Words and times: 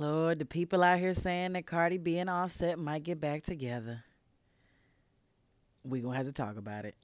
Lord, 0.00 0.38
the 0.38 0.46
people 0.46 0.82
out 0.82 0.98
here 0.98 1.12
saying 1.12 1.52
that 1.52 1.66
Cardi 1.66 1.98
B 1.98 2.16
and 2.16 2.30
Offset 2.30 2.78
might 2.78 3.02
get 3.02 3.20
back 3.20 3.42
together. 3.42 4.02
We're 5.84 6.00
going 6.00 6.14
to 6.14 6.16
have 6.16 6.26
to 6.26 6.32
talk 6.32 6.56
about 6.56 6.86
it. 6.86 6.94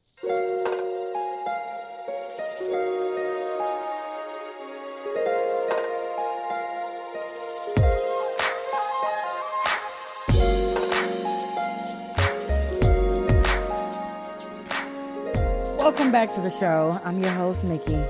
Welcome 15.76 16.10
back 16.10 16.32
to 16.34 16.40
the 16.40 16.50
show. 16.50 16.98
I'm 17.04 17.18
your 17.18 17.32
host, 17.32 17.62
Mickey. 17.64 18.02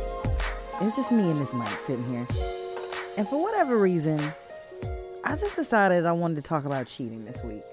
It's 0.80 0.94
just 0.94 1.10
me 1.10 1.28
and 1.28 1.40
this 1.40 1.52
mic 1.54 1.66
sitting 1.70 2.08
here. 2.08 2.28
And 3.16 3.26
for 3.26 3.42
whatever 3.42 3.78
reason, 3.78 4.20
I 5.28 5.34
just 5.34 5.56
decided 5.56 6.06
I 6.06 6.12
wanted 6.12 6.36
to 6.36 6.42
talk 6.42 6.66
about 6.66 6.86
cheating 6.86 7.24
this 7.24 7.42
week. 7.42 7.64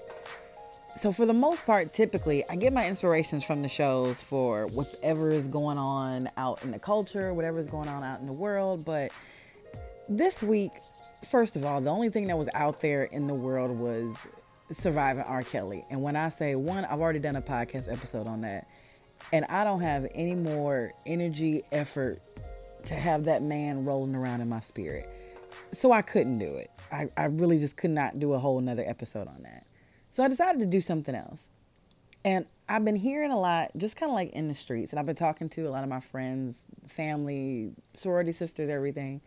So, 0.96 1.12
for 1.12 1.24
the 1.24 1.32
most 1.32 1.64
part, 1.64 1.92
typically, 1.92 2.42
I 2.50 2.56
get 2.56 2.72
my 2.72 2.88
inspirations 2.88 3.44
from 3.44 3.62
the 3.62 3.68
shows 3.68 4.20
for 4.20 4.66
whatever 4.66 5.30
is 5.30 5.46
going 5.46 5.78
on 5.78 6.28
out 6.36 6.64
in 6.64 6.72
the 6.72 6.80
culture, 6.80 7.32
whatever 7.32 7.60
is 7.60 7.68
going 7.68 7.88
on 7.88 8.02
out 8.02 8.18
in 8.18 8.26
the 8.26 8.32
world. 8.32 8.84
But 8.84 9.12
this 10.08 10.42
week, 10.42 10.72
first 11.30 11.54
of 11.54 11.64
all, 11.64 11.80
the 11.80 11.90
only 11.90 12.10
thing 12.10 12.26
that 12.26 12.36
was 12.36 12.48
out 12.54 12.80
there 12.80 13.04
in 13.04 13.28
the 13.28 13.34
world 13.34 13.70
was 13.70 14.26
surviving 14.72 15.22
R. 15.22 15.44
Kelly. 15.44 15.84
And 15.90 16.02
when 16.02 16.16
I 16.16 16.30
say 16.30 16.56
one, 16.56 16.84
I've 16.84 17.00
already 17.00 17.20
done 17.20 17.36
a 17.36 17.42
podcast 17.42 17.90
episode 17.90 18.26
on 18.26 18.40
that. 18.40 18.68
And 19.32 19.44
I 19.44 19.62
don't 19.62 19.80
have 19.80 20.08
any 20.12 20.34
more 20.34 20.92
energy, 21.06 21.62
effort 21.70 22.20
to 22.86 22.94
have 22.94 23.24
that 23.24 23.42
man 23.44 23.84
rolling 23.84 24.16
around 24.16 24.40
in 24.40 24.48
my 24.48 24.60
spirit. 24.60 25.08
So 25.72 25.92
I 25.92 26.02
couldn't 26.02 26.38
do 26.38 26.46
it. 26.46 26.70
I, 26.90 27.08
I 27.16 27.24
really 27.26 27.58
just 27.58 27.76
could 27.76 27.90
not 27.90 28.18
do 28.18 28.34
a 28.34 28.38
whole 28.38 28.60
nother 28.60 28.84
episode 28.86 29.28
on 29.28 29.42
that. 29.42 29.66
So 30.10 30.22
I 30.22 30.28
decided 30.28 30.60
to 30.60 30.66
do 30.66 30.80
something 30.80 31.14
else. 31.14 31.48
And 32.24 32.46
I've 32.68 32.84
been 32.84 32.96
hearing 32.96 33.30
a 33.30 33.38
lot, 33.38 33.72
just 33.76 33.96
kind 33.96 34.10
of 34.10 34.14
like 34.14 34.30
in 34.32 34.48
the 34.48 34.54
streets, 34.54 34.92
and 34.92 34.98
I've 34.98 35.04
been 35.04 35.14
talking 35.16 35.50
to 35.50 35.68
a 35.68 35.70
lot 35.70 35.82
of 35.82 35.90
my 35.90 36.00
friends, 36.00 36.62
family, 36.88 37.72
sorority 37.92 38.32
sisters, 38.32 38.70
everything. 38.70 39.20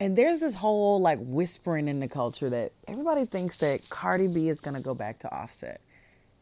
And 0.00 0.16
there's 0.16 0.40
this 0.40 0.56
whole 0.56 1.00
like 1.00 1.20
whispering 1.20 1.86
in 1.86 2.00
the 2.00 2.08
culture 2.08 2.50
that 2.50 2.72
everybody 2.88 3.24
thinks 3.24 3.58
that 3.58 3.88
Cardi 3.90 4.26
B 4.26 4.48
is 4.48 4.60
gonna 4.60 4.80
go 4.80 4.94
back 4.94 5.20
to 5.20 5.32
Offset. 5.32 5.80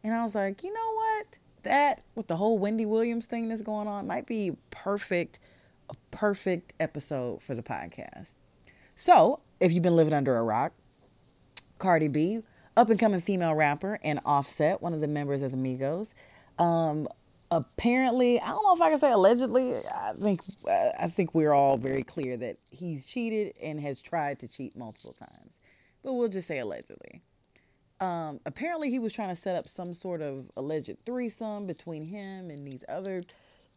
And 0.02 0.14
I 0.14 0.22
was 0.24 0.34
like, 0.34 0.64
you 0.64 0.72
know 0.72 0.94
what? 0.94 1.26
That 1.64 2.02
with 2.14 2.28
the 2.28 2.36
whole 2.36 2.58
Wendy 2.58 2.86
Williams 2.86 3.26
thing 3.26 3.48
that's 3.48 3.62
going 3.62 3.86
on 3.86 4.06
might 4.06 4.26
be 4.26 4.56
perfect, 4.70 5.38
a 5.90 5.94
perfect 6.10 6.72
episode 6.80 7.42
for 7.42 7.54
the 7.54 7.62
podcast. 7.62 8.32
So, 9.04 9.40
if 9.58 9.72
you've 9.72 9.82
been 9.82 9.96
living 9.96 10.14
under 10.14 10.36
a 10.36 10.44
rock, 10.44 10.74
Cardi 11.80 12.06
B, 12.06 12.42
up 12.76 12.88
and 12.88 13.00
coming 13.00 13.18
female 13.18 13.52
rapper, 13.52 13.98
and 14.04 14.20
Offset, 14.24 14.80
one 14.80 14.94
of 14.94 15.00
the 15.00 15.08
members 15.08 15.42
of 15.42 15.50
the 15.50 15.56
Migos, 15.56 16.14
um, 16.56 17.08
apparently, 17.50 18.40
I 18.40 18.46
don't 18.46 18.62
know 18.62 18.76
if 18.76 18.80
I 18.80 18.90
can 18.90 19.00
say 19.00 19.10
allegedly. 19.10 19.74
I 19.74 20.12
think 20.12 20.42
I 20.68 21.08
think 21.08 21.34
we're 21.34 21.52
all 21.52 21.78
very 21.78 22.04
clear 22.04 22.36
that 22.36 22.58
he's 22.70 23.04
cheated 23.04 23.54
and 23.60 23.80
has 23.80 24.00
tried 24.00 24.38
to 24.38 24.46
cheat 24.46 24.76
multiple 24.76 25.14
times, 25.14 25.58
but 26.04 26.12
we'll 26.12 26.28
just 26.28 26.46
say 26.46 26.60
allegedly. 26.60 27.22
Um, 27.98 28.38
apparently, 28.46 28.88
he 28.88 29.00
was 29.00 29.12
trying 29.12 29.30
to 29.30 29.36
set 29.36 29.56
up 29.56 29.66
some 29.66 29.94
sort 29.94 30.22
of 30.22 30.48
alleged 30.56 30.96
threesome 31.04 31.66
between 31.66 32.04
him 32.04 32.50
and 32.50 32.64
these 32.64 32.84
other 32.88 33.22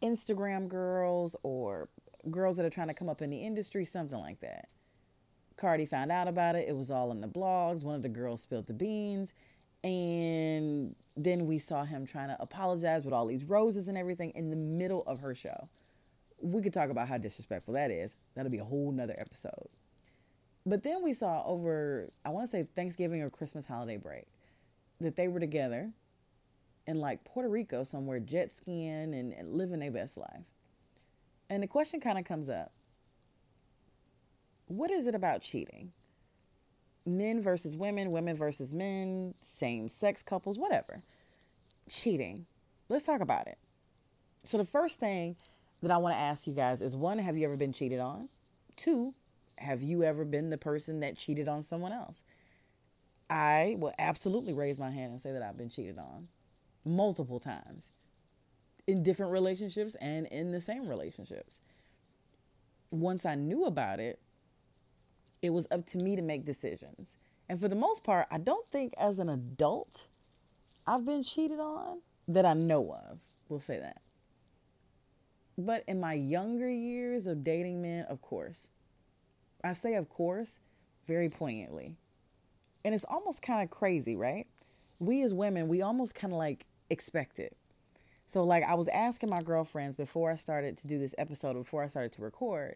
Instagram 0.03 0.67
girls 0.67 1.35
or 1.41 1.89
girls 2.29 2.57
that 2.57 2.65
are 2.67 2.69
trying 2.69 2.89
to 2.89 2.93
come 2.93 3.09
up 3.09 3.23
in 3.23 3.31
the 3.31 3.41
industry, 3.41 3.85
something 3.85 4.19
like 4.19 4.39
that. 4.41 4.69
Cardi 5.57 5.85
found 5.85 6.11
out 6.11 6.27
about 6.27 6.55
it. 6.55 6.67
It 6.67 6.75
was 6.75 6.91
all 6.91 7.11
in 7.11 7.21
the 7.21 7.27
blogs. 7.27 7.83
One 7.83 7.95
of 7.95 8.01
the 8.01 8.09
girls 8.09 8.41
spilled 8.41 8.67
the 8.67 8.73
beans. 8.73 9.33
And 9.83 10.95
then 11.15 11.45
we 11.45 11.59
saw 11.59 11.85
him 11.85 12.05
trying 12.05 12.29
to 12.29 12.41
apologize 12.41 13.05
with 13.05 13.13
all 13.13 13.27
these 13.27 13.43
roses 13.43 13.87
and 13.87 13.97
everything 13.97 14.31
in 14.35 14.49
the 14.49 14.55
middle 14.55 15.03
of 15.05 15.19
her 15.19 15.35
show. 15.35 15.69
We 16.41 16.61
could 16.61 16.73
talk 16.73 16.89
about 16.89 17.07
how 17.07 17.17
disrespectful 17.17 17.75
that 17.75 17.91
is. 17.91 18.15
That'll 18.35 18.51
be 18.51 18.57
a 18.57 18.65
whole 18.65 18.91
nother 18.91 19.15
episode. 19.17 19.69
But 20.65 20.83
then 20.83 21.03
we 21.03 21.13
saw 21.13 21.43
over, 21.45 22.09
I 22.25 22.29
want 22.29 22.47
to 22.47 22.51
say 22.51 22.63
Thanksgiving 22.63 23.21
or 23.21 23.29
Christmas 23.29 23.65
holiday 23.65 23.97
break, 23.97 24.25
that 24.99 25.15
they 25.15 25.27
were 25.27 25.39
together 25.39 25.91
in 26.87 26.99
like 26.99 27.23
Puerto 27.23 27.49
Rico 27.49 27.83
somewhere, 27.83 28.19
jet 28.19 28.51
skiing 28.51 29.13
and, 29.13 29.33
and 29.33 29.53
living 29.53 29.79
their 29.79 29.91
best 29.91 30.17
life. 30.17 30.45
And 31.49 31.61
the 31.61 31.67
question 31.67 31.99
kind 31.99 32.17
of 32.17 32.25
comes 32.25 32.49
up 32.49 32.71
what 34.67 34.91
is 34.91 35.07
it 35.07 35.15
about 35.15 35.41
cheating? 35.41 35.91
Men 37.05 37.41
versus 37.41 37.75
women, 37.75 38.11
women 38.11 38.35
versus 38.35 38.73
men, 38.73 39.35
same 39.41 39.87
sex 39.87 40.23
couples, 40.23 40.57
whatever. 40.57 41.01
Cheating. 41.89 42.45
Let's 42.89 43.05
talk 43.05 43.21
about 43.21 43.47
it. 43.47 43.57
So, 44.43 44.57
the 44.57 44.63
first 44.63 44.99
thing 44.99 45.35
that 45.81 45.91
I 45.91 45.97
want 45.97 46.15
to 46.15 46.19
ask 46.19 46.47
you 46.47 46.53
guys 46.53 46.81
is 46.81 46.95
one, 46.95 47.19
have 47.19 47.37
you 47.37 47.45
ever 47.45 47.57
been 47.57 47.73
cheated 47.73 47.99
on? 47.99 48.29
Two, 48.75 49.13
have 49.57 49.81
you 49.81 50.03
ever 50.03 50.25
been 50.25 50.49
the 50.49 50.57
person 50.57 50.99
that 51.01 51.17
cheated 51.17 51.47
on 51.47 51.63
someone 51.63 51.91
else? 51.91 52.21
I 53.29 53.75
will 53.79 53.93
absolutely 53.97 54.53
raise 54.53 54.77
my 54.77 54.91
hand 54.91 55.11
and 55.11 55.21
say 55.21 55.31
that 55.31 55.41
I've 55.41 55.57
been 55.57 55.69
cheated 55.69 55.97
on 55.97 56.27
multiple 56.83 57.39
times 57.39 57.89
in 58.87 59.01
different 59.03 59.31
relationships 59.31 59.95
and 59.95 60.27
in 60.27 60.51
the 60.51 60.61
same 60.61 60.87
relationships. 60.87 61.59
Once 62.91 63.25
I 63.25 63.35
knew 63.35 63.65
about 63.65 63.99
it, 63.99 64.19
it 65.45 65.53
was 65.53 65.67
up 65.71 65.85
to 65.87 65.97
me 65.97 66.15
to 66.15 66.21
make 66.21 66.45
decisions. 66.45 67.17
And 67.47 67.59
for 67.59 67.67
the 67.67 67.75
most 67.75 68.03
part, 68.03 68.27
I 68.31 68.37
don't 68.37 68.67
think 68.69 68.93
as 68.97 69.19
an 69.19 69.29
adult 69.29 70.07
I've 70.87 71.05
been 71.05 71.23
cheated 71.23 71.59
on 71.59 72.01
that 72.27 72.45
I 72.45 72.53
know 72.53 72.91
of. 72.91 73.19
We'll 73.49 73.59
say 73.59 73.79
that. 73.79 74.01
But 75.57 75.83
in 75.87 75.99
my 75.99 76.13
younger 76.13 76.69
years 76.69 77.25
of 77.27 77.43
dating 77.43 77.81
men, 77.81 78.05
of 78.05 78.21
course. 78.21 78.67
I 79.63 79.73
say 79.73 79.95
of 79.95 80.09
course 80.09 80.59
very 81.07 81.29
poignantly. 81.29 81.97
And 82.83 82.93
it's 82.93 83.05
almost 83.05 83.41
kind 83.41 83.63
of 83.63 83.71
crazy, 83.71 84.15
right? 84.15 84.45
We 84.99 85.23
as 85.23 85.33
women, 85.33 85.67
we 85.67 85.81
almost 85.81 86.13
kind 86.13 86.33
of 86.33 86.37
like 86.37 86.65
expect 86.89 87.39
it. 87.39 87.57
So 88.27 88.43
like 88.43 88.63
I 88.63 88.75
was 88.75 88.87
asking 88.89 89.29
my 89.29 89.41
girlfriends 89.41 89.95
before 89.95 90.31
I 90.31 90.35
started 90.35 90.77
to 90.79 90.87
do 90.87 90.99
this 90.99 91.15
episode, 91.17 91.53
before 91.53 91.83
I 91.83 91.87
started 91.87 92.11
to 92.13 92.21
record, 92.21 92.75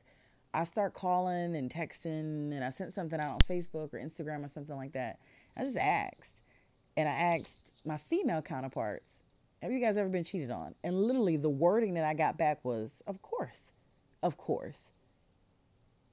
I 0.54 0.64
start 0.64 0.94
calling 0.94 1.56
and 1.56 1.70
texting, 1.70 2.52
and 2.54 2.64
I 2.64 2.72
sent 2.72 2.94
something 2.94 3.20
out 3.20 3.34
on 3.34 3.40
Facebook 3.40 3.94
or 3.94 4.00
Instagram 4.00 4.44
or 4.44 4.48
something 4.48 4.76
like 4.76 4.94
that. 4.94 5.20
I 5.56 5.64
just 5.64 5.78
asked, 5.78 6.42
and 6.98 7.08
I 7.08 7.12
asked 7.12 7.72
my 7.86 7.98
female 7.98 8.42
counterparts, 8.42 9.22
"Have 9.62 9.72
you 9.72 9.80
guys 9.80 9.98
ever 9.98 10.10
been 10.10 10.24
cheated 10.24 10.50
on?" 10.50 10.76
And 10.84 11.02
literally, 11.04 11.38
the 11.38 11.50
wording 11.50 11.94
that 11.96 12.04
I 12.04 12.14
got 12.14 12.38
back 12.38 12.66
was, 12.66 13.04
"Of 13.06 13.22
course, 13.22 13.72
of 14.24 14.38
course." 14.38 14.90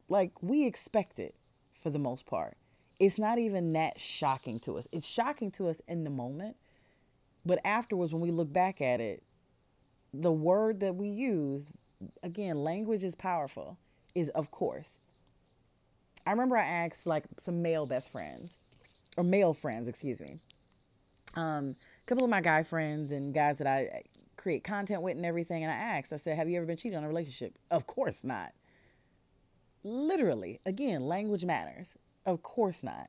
Like 0.09 0.43
we 0.43 0.67
expect 0.67 1.19
it 1.19 1.35
for 1.73 1.91
the 1.91 1.99
most 1.99 2.27
part. 2.27 2.57
It's 2.99 3.19
not 3.19 3.39
even 3.39 3.73
that 3.73 3.99
shocking 3.99 4.59
to 4.61 4.79
us. 4.79 4.87
It's 4.93 5.07
shocking 5.07 5.51
to 5.53 5.69
us 5.69 5.81
in 5.89 6.05
the 6.05 6.11
moment, 6.11 6.57
but 7.45 7.59
afterwards, 7.65 8.13
when 8.13 8.23
we 8.23 8.31
look 8.31 8.53
back 8.53 8.81
at 8.81 9.01
it, 9.01 9.23
the 10.13 10.33
word 10.33 10.81
that 10.81 10.95
we 10.95 11.09
use, 11.09 11.77
again, 12.23 12.63
language 12.63 13.03
is 13.03 13.15
powerful 13.15 13.79
is 14.17 14.31
of 14.31 14.51
course. 14.51 14.99
I 16.27 16.31
remember 16.31 16.57
I 16.57 16.67
asked 16.67 17.07
like 17.07 17.25
some 17.39 17.63
male 17.63 17.87
best 17.87 18.11
friends 18.11 18.59
or 19.17 19.23
male 19.23 19.55
friends, 19.55 19.87
excuse 19.87 20.21
me. 20.21 20.39
Um, 21.35 21.77
a 22.03 22.07
couple 22.07 22.25
of 22.25 22.31
my 22.31 22.41
guy 22.41 22.63
friends 22.63 23.13
and 23.13 23.33
guys 23.33 23.59
that 23.59 23.67
I 23.67 24.03
create 24.37 24.65
content 24.65 25.03
with 25.03 25.17
and 25.17 25.27
everything. 25.27 25.63
And 25.63 25.71
I 25.71 25.77
asked, 25.77 26.13
I 26.13 26.17
said, 26.17 26.37
have 26.37 26.49
you 26.49 26.57
ever 26.57 26.67
been 26.67 26.77
cheated 26.77 26.97
on 26.97 27.05
a 27.05 27.09
relationship? 27.09 27.59
Of 27.71 27.87
course 27.87 28.25
not. 28.25 28.53
Literally, 29.85 30.61
again, 30.67 31.03
language 31.03 31.45
matters. 31.45 31.95
Of 32.25 32.43
course 32.43 32.83
not. 32.83 33.09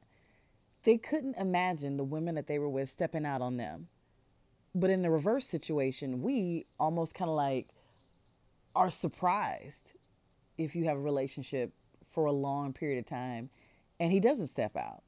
They 0.83 0.98
couldn't 0.98 1.38
imagine 1.38 1.98
the 1.98 2.04
women 2.04 2.36
that 2.36 2.48
they 2.48 2.59
were 2.59 2.69
with 2.69 2.89
stepping 2.89 3.25
out 3.25 3.42
on 3.42 3.57
them. 3.57 3.88
But 4.75 4.89
in 4.92 5.01
the 5.01 5.09
reverse 5.09 5.48
situation, 5.48 6.21
we 6.21 6.68
almost 6.80 7.15
kind 7.15 7.30
of 7.30 7.36
like 7.36 7.69
are 8.75 8.92
surprised 8.92 9.94
if 10.57 10.75
you 10.75 10.86
have 10.86 10.98
a 10.98 11.01
relationship 11.01 11.71
for 12.07 12.25
a 12.25 12.31
long 12.31 12.74
period 12.74 13.00
of 13.00 13.06
time 13.06 13.50
and 14.00 14.12
he 14.12 14.19
doesn't 14.19 14.48
step 14.48 14.75
out. 14.75 15.04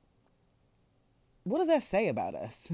What 1.44 1.60
does 1.60 1.68
that 1.68 1.84
say 1.84 2.08
about 2.08 2.36
us? 2.36 2.72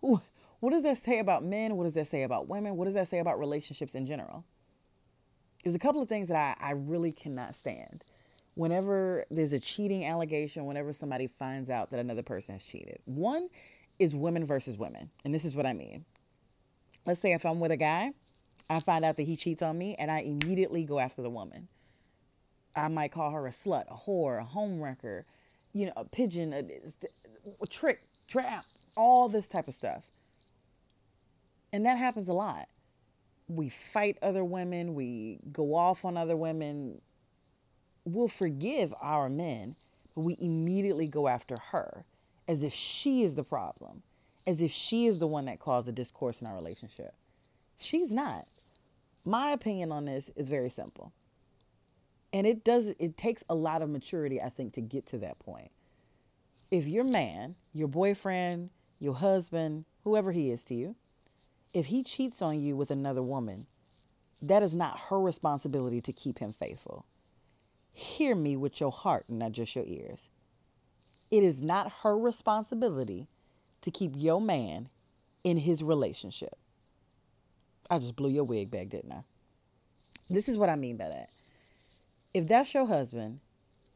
what 0.00 0.70
does 0.70 0.82
that 0.82 0.98
say 0.98 1.18
about 1.18 1.44
men? 1.44 1.76
What 1.76 1.84
does 1.84 1.94
that 1.94 2.06
say 2.06 2.22
about 2.22 2.48
women? 2.48 2.76
What 2.76 2.86
does 2.86 2.94
that 2.94 3.08
say 3.08 3.18
about 3.18 3.38
relationships 3.38 3.94
in 3.94 4.06
general? 4.06 4.44
There's 5.62 5.74
a 5.74 5.80
couple 5.80 6.00
of 6.00 6.08
things 6.08 6.28
that 6.28 6.58
I, 6.60 6.68
I 6.68 6.72
really 6.72 7.12
cannot 7.12 7.54
stand. 7.54 8.04
Whenever 8.54 9.24
there's 9.30 9.52
a 9.52 9.58
cheating 9.58 10.04
allegation, 10.04 10.64
whenever 10.64 10.92
somebody 10.92 11.26
finds 11.26 11.68
out 11.68 11.90
that 11.90 12.00
another 12.00 12.22
person 12.22 12.54
has 12.54 12.64
cheated, 12.64 13.00
one 13.04 13.48
is 13.98 14.14
women 14.14 14.44
versus 14.44 14.76
women. 14.76 15.10
And 15.24 15.34
this 15.34 15.44
is 15.44 15.54
what 15.54 15.66
I 15.66 15.72
mean. 15.72 16.04
Let's 17.04 17.20
say 17.20 17.32
if 17.32 17.44
I'm 17.44 17.60
with 17.60 17.70
a 17.70 17.76
guy, 17.76 18.12
I 18.68 18.80
find 18.80 19.04
out 19.04 19.16
that 19.16 19.24
he 19.24 19.36
cheats 19.36 19.62
on 19.62 19.76
me 19.76 19.94
and 19.98 20.10
I 20.10 20.20
immediately 20.20 20.84
go 20.84 20.98
after 20.98 21.22
the 21.22 21.30
woman. 21.30 21.68
I 22.76 22.88
might 22.88 23.10
call 23.12 23.30
her 23.30 23.46
a 23.46 23.50
slut, 23.50 23.90
a 23.90 23.94
whore, 23.94 24.40
a 24.40 24.44
homewrecker, 24.44 25.24
you 25.72 25.86
know, 25.86 25.92
a 25.96 26.04
pigeon, 26.04 26.52
a, 26.52 26.64
a 27.60 27.66
trick, 27.66 28.02
trap, 28.28 28.66
all 28.96 29.28
this 29.28 29.48
type 29.48 29.66
of 29.66 29.74
stuff. 29.74 30.04
And 31.72 31.84
that 31.86 31.98
happens 31.98 32.28
a 32.28 32.32
lot. 32.32 32.68
We 33.48 33.68
fight 33.68 34.18
other 34.20 34.44
women, 34.44 34.94
we 34.94 35.38
go 35.52 35.74
off 35.74 36.04
on 36.04 36.16
other 36.16 36.36
women. 36.36 37.00
We'll 38.04 38.28
forgive 38.28 38.94
our 39.00 39.28
men, 39.28 39.76
but 40.14 40.22
we 40.22 40.36
immediately 40.40 41.08
go 41.08 41.28
after 41.28 41.56
her 41.70 42.04
as 42.48 42.62
if 42.62 42.72
she 42.72 43.22
is 43.22 43.34
the 43.34 43.42
problem, 43.42 44.02
as 44.46 44.60
if 44.62 44.70
she 44.70 45.06
is 45.06 45.18
the 45.18 45.26
one 45.26 45.46
that 45.46 45.58
caused 45.58 45.86
the 45.86 45.92
discourse 45.92 46.40
in 46.40 46.46
our 46.46 46.54
relationship. 46.54 47.14
She's 47.78 48.10
not. 48.12 48.46
My 49.24 49.50
opinion 49.50 49.90
on 49.90 50.04
this 50.04 50.30
is 50.36 50.48
very 50.48 50.70
simple. 50.70 51.12
And 52.32 52.46
it 52.46 52.64
does 52.64 52.88
it 52.98 53.16
takes 53.16 53.44
a 53.48 53.54
lot 53.54 53.82
of 53.82 53.88
maturity 53.88 54.40
I 54.40 54.48
think 54.48 54.74
to 54.74 54.80
get 54.80 55.06
to 55.06 55.18
that 55.18 55.38
point. 55.38 55.70
If 56.70 56.86
your 56.86 57.04
man, 57.04 57.54
your 57.72 57.88
boyfriend, 57.88 58.70
your 58.98 59.14
husband, 59.14 59.84
whoever 60.04 60.32
he 60.32 60.50
is 60.50 60.64
to 60.64 60.74
you, 60.74 60.96
if 61.72 61.86
he 61.86 62.02
cheats 62.02 62.42
on 62.42 62.60
you 62.60 62.76
with 62.76 62.90
another 62.90 63.22
woman, 63.22 63.66
that 64.42 64.62
is 64.62 64.74
not 64.74 65.00
her 65.08 65.20
responsibility 65.20 66.00
to 66.00 66.12
keep 66.12 66.38
him 66.38 66.52
faithful. 66.52 67.06
Hear 67.92 68.34
me 68.34 68.56
with 68.56 68.80
your 68.80 68.92
heart, 68.92 69.24
not 69.28 69.52
just 69.52 69.74
your 69.74 69.86
ears. 69.86 70.30
It 71.30 71.42
is 71.42 71.60
not 71.62 71.92
her 72.02 72.16
responsibility 72.16 73.28
to 73.80 73.90
keep 73.90 74.12
your 74.14 74.40
man 74.40 74.88
in 75.44 75.58
his 75.58 75.82
relationship. 75.82 76.56
I 77.88 77.98
just 77.98 78.16
blew 78.16 78.30
your 78.30 78.44
wig 78.44 78.70
back, 78.70 78.88
didn't 78.88 79.12
I? 79.12 79.22
This 80.28 80.48
is 80.48 80.56
what 80.56 80.68
I 80.68 80.76
mean 80.76 80.96
by 80.96 81.08
that. 81.08 81.30
If 82.36 82.46
that's 82.46 82.74
your 82.74 82.84
husband, 82.84 83.40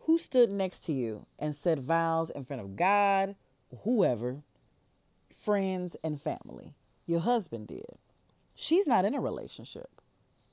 who 0.04 0.16
stood 0.16 0.50
next 0.50 0.82
to 0.84 0.94
you 0.94 1.26
and 1.38 1.54
said 1.54 1.78
vows 1.78 2.30
in 2.30 2.44
front 2.44 2.62
of 2.62 2.74
God, 2.74 3.34
whoever, 3.82 4.40
friends, 5.30 5.94
and 6.02 6.18
family? 6.18 6.72
Your 7.04 7.20
husband 7.20 7.66
did. 7.66 7.98
She's 8.54 8.86
not 8.86 9.04
in 9.04 9.14
a 9.14 9.20
relationship. 9.20 9.90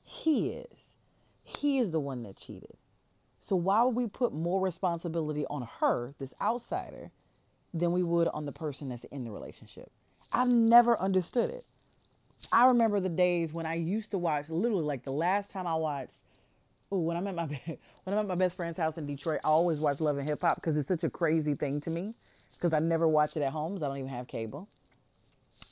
He 0.03 0.49
is. 0.49 0.95
He 1.45 1.77
is 1.77 1.91
the 1.91 2.01
one 2.01 2.23
that 2.23 2.35
cheated. 2.35 2.75
So 3.39 3.55
why 3.55 3.83
would 3.83 3.95
we 3.95 4.07
put 4.07 4.33
more 4.33 4.59
responsibility 4.59 5.45
on 5.49 5.65
her, 5.79 6.13
this 6.19 6.33
outsider, 6.41 7.11
than 7.73 7.93
we 7.93 8.03
would 8.03 8.27
on 8.27 8.45
the 8.45 8.51
person 8.51 8.89
that's 8.89 9.05
in 9.05 9.23
the 9.23 9.31
relationship? 9.31 9.89
I've 10.33 10.51
never 10.51 10.99
understood 10.99 11.49
it. 11.49 11.63
I 12.51 12.65
remember 12.65 12.99
the 12.99 13.07
days 13.07 13.53
when 13.53 13.65
I 13.65 13.75
used 13.75 14.11
to 14.11 14.17
watch, 14.17 14.49
literally 14.49 14.83
like 14.83 15.03
the 15.03 15.13
last 15.13 15.51
time 15.51 15.65
I 15.65 15.75
watched, 15.75 16.19
ooh, 16.93 16.99
when 16.99 17.17
I'm 17.17 17.27
at 17.27 17.35
my 17.35 17.45
when 17.45 17.77
I'm 18.07 18.19
at 18.19 18.27
my 18.27 18.35
best 18.35 18.55
friend's 18.55 18.77
house 18.77 18.97
in 18.97 19.05
Detroit, 19.05 19.39
I 19.43 19.49
always 19.49 19.79
watch 19.79 19.99
Love 19.99 20.17
and 20.17 20.27
Hip 20.27 20.41
Hop 20.41 20.55
because 20.55 20.77
it's 20.77 20.87
such 20.87 21.03
a 21.03 21.09
crazy 21.09 21.53
thing 21.53 21.81
to 21.81 21.89
me. 21.89 22.13
Because 22.53 22.73
I 22.73 22.79
never 22.79 23.07
watch 23.07 23.37
it 23.37 23.43
at 23.43 23.51
home 23.51 23.73
because 23.73 23.83
I 23.83 23.87
don't 23.87 23.97
even 23.97 24.09
have 24.09 24.27
cable. 24.27 24.67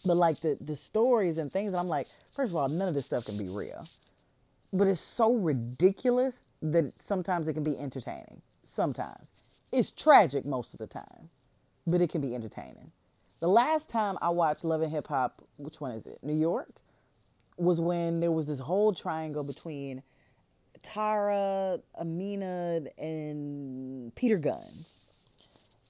But 0.05 0.17
like 0.17 0.41
the 0.41 0.57
the 0.59 0.77
stories 0.77 1.37
and 1.37 1.51
things, 1.51 1.73
and 1.73 1.79
I'm 1.79 1.87
like, 1.87 2.07
first 2.31 2.51
of 2.51 2.55
all, 2.55 2.67
none 2.67 2.87
of 2.87 2.93
this 2.93 3.05
stuff 3.05 3.25
can 3.25 3.37
be 3.37 3.47
real. 3.47 3.87
But 4.71 4.87
it's 4.87 5.01
so 5.01 5.33
ridiculous 5.33 6.41
that 6.61 7.01
sometimes 7.01 7.47
it 7.47 7.53
can 7.53 7.63
be 7.63 7.77
entertaining. 7.77 8.41
Sometimes 8.63 9.29
it's 9.71 9.91
tragic 9.91 10.45
most 10.45 10.73
of 10.73 10.79
the 10.79 10.87
time, 10.87 11.29
but 11.87 12.01
it 12.01 12.09
can 12.09 12.21
be 12.21 12.35
entertaining. 12.35 12.91
The 13.39 13.47
last 13.47 13.89
time 13.89 14.17
I 14.21 14.29
watched 14.29 14.63
Love 14.63 14.81
and 14.81 14.91
Hip 14.91 15.07
Hop, 15.07 15.43
which 15.57 15.81
one 15.81 15.91
is 15.91 16.05
it? 16.05 16.19
New 16.23 16.33
York, 16.33 16.69
was 17.57 17.79
when 17.79 18.19
there 18.19 18.31
was 18.31 18.47
this 18.47 18.59
whole 18.59 18.93
triangle 18.93 19.43
between 19.43 20.03
Tara, 20.85 21.79
Amina, 21.99 22.81
and 22.97 24.13
Peter 24.13 24.37
Gunz. 24.37 24.97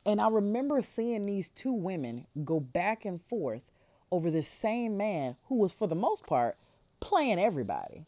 And 0.06 0.22
I 0.22 0.30
remember 0.30 0.82
seeing 0.82 1.26
these 1.26 1.50
two 1.50 1.74
women 1.74 2.28
go 2.46 2.60
back 2.60 3.04
and 3.04 3.22
forth 3.22 3.72
over 4.10 4.32
this 4.32 4.48
same 4.48 4.96
man 4.96 5.36
who 5.48 5.56
was, 5.56 5.78
for 5.78 5.88
the 5.88 5.96
most 5.96 6.26
part, 6.26 6.58
playing 7.02 7.40
everybody. 7.40 8.06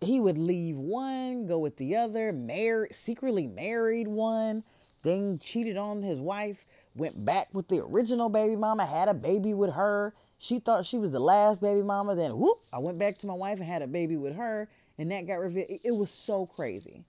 He 0.00 0.20
would 0.20 0.38
leave 0.38 0.76
one, 0.76 1.46
go 1.46 1.58
with 1.58 1.76
the 1.76 1.96
other, 1.96 2.32
married, 2.32 2.94
secretly 2.94 3.46
married 3.46 4.06
one, 4.06 4.62
then 5.02 5.38
cheated 5.38 5.76
on 5.76 6.02
his 6.02 6.20
wife, 6.20 6.64
went 6.94 7.24
back 7.24 7.48
with 7.52 7.68
the 7.68 7.80
original 7.80 8.28
baby 8.28 8.54
mama, 8.54 8.86
had 8.86 9.08
a 9.08 9.14
baby 9.14 9.54
with 9.54 9.72
her. 9.72 10.14
She 10.38 10.60
thought 10.60 10.86
she 10.86 10.98
was 10.98 11.10
the 11.10 11.18
last 11.18 11.60
baby 11.60 11.82
mama. 11.82 12.14
Then, 12.14 12.38
whoop, 12.38 12.58
I 12.72 12.78
went 12.78 12.98
back 12.98 13.18
to 13.18 13.26
my 13.26 13.34
wife 13.34 13.58
and 13.58 13.66
had 13.66 13.82
a 13.82 13.86
baby 13.86 14.16
with 14.16 14.36
her, 14.36 14.68
and 14.98 15.10
that 15.10 15.26
got 15.26 15.34
revealed. 15.34 15.80
It 15.82 15.96
was 15.96 16.10
so 16.10 16.46
crazy. 16.46 17.04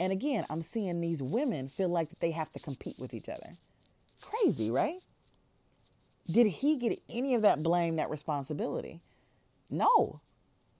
And 0.00 0.12
again, 0.12 0.44
I'm 0.48 0.62
seeing 0.62 1.00
these 1.00 1.22
women 1.22 1.68
feel 1.68 1.88
like 1.88 2.20
they 2.20 2.30
have 2.30 2.52
to 2.52 2.58
compete 2.58 2.98
with 2.98 3.12
each 3.12 3.28
other. 3.28 3.56
Crazy, 4.20 4.70
right? 4.70 5.00
Did 6.30 6.46
he 6.46 6.76
get 6.76 7.00
any 7.08 7.34
of 7.34 7.42
that 7.42 7.62
blame, 7.62 7.96
that 7.96 8.10
responsibility? 8.10 9.00
No. 9.70 10.20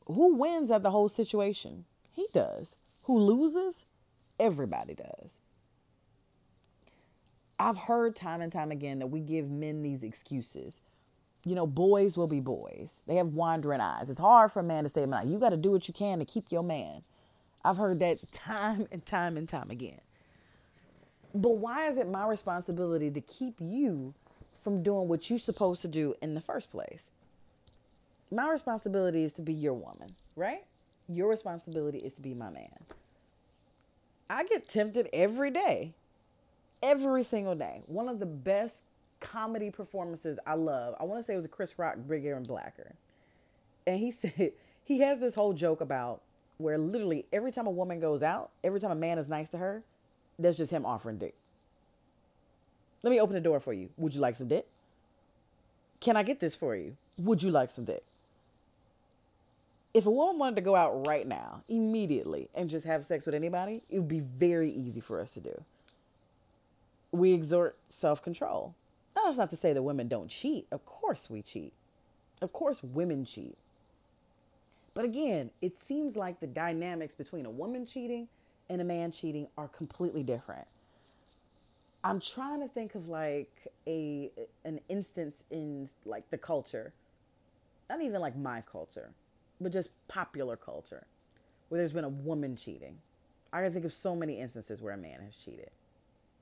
Who 0.06 0.34
wins 0.34 0.70
at 0.70 0.82
the 0.82 0.90
whole 0.90 1.08
situation? 1.08 1.84
He 2.12 2.26
does. 2.32 2.76
Who 3.04 3.18
loses? 3.18 3.86
Everybody 4.38 4.94
does. 4.94 5.38
I've 7.58 7.76
heard 7.76 8.14
time 8.14 8.40
and 8.40 8.52
time 8.52 8.70
again 8.70 9.00
that 9.00 9.08
we 9.08 9.20
give 9.20 9.50
men 9.50 9.82
these 9.82 10.04
excuses. 10.04 10.80
You 11.44 11.54
know, 11.54 11.66
boys 11.66 12.16
will 12.16 12.26
be 12.26 12.40
boys. 12.40 13.02
They 13.06 13.16
have 13.16 13.28
wandering 13.28 13.80
eyes. 13.80 14.10
It's 14.10 14.18
hard 14.18 14.52
for 14.52 14.60
a 14.60 14.64
man 14.64 14.84
to 14.84 14.88
say, 14.88 15.06
man, 15.06 15.28
you 15.28 15.38
got 15.38 15.50
to 15.50 15.56
do 15.56 15.70
what 15.70 15.88
you 15.88 15.94
can 15.94 16.18
to 16.18 16.24
keep 16.24 16.50
your 16.50 16.62
man. 16.62 17.02
I've 17.64 17.76
heard 17.76 18.00
that 18.00 18.32
time 18.32 18.88
and 18.90 19.04
time 19.06 19.36
and 19.36 19.48
time 19.48 19.70
again. 19.70 20.00
But 21.34 21.56
why 21.56 21.88
is 21.88 21.98
it 21.98 22.08
my 22.08 22.26
responsibility 22.26 23.10
to 23.10 23.20
keep 23.20 23.56
you 23.60 24.14
from 24.68 24.82
doing 24.82 25.08
what 25.08 25.30
you're 25.30 25.38
supposed 25.38 25.82
to 25.82 25.88
do 25.88 26.14
in 26.20 26.34
the 26.34 26.40
first 26.40 26.70
place. 26.70 27.10
My 28.30 28.50
responsibility 28.50 29.24
is 29.24 29.32
to 29.34 29.42
be 29.42 29.54
your 29.54 29.72
woman, 29.72 30.10
right? 30.36 30.64
Your 31.08 31.28
responsibility 31.28 31.98
is 31.98 32.14
to 32.14 32.20
be 32.20 32.34
my 32.34 32.50
man. 32.50 32.84
I 34.28 34.44
get 34.44 34.68
tempted 34.68 35.08
every 35.12 35.50
day, 35.50 35.94
every 36.82 37.22
single 37.22 37.54
day. 37.54 37.80
One 37.86 38.08
of 38.08 38.18
the 38.18 38.26
best 38.26 38.82
comedy 39.20 39.70
performances 39.70 40.38
I 40.46 40.54
love, 40.54 40.94
I 41.00 41.04
want 41.04 41.20
to 41.20 41.22
say 41.24 41.32
it 41.32 41.36
was 41.36 41.44
a 41.44 41.48
Chris 41.48 41.78
Rock, 41.78 41.96
Bigger 42.08 42.34
and 42.34 42.46
Blacker. 42.46 42.94
And 43.86 43.98
he 43.98 44.10
said, 44.12 44.52
he 44.84 45.00
has 45.00 45.20
this 45.20 45.34
whole 45.34 45.52
joke 45.52 45.80
about 45.80 46.22
where 46.58 46.78
literally 46.78 47.26
every 47.32 47.52
time 47.52 47.66
a 47.66 47.70
woman 47.70 48.00
goes 48.00 48.22
out, 48.22 48.50
every 48.64 48.80
time 48.80 48.90
a 48.90 48.96
man 48.96 49.18
is 49.18 49.28
nice 49.28 49.48
to 49.50 49.58
her, 49.58 49.82
that's 50.38 50.56
just 50.56 50.70
him 50.70 50.84
offering 50.84 51.18
dick. 51.18 51.34
Let 53.02 53.10
me 53.10 53.20
open 53.20 53.34
the 53.34 53.40
door 53.40 53.60
for 53.60 53.72
you. 53.72 53.90
Would 53.96 54.14
you 54.14 54.20
like 54.20 54.34
some 54.34 54.48
dick? 54.48 54.66
Can 56.00 56.16
I 56.16 56.22
get 56.22 56.40
this 56.40 56.54
for 56.54 56.76
you? 56.76 56.96
Would 57.18 57.42
you 57.42 57.50
like 57.50 57.70
some 57.70 57.84
dick? 57.84 58.04
If 59.94 60.06
a 60.06 60.10
woman 60.10 60.38
wanted 60.38 60.56
to 60.56 60.62
go 60.62 60.76
out 60.76 61.06
right 61.06 61.26
now, 61.26 61.62
immediately, 61.68 62.48
and 62.54 62.68
just 62.68 62.86
have 62.86 63.04
sex 63.04 63.26
with 63.26 63.34
anybody, 63.34 63.82
it 63.88 63.98
would 63.98 64.08
be 64.08 64.20
very 64.20 64.70
easy 64.70 65.00
for 65.00 65.20
us 65.20 65.32
to 65.32 65.40
do. 65.40 65.64
We 67.10 67.32
exert 67.32 67.76
self 67.88 68.22
control. 68.22 68.74
That's 69.28 69.36
not 69.36 69.50
to 69.50 69.56
say 69.56 69.74
that 69.74 69.82
women 69.82 70.08
don't 70.08 70.30
cheat. 70.30 70.66
Of 70.72 70.86
course 70.86 71.28
we 71.28 71.42
cheat. 71.42 71.74
Of 72.40 72.50
course 72.54 72.82
women 72.82 73.26
cheat. 73.26 73.58
But 74.94 75.04
again, 75.04 75.50
it 75.60 75.78
seems 75.78 76.16
like 76.16 76.40
the 76.40 76.46
dynamics 76.46 77.14
between 77.14 77.44
a 77.44 77.50
woman 77.50 77.84
cheating 77.84 78.28
and 78.70 78.80
a 78.80 78.84
man 78.84 79.12
cheating 79.12 79.48
are 79.58 79.68
completely 79.68 80.22
different. 80.22 80.66
I'm 82.02 82.20
trying 82.20 82.62
to 82.62 82.68
think 82.68 82.94
of 82.94 83.08
like 83.08 83.52
a 83.86 84.30
an 84.64 84.80
instance 84.88 85.44
in 85.50 85.90
like 86.06 86.30
the 86.30 86.38
culture, 86.38 86.94
not 87.90 88.00
even 88.00 88.22
like 88.22 88.34
my 88.34 88.62
culture, 88.62 89.10
but 89.60 89.72
just 89.72 89.90
popular 90.08 90.56
culture, 90.56 91.06
where 91.68 91.78
there's 91.78 91.92
been 91.92 92.04
a 92.04 92.08
woman 92.08 92.56
cheating. 92.56 92.96
I 93.52 93.60
can 93.60 93.74
think 93.74 93.84
of 93.84 93.92
so 93.92 94.16
many 94.16 94.40
instances 94.40 94.80
where 94.80 94.94
a 94.94 94.98
man 94.98 95.20
has 95.22 95.34
cheated. 95.36 95.70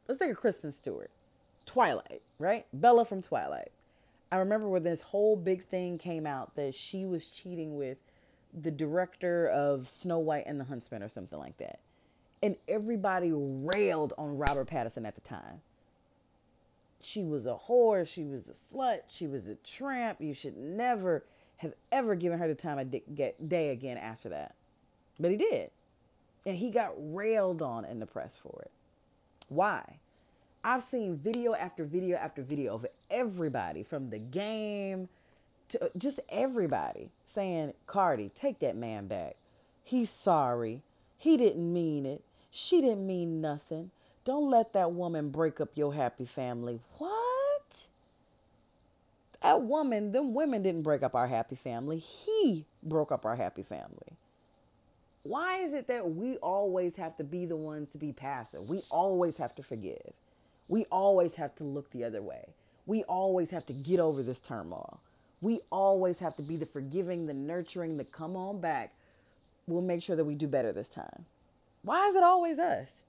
Let's 0.07 0.21
think 0.21 0.31
of 0.31 0.39
Kristen 0.39 0.71
Stewart, 0.71 1.11
Twilight, 1.67 2.23
right? 2.39 2.67
Bella 2.73 3.05
from 3.05 3.21
Twilight. 3.21 3.73
I 4.33 4.39
remember 4.39 4.69
when 4.69 4.83
this 4.83 5.03
whole 5.03 5.37
big 5.37 5.65
thing 5.65 5.99
came 5.99 6.27
out 6.27 6.57
that 6.57 6.75
she 6.75 7.05
was 7.05 7.27
cheating 7.27 7.77
with 7.77 7.99
the 8.53 8.71
director 8.71 9.49
of 9.49 9.87
Snow 9.87 10.19
White 10.19 10.45
and 10.47 10.59
the 10.59 10.65
Huntsman 10.65 11.03
or 11.03 11.09
something 11.09 11.39
like 11.39 11.59
that. 11.59 11.81
And 12.43 12.57
everybody 12.69 13.31
railed 13.33 14.13
on 14.17 14.39
Robert 14.39 14.69
Pattinson 14.69 15.07
at 15.07 15.15
the 15.15 15.21
time. 15.21 15.61
She 17.01 17.23
was 17.23 17.47
a 17.47 17.57
whore. 17.69 18.07
She 18.07 18.25
was 18.25 18.49
a 18.49 18.53
slut. 18.53 19.01
She 19.09 19.27
was 19.27 19.47
a 19.49 19.57
tramp. 19.57 20.21
You 20.21 20.35
should 20.35 20.57
never 20.57 21.25
have 21.59 21.75
ever 21.93 22.15
given 22.15 22.39
her 22.39 22.49
the 22.49 22.55
time 22.55 22.79
of 22.79 22.91
day 22.91 23.71
again 23.71 23.97
after 23.97 24.29
that. 24.29 24.55
But 25.19 25.31
he 25.31 25.37
did. 25.37 25.71
And 26.45 26.57
he 26.57 26.71
got 26.71 26.93
railed 26.97 27.63
on 27.63 27.85
in 27.85 27.99
the 27.99 28.07
press 28.07 28.37
for 28.37 28.63
it. 28.63 28.71
Why? 29.49 29.99
I've 30.67 30.83
seen 30.83 31.17
video 31.17 31.55
after 31.55 31.85
video 31.85 32.17
after 32.17 32.43
video 32.43 32.75
of 32.75 32.87
everybody 33.09 33.85
from 33.85 34.11
the 34.11 34.19
game 34.19 35.09
to 35.69 35.85
uh, 35.85 35.89
just 35.97 36.19
everybody 36.29 37.13
saying, 37.25 37.73
Cardi, 37.87 38.33
take 38.35 38.59
that 38.59 38.75
man 38.77 39.07
back. 39.07 39.37
He's 39.85 40.11
sorry. 40.11 40.83
He 41.19 41.37
didn't 41.37 41.73
mean 41.73 42.05
it. 42.05 42.25
She 42.51 42.81
didn't 42.81 43.07
mean 43.07 43.41
nothing. 43.41 43.93
Don't 44.25 44.51
let 44.51 44.73
that 44.73 44.91
woman 44.91 45.31
break 45.31 45.61
up 45.61 45.69
your 45.77 45.95
happy 45.95 46.27
family. 46.27 46.81
What? 46.99 47.87
That 49.43 49.63
woman, 49.63 50.11
them 50.11 50.35
women 50.35 50.65
didn't 50.65 50.83
break 50.83 51.05
up 51.05 51.15
our 51.15 51.29
happy 51.29 51.55
family. 51.55 51.99
He 51.99 52.65
broke 52.83 53.13
up 53.13 53.25
our 53.25 53.37
happy 53.37 53.63
family. 53.63 54.17
Why 55.23 55.59
is 55.59 55.75
it 55.75 55.87
that 55.87 56.11
we 56.11 56.39
always 56.39 56.97
have 56.97 57.17
to 57.19 57.25
be 57.25 57.47
the 57.47 57.55
ones 57.55 57.89
to 57.91 57.99
be 57.99 58.13
passive? 58.13 58.69
We 58.69 58.83
always 58.91 59.37
have 59.37 59.55
to 59.55 59.63
forgive. 59.63 60.13
We 60.69 60.85
always 60.87 61.37
have 61.37 61.55
to 61.57 61.65
look 61.65 61.91
the 61.91 62.05
other 62.05 62.23
way. 62.23 62.49
We 62.87 63.03
always 63.05 63.51
have 63.51 63.67
to 63.67 63.73
get 63.73 64.01
over 64.01 64.23
this 64.23 64.41
turmoil. 64.41 65.01
We 65.41 65.61
always 65.71 66.19
have 66.21 66.37
to 66.37 66.43
be 66.43 66.57
the 66.57 66.67
forgiving, 66.67 67.27
the 67.27 67.35
nurturing, 67.35 67.97
the 67.97 68.05
come 68.05 68.37
on 68.37 68.61
back. 68.61 68.95
We'll 69.67 69.83
make 69.83 70.03
sure 70.03 70.17
that 70.17 70.25
we 70.25 70.35
do 70.35 70.47
better 70.47 70.73
this 70.73 70.89
time. 70.89 71.27
Why 71.83 72.09
is 72.09 72.17
it 72.17 72.23
always 72.23 72.59
us? 72.59 73.03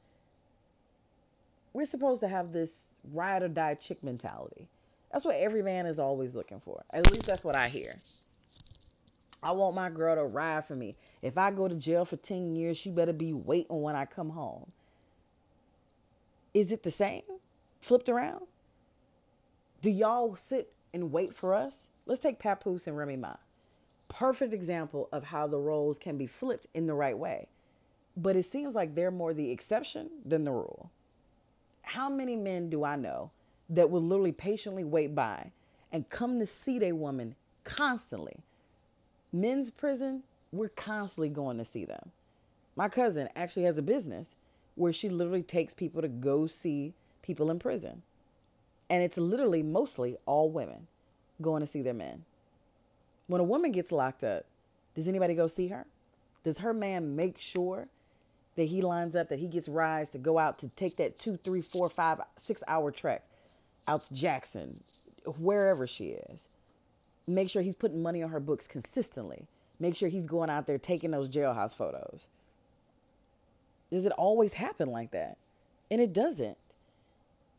We're 1.74 1.86
supposed 1.86 2.22
to 2.22 2.28
have 2.28 2.54
this 2.54 2.88
ride 3.12 3.44
or 3.44 3.48
die 3.48 3.76
chick 3.76 4.04
mentality. 4.04 4.68
That's 5.12 5.26
what 5.26 5.36
every 5.36 5.62
man 5.62 5.86
is 5.86 6.00
always 6.00 6.36
looking 6.36 6.60
for. 6.60 6.84
At 6.92 7.10
least 7.12 7.26
that's 7.26 7.44
what 7.44 7.56
I 7.56 7.70
hear. 7.70 7.96
I 9.42 9.52
want 9.52 9.76
my 9.76 9.90
girl 9.90 10.16
to 10.16 10.26
ride 10.26 10.66
for 10.66 10.76
me. 10.76 10.96
If 11.22 11.38
I 11.38 11.52
go 11.52 11.68
to 11.68 11.76
jail 11.76 12.06
for 12.06 12.18
10 12.18 12.56
years, 12.56 12.78
she 12.78 12.90
better 12.90 13.14
be 13.14 13.34
waiting 13.34 13.82
when 13.82 13.96
I 13.96 14.06
come 14.06 14.32
home. 14.32 14.72
Is 16.54 16.72
it 16.72 16.84
the 16.84 16.92
same? 16.92 17.22
Flipped 17.82 18.10
around? 18.10 18.46
Do 19.82 19.90
y'all 19.90 20.36
sit 20.36 20.74
and 20.94 21.12
wait 21.12 21.34
for 21.34 21.54
us? 21.54 21.90
Let's 22.06 22.20
take 22.20 22.40
Papoose 22.40 22.88
and 22.88 22.98
Remy 22.98 23.18
Ma. 23.18 23.36
Perfect 24.10 24.54
example 24.54 25.10
of 25.12 25.26
how 25.26 25.48
the 25.48 25.60
roles 25.60 26.00
can 26.00 26.18
be 26.18 26.28
flipped 26.28 26.68
in 26.74 26.88
the 26.88 26.94
right 26.94 27.18
way. 27.18 27.48
But 28.16 28.36
it 28.36 28.44
seems 28.44 28.74
like 28.74 28.96
they're 28.96 29.12
more 29.12 29.34
the 29.34 29.52
exception 29.52 30.10
than 30.26 30.44
the 30.44 30.52
rule. 30.52 30.90
How 31.84 32.10
many 32.10 32.36
men 32.36 32.70
do 32.70 32.84
I 32.84 32.96
know 32.96 33.32
that 33.70 33.90
will 33.90 34.02
literally 34.02 34.32
patiently 34.32 34.84
wait 34.84 35.14
by 35.14 35.52
and 35.92 36.10
come 36.10 36.40
to 36.40 36.46
see 36.46 36.80
their 36.80 36.96
woman 36.96 37.36
constantly? 37.64 38.38
Men's 39.32 39.70
prison, 39.70 40.24
we're 40.52 40.70
constantly 40.70 41.30
going 41.30 41.58
to 41.58 41.66
see 41.66 41.86
them. 41.86 42.12
My 42.76 42.90
cousin 42.90 43.30
actually 43.36 43.64
has 43.64 43.78
a 43.78 43.84
business 43.84 44.36
where 44.76 44.94
she 44.94 45.10
literally 45.10 45.44
takes 45.44 45.74
people 45.74 46.02
to 46.02 46.08
go 46.08 46.48
see 46.48 46.94
people 47.28 47.52
in 47.52 47.60
prison. 47.60 48.02
And 48.90 49.04
it's 49.04 49.18
literally 49.18 49.62
mostly 49.62 50.18
all 50.26 50.50
women 50.50 50.88
going 51.42 51.60
to 51.60 51.68
see 51.68 51.82
their 51.82 51.94
men. 51.94 52.24
When 53.28 53.42
a 53.42 53.44
woman 53.44 53.74
gets 53.74 53.92
locked 53.92 54.24
up, 54.24 54.46
does 54.96 55.08
anybody 55.08 55.36
go 55.36 55.48
see 55.48 55.68
her? 55.68 55.86
Does 56.44 56.60
her 56.60 56.74
man 56.74 57.16
make 57.16 57.38
sure 57.38 57.90
that 58.56 58.64
he 58.64 58.82
lines 58.82 59.16
up, 59.16 59.30
that 59.30 59.40
he 59.40 59.48
gets 59.48 59.68
rides 59.68 60.10
to 60.12 60.18
go 60.18 60.40
out 60.40 60.58
to 60.60 60.70
take 60.70 60.96
that 60.98 61.20
two, 61.20 61.38
three, 61.44 61.62
four, 61.62 61.90
five, 61.90 62.22
six 62.38 62.64
hour 62.68 62.90
trek 62.90 63.24
out 63.88 64.06
to 64.06 64.14
Jackson, 64.14 64.82
wherever 65.38 65.86
she 65.86 66.18
is? 66.32 66.48
Make 67.28 67.50
sure 67.50 67.62
he's 67.62 67.76
putting 67.76 68.02
money 68.02 68.24
on 68.24 68.30
her 68.30 68.40
books 68.40 68.66
consistently. 68.66 69.48
Make 69.80 69.96
sure 69.96 70.08
he's 70.10 70.26
going 70.26 70.50
out 70.50 70.66
there 70.66 70.78
taking 70.78 71.12
those 71.12 71.28
jailhouse 71.28 71.76
photos. 71.76 72.30
Does 73.92 74.06
it 74.06 74.14
always 74.14 74.54
happen 74.54 74.90
like 74.90 75.12
that? 75.12 75.38
And 75.92 76.02
it 76.02 76.14
doesn't. 76.14 76.58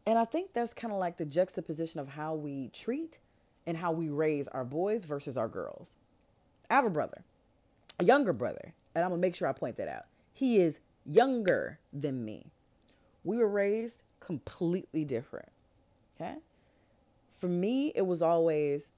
And 0.09 0.19
I 0.19 0.25
think 0.25 0.55
that's 0.55 0.73
kind 0.73 0.91
of 0.91 0.99
like 0.99 1.19
the 1.19 1.27
juxtaposition 1.27 2.01
of 2.01 2.09
how 2.09 2.33
we 2.33 2.71
treat 2.73 3.19
and 3.67 3.77
how 3.77 3.93
we 3.93 4.09
raise 4.09 4.49
our 4.49 4.65
boys 4.65 5.05
versus 5.05 5.37
our 5.37 5.49
girls. 5.49 5.93
I 6.71 6.77
have 6.77 6.87
a 6.87 6.91
brother, 6.91 7.25
a 8.01 8.05
younger 8.07 8.33
brother, 8.33 8.73
and 8.95 9.05
I'm 9.05 9.11
gonna 9.11 9.21
make 9.21 9.37
sure 9.37 9.47
I 9.47 9.53
point 9.53 9.77
that 9.77 9.87
out. 9.87 10.07
He 10.33 10.61
is 10.61 10.81
younger 11.05 11.79
than 11.93 12.25
me. 12.25 12.47
We 13.23 13.37
were 13.37 13.51
raised 13.51 14.03
completely 14.19 15.05
different. 15.05 15.51
Okay? 16.15 16.37
For 17.31 17.49
me, 17.49 17.93
it 17.95 18.07
was 18.07 18.23
always, 18.23 18.91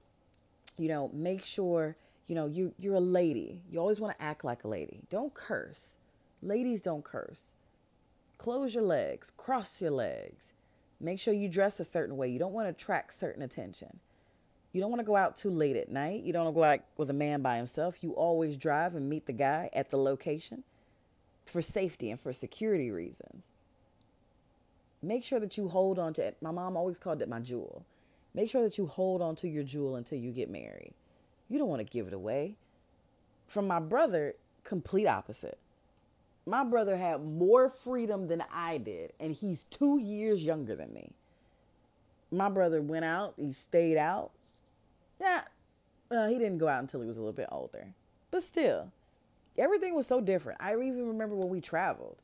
you 0.77 0.87
know, 0.87 1.09
make 1.11 1.43
sure, 1.43 1.97
you 2.25 2.35
know, 2.35 2.45
you 2.45 2.73
you're 2.79 2.95
a 2.95 3.01
lady. 3.01 3.63
You 3.69 3.79
always 3.79 3.99
want 3.99 4.17
to 4.17 4.23
act 4.23 4.45
like 4.45 4.63
a 4.63 4.69
lady. 4.69 5.01
Don't 5.09 5.33
curse. 5.33 5.95
Ladies 6.41 6.81
don't 6.81 7.03
curse. 7.03 7.47
Close 8.37 8.73
your 8.73 8.85
legs, 8.85 9.29
cross 9.35 9.81
your 9.81 9.91
legs 9.91 10.53
Make 11.01 11.19
sure 11.19 11.33
you 11.33 11.49
dress 11.49 11.79
a 11.79 11.85
certain 11.85 12.15
way. 12.15 12.27
You 12.29 12.37
don't 12.37 12.53
want 12.53 12.67
to 12.67 12.69
attract 12.69 13.13
certain 13.13 13.41
attention. 13.41 13.99
You 14.71 14.79
don't 14.79 14.91
want 14.91 14.99
to 14.99 15.05
go 15.05 15.15
out 15.15 15.35
too 15.35 15.49
late 15.49 15.75
at 15.75 15.91
night. 15.91 16.23
You 16.23 16.31
don't 16.31 16.45
want 16.45 16.55
to 16.55 16.59
go 16.59 16.63
out 16.63 16.79
with 16.95 17.09
a 17.09 17.13
man 17.13 17.41
by 17.41 17.57
himself. 17.57 18.03
You 18.03 18.11
always 18.11 18.55
drive 18.55 18.95
and 18.95 19.09
meet 19.09 19.25
the 19.25 19.33
guy 19.33 19.69
at 19.73 19.89
the 19.89 19.97
location 19.97 20.63
for 21.45 21.61
safety 21.61 22.11
and 22.11 22.19
for 22.19 22.31
security 22.31 22.91
reasons. 22.91 23.47
Make 25.01 25.23
sure 25.23 25.39
that 25.39 25.57
you 25.57 25.67
hold 25.69 25.97
on 25.97 26.13
to 26.13 26.21
it. 26.21 26.37
My 26.41 26.51
mom 26.51 26.77
always 26.77 26.99
called 26.99 27.21
it 27.21 27.27
my 27.27 27.39
jewel. 27.39 27.83
Make 28.33 28.49
sure 28.49 28.63
that 28.63 28.77
you 28.77 28.85
hold 28.85 29.21
on 29.21 29.35
to 29.37 29.49
your 29.49 29.63
jewel 29.63 29.95
until 29.95 30.19
you 30.19 30.31
get 30.31 30.49
married. 30.49 30.93
You 31.49 31.57
don't 31.57 31.67
want 31.67 31.79
to 31.79 31.91
give 31.91 32.07
it 32.07 32.13
away. 32.13 32.55
From 33.47 33.67
my 33.67 33.79
brother, 33.79 34.35
complete 34.63 35.07
opposite 35.07 35.57
my 36.45 36.63
brother 36.63 36.97
had 36.97 37.23
more 37.23 37.69
freedom 37.69 38.27
than 38.27 38.43
I 38.53 38.77
did, 38.77 39.13
and 39.19 39.33
he's 39.33 39.63
two 39.63 39.99
years 39.99 40.43
younger 40.43 40.75
than 40.75 40.93
me. 40.93 41.13
My 42.31 42.49
brother 42.49 42.81
went 42.81 43.05
out, 43.05 43.33
he 43.37 43.51
stayed 43.51 43.97
out. 43.97 44.31
Yeah, 45.19 45.43
well, 46.09 46.27
he 46.27 46.37
didn't 46.37 46.57
go 46.57 46.67
out 46.67 46.81
until 46.81 47.01
he 47.01 47.07
was 47.07 47.17
a 47.17 47.19
little 47.19 47.33
bit 47.33 47.49
older. 47.51 47.93
But 48.31 48.43
still, 48.43 48.91
everything 49.57 49.95
was 49.95 50.07
so 50.07 50.21
different. 50.21 50.61
I 50.61 50.73
even 50.73 51.07
remember 51.07 51.35
when 51.35 51.49
we 51.49 51.61
traveled. 51.61 52.21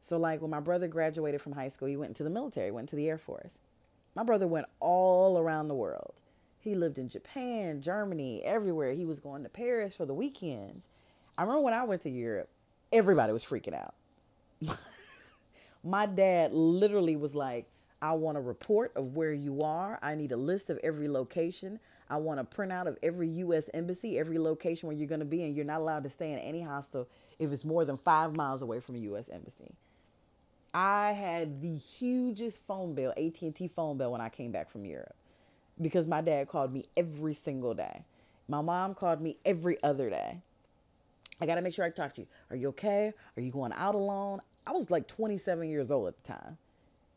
So, 0.00 0.18
like 0.18 0.42
when 0.42 0.50
my 0.50 0.60
brother 0.60 0.86
graduated 0.86 1.40
from 1.40 1.52
high 1.52 1.70
school, 1.70 1.88
he 1.88 1.96
went 1.96 2.10
into 2.10 2.24
the 2.24 2.30
military, 2.30 2.70
went 2.70 2.90
to 2.90 2.96
the 2.96 3.08
Air 3.08 3.18
Force. 3.18 3.58
My 4.14 4.22
brother 4.22 4.46
went 4.46 4.66
all 4.78 5.38
around 5.38 5.68
the 5.68 5.74
world. 5.74 6.14
He 6.60 6.74
lived 6.74 6.98
in 6.98 7.08
Japan, 7.08 7.80
Germany, 7.82 8.42
everywhere. 8.42 8.92
He 8.92 9.04
was 9.04 9.20
going 9.20 9.42
to 9.42 9.48
Paris 9.48 9.96
for 9.96 10.06
the 10.06 10.14
weekends. 10.14 10.88
I 11.36 11.42
remember 11.42 11.62
when 11.62 11.74
I 11.74 11.84
went 11.84 12.02
to 12.02 12.10
Europe, 12.10 12.48
everybody 12.94 13.32
was 13.32 13.44
freaking 13.44 13.74
out. 13.74 13.94
My 15.84 16.06
dad 16.06 16.54
literally 16.54 17.16
was 17.16 17.34
like, 17.34 17.66
I 18.00 18.12
want 18.12 18.38
a 18.38 18.40
report 18.40 18.92
of 18.96 19.16
where 19.16 19.32
you 19.32 19.62
are. 19.62 19.98
I 20.02 20.14
need 20.14 20.32
a 20.32 20.36
list 20.36 20.70
of 20.70 20.78
every 20.84 21.08
location. 21.08 21.80
I 22.08 22.18
want 22.18 22.40
a 22.40 22.44
printout 22.44 22.86
of 22.86 22.98
every 23.02 23.28
U.S. 23.28 23.70
embassy, 23.74 24.18
every 24.18 24.38
location 24.38 24.88
where 24.88 24.96
you're 24.96 25.08
going 25.08 25.20
to 25.20 25.26
be, 25.26 25.42
and 25.42 25.56
you're 25.56 25.64
not 25.64 25.80
allowed 25.80 26.04
to 26.04 26.10
stay 26.10 26.32
in 26.32 26.38
any 26.38 26.62
hostel 26.62 27.08
if 27.38 27.52
it's 27.52 27.64
more 27.64 27.84
than 27.84 27.96
five 27.96 28.36
miles 28.36 28.62
away 28.62 28.80
from 28.80 28.96
a 28.96 29.00
U.S. 29.00 29.28
embassy. 29.32 29.72
I 30.74 31.12
had 31.12 31.62
the 31.62 31.76
hugest 31.76 32.60
phone 32.66 32.94
bill, 32.94 33.12
AT&T 33.16 33.68
phone 33.68 33.98
bill, 33.98 34.12
when 34.12 34.20
I 34.20 34.28
came 34.28 34.52
back 34.52 34.70
from 34.70 34.84
Europe, 34.84 35.16
because 35.80 36.06
my 36.06 36.20
dad 36.20 36.48
called 36.48 36.74
me 36.74 36.84
every 36.96 37.34
single 37.34 37.74
day. 37.74 38.04
My 38.48 38.60
mom 38.60 38.94
called 38.94 39.20
me 39.20 39.38
every 39.44 39.82
other 39.82 40.10
day. 40.10 40.42
I 41.40 41.46
got 41.46 41.56
to 41.56 41.62
make 41.62 41.74
sure 41.74 41.84
I 41.84 41.90
talk 41.90 42.14
to 42.14 42.22
you. 42.22 42.26
Are 42.50 42.56
you 42.56 42.68
okay? 42.68 43.12
Are 43.36 43.40
you 43.40 43.50
going 43.50 43.72
out 43.72 43.94
alone? 43.94 44.40
I 44.66 44.72
was 44.72 44.90
like 44.90 45.06
27 45.08 45.68
years 45.68 45.90
old 45.90 46.08
at 46.08 46.22
the 46.22 46.32
time. 46.32 46.58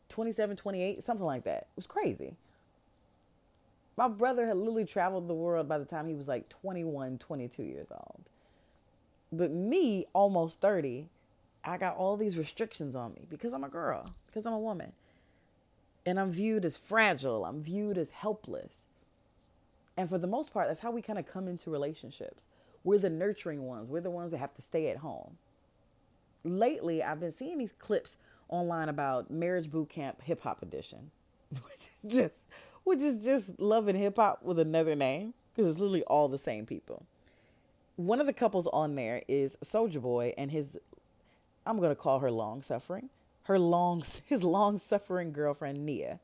27, 0.08 0.56
28, 0.56 1.02
something 1.02 1.26
like 1.26 1.44
that. 1.44 1.62
It 1.62 1.76
was 1.76 1.86
crazy. 1.86 2.36
My 3.96 4.08
brother 4.08 4.46
had 4.46 4.56
literally 4.56 4.84
traveled 4.84 5.28
the 5.28 5.34
world 5.34 5.68
by 5.68 5.78
the 5.78 5.84
time 5.84 6.08
he 6.08 6.14
was 6.14 6.28
like 6.28 6.48
21, 6.48 7.18
22 7.18 7.62
years 7.62 7.90
old. 7.90 8.20
But 9.32 9.50
me, 9.50 10.06
almost 10.12 10.60
30, 10.60 11.08
I 11.64 11.76
got 11.76 11.96
all 11.96 12.16
these 12.16 12.38
restrictions 12.38 12.94
on 12.94 13.12
me 13.12 13.26
because 13.28 13.52
I'm 13.52 13.64
a 13.64 13.68
girl, 13.68 14.06
because 14.26 14.46
I'm 14.46 14.52
a 14.52 14.58
woman. 14.58 14.92
And 16.06 16.18
I'm 16.18 16.32
viewed 16.32 16.64
as 16.64 16.76
fragile, 16.76 17.44
I'm 17.44 17.62
viewed 17.62 17.98
as 17.98 18.12
helpless. 18.12 18.86
And 19.96 20.08
for 20.08 20.16
the 20.16 20.28
most 20.28 20.54
part, 20.54 20.68
that's 20.68 20.80
how 20.80 20.92
we 20.92 21.02
kind 21.02 21.18
of 21.18 21.26
come 21.26 21.48
into 21.48 21.70
relationships. 21.70 22.48
We're 22.84 22.98
the 22.98 23.10
nurturing 23.10 23.64
ones. 23.66 23.88
We're 23.88 24.00
the 24.00 24.10
ones 24.10 24.30
that 24.32 24.38
have 24.38 24.54
to 24.54 24.62
stay 24.62 24.88
at 24.90 24.98
home. 24.98 25.36
Lately, 26.44 27.02
I've 27.02 27.20
been 27.20 27.32
seeing 27.32 27.58
these 27.58 27.72
clips 27.72 28.16
online 28.48 28.88
about 28.88 29.30
marriage 29.30 29.70
boot 29.70 29.88
camp 29.88 30.22
hip 30.22 30.40
hop 30.40 30.62
edition, 30.62 31.10
which 31.50 31.90
is 31.92 32.12
just 32.12 32.34
which 32.84 33.00
is 33.00 33.22
just 33.22 33.60
Love 33.60 33.88
and 33.88 33.98
Hip 33.98 34.16
Hop 34.16 34.42
with 34.42 34.58
another 34.58 34.94
name 34.94 35.34
because 35.54 35.70
it's 35.70 35.78
literally 35.78 36.04
all 36.04 36.28
the 36.28 36.38
same 36.38 36.64
people. 36.64 37.04
One 37.96 38.20
of 38.20 38.26
the 38.26 38.32
couples 38.32 38.66
on 38.68 38.94
there 38.94 39.22
is 39.28 39.58
Soulja 39.62 40.00
Boy 40.00 40.32
and 40.38 40.50
his 40.50 40.78
I'm 41.66 41.80
gonna 41.80 41.94
call 41.94 42.20
her 42.20 42.30
long 42.30 42.62
suffering, 42.62 43.10
her 43.44 43.58
long 43.58 44.02
his 44.24 44.42
long 44.42 44.78
suffering 44.78 45.32
girlfriend 45.32 45.84
Nia, 45.84 46.20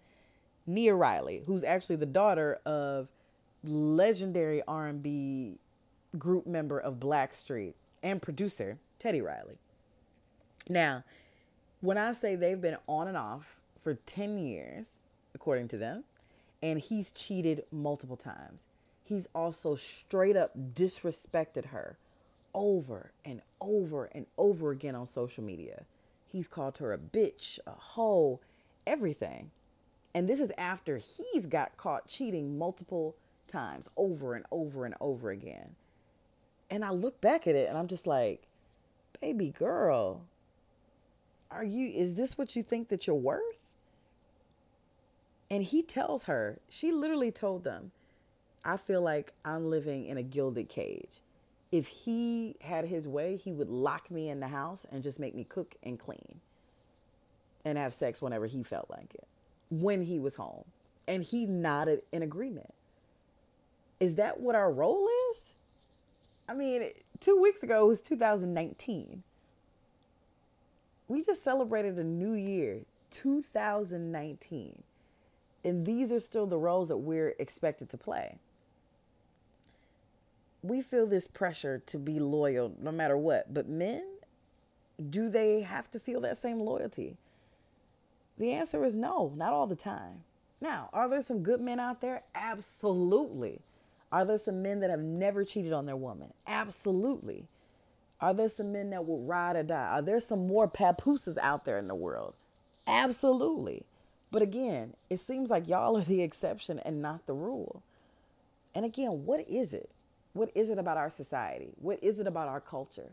Nia 0.67 0.95
Riley, 0.95 1.43
who's 1.47 1.65
actually 1.65 1.97
the 1.97 2.07
daughter 2.07 2.61
of 2.65 3.09
legendary 3.63 4.63
R&B 4.69 5.59
group 6.19 6.47
member 6.47 6.79
of 6.79 7.01
Blackstreet 7.01 7.75
and 8.03 8.21
producer 8.21 8.79
Teddy 8.99 9.21
Riley. 9.21 9.59
Now, 10.69 11.05
when 11.81 11.99
I 11.99 12.13
say 12.13 12.37
they've 12.37 12.61
been 12.61 12.79
on 12.89 13.09
and 13.09 13.17
off 13.17 13.61
for 13.79 13.95
10 13.95 14.39
years, 14.39 14.99
according 15.35 15.69
to 15.69 15.77
them, 15.77 16.05
and 16.63 16.81
he's 16.81 17.11
cheated 17.11 17.65
multiple 17.71 18.17
times, 18.17 18.67
he's 19.03 19.29
also 19.35 19.75
straight 19.75 20.37
up 20.37 20.53
disrespected 20.75 21.67
her 21.67 21.99
over 22.55 23.13
and 23.25 23.43
over 23.61 24.07
and 24.07 24.27
over 24.39 24.71
again 24.71 24.95
on 24.95 25.07
social 25.07 25.45
media. 25.45 25.85
He's 26.27 26.49
called 26.49 26.79
her 26.79 26.93
a 26.93 26.99
bitch, 26.99 27.59
a 27.67 27.73
hoe, 27.73 28.41
everything. 28.87 29.51
And 30.15 30.29
this 30.29 30.41
is 30.41 30.53
after 30.57 30.99
he's 30.99 31.47
got 31.47 31.77
caught 31.77 32.07
cheating 32.07 32.57
multiple 32.57 33.17
times 33.49 33.89
over 33.97 34.35
and 34.35 34.45
over 34.51 34.87
and 34.87 34.95
over 35.01 35.31
again. 35.31 35.75
And 36.71 36.85
I 36.85 36.91
look 36.91 37.21
back 37.21 37.47
at 37.47 37.55
it 37.55 37.69
and 37.69 37.79
I'm 37.79 37.89
just 37.89 38.07
like, 38.07 38.43
baby 39.21 39.51
girl, 39.51 40.23
are 41.51 41.65
you, 41.65 41.89
is 41.89 42.15
this 42.15 42.37
what 42.37 42.57
you 42.57 42.63
think 42.63 42.89
that 42.89 43.07
you're 43.07 43.17
worth? 43.17 43.61
And 45.51 45.63
he 45.63 45.83
tells 45.83 46.25
her, 46.25 46.59
she 46.69 46.91
literally 46.91 47.31
told 47.31 47.65
them, 47.65 47.93
I 48.65 48.77
feel 48.77 49.03
like 49.03 49.33
I'm 49.45 49.71
living 49.71 50.07
in 50.07 50.17
a 50.17 50.23
gilded 50.23 50.69
cage. 50.69 51.21
If 51.71 51.87
he 51.87 52.57
had 52.61 52.87
his 52.87 53.07
way, 53.07 53.37
he 53.37 53.53
would 53.53 53.69
lock 53.69 54.11
me 54.11 54.29
in 54.31 54.41
the 54.41 54.49
house 54.49 54.87
and 54.91 55.03
just 55.03 55.21
make 55.21 55.35
me 55.35 55.45
cook 55.45 55.75
and 55.83 55.99
clean 55.99 56.41
and 57.65 57.79
have 57.79 57.93
sex 57.93 58.23
whenever 58.23 58.47
he 58.47 58.63
felt 58.63 58.89
like 58.91 59.15
it, 59.15 59.27
when 59.71 60.03
he 60.03 60.19
was 60.19 60.37
home. 60.37 60.65
And 61.07 61.23
he 61.23 61.47
nodded 61.47 62.03
in 62.13 62.23
agreement. 62.23 62.73
Is 64.01 64.17
that 64.17 64.41
what 64.41 64.55
our 64.55 64.73
role 64.73 65.07
is? 65.33 65.44
I 66.49 66.55
mean, 66.55 66.91
two 67.21 67.41
weeks 67.41 67.63
ago 67.63 67.87
was 67.87 68.01
2019. 68.01 69.23
We 71.09 71.23
just 71.23 71.43
celebrated 71.43 71.99
a 71.99 72.05
new 72.05 72.35
year, 72.35 72.81
2019. 73.11 74.83
And 75.65 75.87
these 75.87 76.13
are 76.13 76.21
still 76.21 76.47
the 76.47 76.59
roles 76.59 76.89
that 76.89 76.99
we're 76.99 77.35
expected 77.39 77.89
to 77.91 77.97
play. 77.97 78.39
We 80.63 80.81
feel 80.83 81.07
this 81.07 81.29
pressure 81.29 81.83
to 81.87 81.99
be 81.99 82.19
loyal 82.19 82.75
no 82.79 82.93
matter 82.93 83.17
what. 83.17 83.53
But 83.53 83.69
men, 83.69 84.05
do 85.11 85.29
they 85.29 85.63
have 85.63 85.91
to 85.93 85.99
feel 85.99 86.21
that 86.23 86.39
same 86.39 86.61
loyalty? 86.61 87.17
The 88.39 88.53
answer 88.53 88.85
is 88.85 88.95
no, 88.95 89.33
not 89.37 89.53
all 89.53 89.67
the 89.67 89.77
time. 89.77 90.25
Now, 90.61 90.89
are 90.93 91.09
there 91.09 91.23
some 91.23 91.43
good 91.43 91.61
men 91.61 91.81
out 91.81 92.01
there? 92.01 92.23
Absolutely. 92.35 93.61
Are 94.15 94.25
there 94.25 94.39
some 94.39 94.63
men 94.63 94.79
that 94.79 94.91
have 94.91 95.01
never 95.01 95.45
cheated 95.45 95.73
on 95.73 95.87
their 95.87 95.97
woman? 95.97 96.33
Absolutely. 96.47 97.49
Are 98.21 98.33
there 98.33 98.49
some 98.49 98.71
men 98.71 98.91
that 98.91 99.09
will 99.09 99.19
ride 99.19 99.57
or 99.57 99.65
die? 99.65 99.89
Are 99.89 100.03
there 100.03 100.21
some 100.21 100.47
more 100.47 100.69
papooses 100.69 101.37
out 101.39 101.65
there 101.65 101.79
in 101.79 101.89
the 101.89 101.97
world? 101.97 102.35
Absolutely. 102.87 103.83
But 104.31 104.41
again, 104.41 104.95
it 105.11 105.19
seems 105.19 105.51
like 105.51 105.67
y'all 105.67 105.97
are 105.97 106.05
the 106.05 106.23
exception 106.23 106.79
and 106.79 107.03
not 107.03 107.27
the 107.27 107.33
rule. 107.33 107.83
And 108.73 108.85
again, 108.85 109.25
what 109.25 109.41
is 109.49 109.75
it? 109.75 109.91
What 110.33 110.53
is 110.55 110.71
it 110.71 110.79
about 110.79 110.97
our 110.97 111.11
society? 111.11 111.71
What 111.81 111.99
is 112.01 112.21
it 112.21 112.29
about 112.29 112.47
our 112.47 112.61
culture 112.61 113.11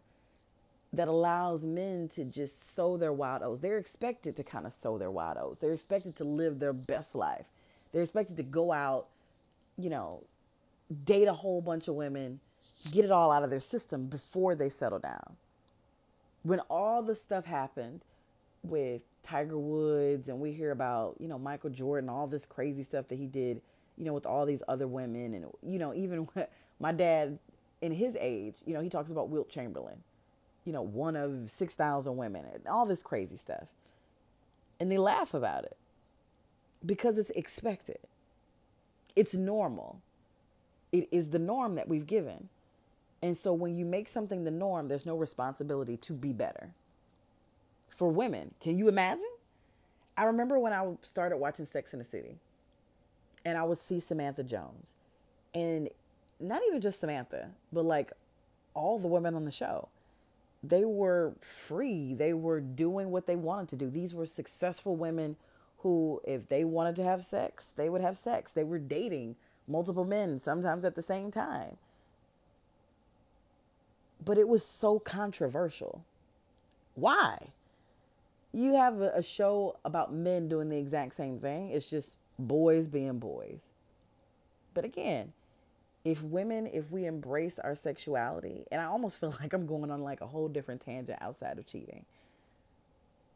that 0.94 1.08
allows 1.08 1.66
men 1.66 2.10
to 2.10 2.26
just 2.26 2.76
sow 2.76 2.96
their 2.96 3.12
wild 3.12 3.42
oats? 3.42 3.62
They're 3.62 3.80
expected 3.80 4.36
to 4.36 4.44
kind 4.44 4.68
of 4.68 4.74
sow 4.74 5.00
their 5.00 5.10
wild 5.10 5.38
oats. 5.40 5.62
They're 5.62 5.74
expected 5.74 6.16
to 6.18 6.24
live 6.24 6.60
their 6.60 6.74
best 6.74 7.16
life. 7.16 7.46
They're 7.92 8.04
expected 8.04 8.38
to 8.38 8.44
go 8.44 8.72
out, 8.72 9.08
you 9.80 9.90
know, 9.90 10.26
date 10.92 11.28
a 11.28 11.34
whole 11.34 11.62
bunch 11.62 11.88
of 11.88 11.96
women, 11.96 12.40
get 12.92 13.06
it 13.06 13.12
all 13.12 13.32
out 13.32 13.44
of 13.44 13.50
their 13.50 13.60
system 13.60 14.08
before 14.08 14.56
they 14.56 14.70
settle 14.70 15.00
down. 15.00 15.36
When 16.44 16.60
all 16.62 17.04
the 17.04 17.16
stuff 17.16 17.46
happened 17.46 18.02
with 18.64 19.04
Tiger 19.24 19.58
Woods 19.58 20.28
and 20.28 20.40
we 20.40 20.52
hear 20.52 20.72
about, 20.72 21.16
you 21.20 21.28
know, 21.28 21.38
Michael 21.38 21.70
Jordan, 21.70 22.10
all 22.10 22.28
this 22.28 22.46
crazy 22.46 22.84
stuff 22.84 23.08
that 23.10 23.16
he 23.16 23.28
did, 23.28 23.62
you 23.98 24.06
know, 24.06 24.14
with 24.14 24.26
all 24.26 24.46
these 24.46 24.64
other 24.68 24.88
women 24.88 25.34
and 25.34 25.46
you 25.64 25.80
know, 25.80 25.94
even 25.94 26.28
my 26.80 26.92
dad 26.92 27.38
in 27.82 27.92
his 27.92 28.16
age, 28.20 28.56
you 28.66 28.74
know, 28.74 28.82
he 28.82 28.90
talks 28.90 29.12
about 29.12 29.30
Wilt 29.30 29.50
Chamberlain, 29.50 30.04
you 30.66 30.74
know, 30.74 30.82
one 30.82 31.16
of 31.16 31.50
6,000 31.50 32.18
women, 32.18 32.46
and 32.54 32.68
all 32.68 32.86
this 32.86 33.02
crazy 33.02 33.38
stuff. 33.38 33.68
And 34.80 34.92
they 34.92 34.98
laugh 34.98 35.34
about 35.34 35.64
it 35.64 35.78
because 36.86 37.18
it's 37.18 37.30
expected. 37.32 38.00
It's 39.16 39.36
normal. 39.36 40.02
It 40.92 41.08
is 41.12 41.30
the 41.30 41.40
norm 41.40 41.76
that 41.76 41.88
we've 41.88 42.08
given. 42.08 42.50
And 43.22 43.38
so 43.38 43.54
when 43.54 43.78
you 43.78 43.86
make 43.86 44.08
something 44.08 44.44
the 44.44 44.52
norm, 44.52 44.88
there's 44.88 45.06
no 45.06 45.16
responsibility 45.16 45.98
to 45.98 46.14
be 46.14 46.34
better 46.34 46.72
for 47.90 48.10
women. 48.10 48.54
Can 48.60 48.78
you 48.78 48.88
imagine? 48.88 49.30
I 50.18 50.26
remember 50.26 50.60
when 50.60 50.74
I 50.74 50.94
started 51.02 51.38
watching 51.38 51.66
Sex 51.66 51.94
in 51.94 52.00
the 52.00 52.06
City 52.06 52.38
and 53.46 53.58
I 53.58 53.64
would 53.64 53.78
see 53.78 54.00
Samantha 54.00 54.44
Jones. 54.44 54.94
And 55.54 55.90
not 56.40 56.62
even 56.68 56.82
just 56.82 57.00
Samantha, 57.00 57.50
but 57.72 57.86
like 57.86 58.12
all 58.74 59.00
the 59.00 59.08
women 59.08 59.36
on 59.36 59.46
the 59.46 59.52
show. 59.52 59.90
They 60.64 60.86
were 60.86 61.34
free. 61.40 62.14
They 62.14 62.34
were 62.34 62.60
doing 62.60 63.10
what 63.12 63.26
they 63.26 63.36
wanted 63.36 63.70
to 63.70 63.76
do. 63.76 63.90
These 63.90 64.14
were 64.14 64.26
successful 64.26 64.96
women 64.96 65.36
who, 65.80 66.22
if 66.24 66.48
they 66.48 66.64
wanted 66.64 66.96
to 66.98 67.04
have 67.04 67.24
sex, 67.24 67.74
they 67.76 67.90
would 67.90 68.02
have 68.02 68.18
sex. 68.18 68.54
They 68.54 68.64
were 68.64 68.78
dating 68.78 69.36
multiple 69.68 70.06
men, 70.06 70.40
sometimes 70.40 70.86
at 70.86 70.96
the 70.96 71.02
same 71.02 71.32
time. 71.32 71.78
But 74.24 74.38
it 74.38 74.48
was 74.48 74.66
so 74.66 75.00
controversial. 75.00 76.04
Why? 76.96 77.50
you 78.54 78.74
have 78.76 79.00
a, 79.02 79.22
show 79.22 79.78
about 79.86 80.14
men 80.14 80.50
doing 80.50 80.70
the 80.70 80.78
exact 80.78 81.16
same 81.16 81.38
thing. 81.38 81.70
It's 81.70 81.90
just 81.90 82.14
boys 82.38 82.88
being 82.88 83.18
boys. 83.18 83.68
But 84.74 84.84
again, 84.86 85.34
if 86.04 86.22
women, 86.22 86.68
if 86.68 86.92
we 86.92 87.06
embrace 87.06 87.60
our 87.60 87.76
sexuality, 87.76 88.66
and 88.72 88.82
I 88.82 88.86
almost 88.86 89.20
feel 89.20 89.36
like 89.42 89.54
I'm 89.54 89.66
going 89.66 89.92
on 89.92 90.02
like 90.02 90.22
a 90.22 90.28
whole 90.28 90.48
different 90.48 90.82
tangent 90.82 91.20
outside 91.22 91.58
of 91.58 91.66
cheating. 91.66 92.06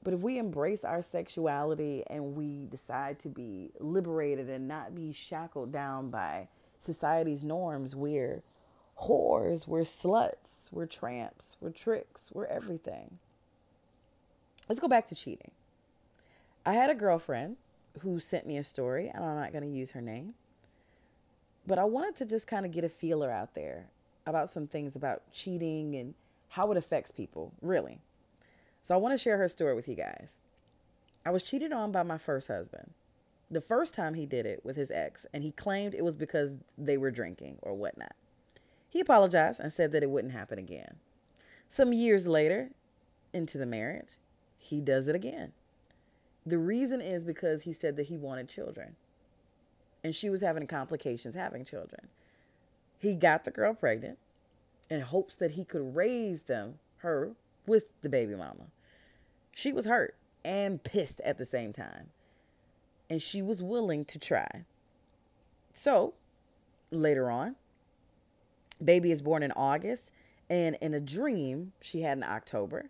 But 0.06 0.14
if 0.14 0.22
we 0.22 0.38
embrace 0.38 0.86
our 0.86 1.02
sexuality 1.02 2.04
and 2.08 2.36
we 2.36 2.68
decide 2.72 3.20
to 3.20 3.28
be 3.28 3.72
liberated 3.82 4.50
and 4.50 4.70
not 4.70 4.96
be 4.96 5.12
shackled 5.12 5.74
down 5.74 6.10
by 6.10 6.48
society's 6.80 7.44
norms, 7.44 7.94
we're 7.94 8.44
whores, 9.02 9.68
we're 9.68 9.82
sluts, 9.82 10.70
we're 10.72 10.86
tramps, 10.86 11.58
we're 11.60 11.72
tricks, 11.72 12.30
we're 12.34 12.46
everything 12.46 13.20
let's 14.68 14.80
go 14.80 14.88
back 14.88 15.08
to 15.08 15.16
cheating. 15.16 15.52
I 16.66 16.74
had 16.74 16.90
a 16.90 16.96
girlfriend 16.96 17.58
who 18.02 18.20
sent 18.20 18.48
me 18.48 18.58
a 18.58 18.64
story, 18.64 19.12
and 19.14 19.24
I'm 19.24 19.36
not 19.36 19.52
going 19.52 19.64
to 19.64 19.70
use 19.70 19.92
her 19.92 20.02
name, 20.02 20.34
but 21.66 21.80
I 21.80 21.84
wanted 21.84 22.16
to 22.18 22.26
just 22.26 22.48
kind 22.48 22.66
of 22.66 22.72
get 22.72 22.84
a 22.84 22.90
feeler 22.90 23.32
out 23.32 23.54
there 23.54 23.88
about 24.26 24.50
some 24.50 24.68
things 24.68 24.96
about 24.96 25.22
cheating 25.32 25.96
and 25.96 26.14
how 26.50 26.72
it 26.72 26.78
affects 26.78 27.12
people, 27.12 27.54
really. 27.62 28.00
So 28.86 28.94
I 28.94 29.00
want 29.00 29.14
to 29.14 29.18
share 29.18 29.40
her 29.40 29.48
story 29.48 29.74
with 29.74 29.88
you 29.88 29.96
guys. 29.96 30.38
I 31.26 31.32
was 31.32 31.42
cheated 31.42 31.74
on 31.74 31.92
by 31.92 32.04
my 32.04 32.20
first 32.20 32.50
husband. 32.50 32.92
The 33.50 33.60
first 33.60 33.96
time 33.96 34.14
he 34.14 34.28
did 34.28 34.46
it 34.46 34.64
with 34.64 34.76
his 34.76 34.92
ex, 34.92 35.26
and 35.34 35.44
he 35.44 35.50
claimed 35.50 35.96
it 35.96 36.04
was 36.04 36.16
because 36.16 36.58
they 36.78 36.96
were 36.96 37.10
drinking 37.10 37.58
or 37.64 37.74
whatnot. 37.74 38.14
He 38.88 39.00
apologized 39.00 39.60
and 39.60 39.74
said 39.74 39.92
that 39.92 40.04
it 40.04 40.12
wouldn't 40.12 40.34
happen 40.34 40.60
again. 40.60 40.98
Some 41.68 41.94
years 41.94 42.28
later, 42.28 42.70
into 43.34 43.58
the 43.58 43.66
marriage, 43.66 44.20
he 44.60 44.82
does 44.82 45.08
it 45.08 45.16
again. 45.16 45.54
The 46.46 46.60
reason 46.60 47.02
is 47.02 47.24
because 47.24 47.64
he 47.64 47.74
said 47.74 47.96
that 47.96 48.06
he 48.06 48.18
wanted 48.18 48.50
children. 48.50 48.98
And 50.04 50.14
she 50.14 50.30
was 50.30 50.42
having 50.42 50.68
complications 50.68 51.34
having 51.34 51.66
children. 51.66 52.10
He 53.00 53.16
got 53.16 53.46
the 53.46 53.52
girl 53.52 53.74
pregnant 53.74 54.20
in 54.92 55.02
hopes 55.02 55.36
that 55.38 55.52
he 55.52 55.66
could 55.66 55.96
raise 55.96 56.44
them, 56.44 56.76
her, 56.98 57.32
with 57.66 58.00
the 58.02 58.10
baby 58.10 58.36
mama. 58.36 58.68
She 59.56 59.72
was 59.72 59.86
hurt 59.86 60.16
and 60.44 60.84
pissed 60.84 61.22
at 61.22 61.38
the 61.38 61.46
same 61.46 61.72
time. 61.72 62.10
And 63.10 63.22
she 63.22 63.42
was 63.42 63.64
willing 63.64 64.04
to 64.06 64.20
try. 64.20 64.66
So, 65.72 66.14
later 66.92 67.32
on, 67.32 67.56
baby 68.84 69.12
is 69.12 69.22
born 69.22 69.44
in 69.44 69.54
August. 69.54 70.12
And 70.50 70.78
in 70.82 70.94
a 70.94 71.00
dream 71.00 71.72
she 71.82 72.02
had 72.02 72.18
in 72.18 72.24
October, 72.24 72.90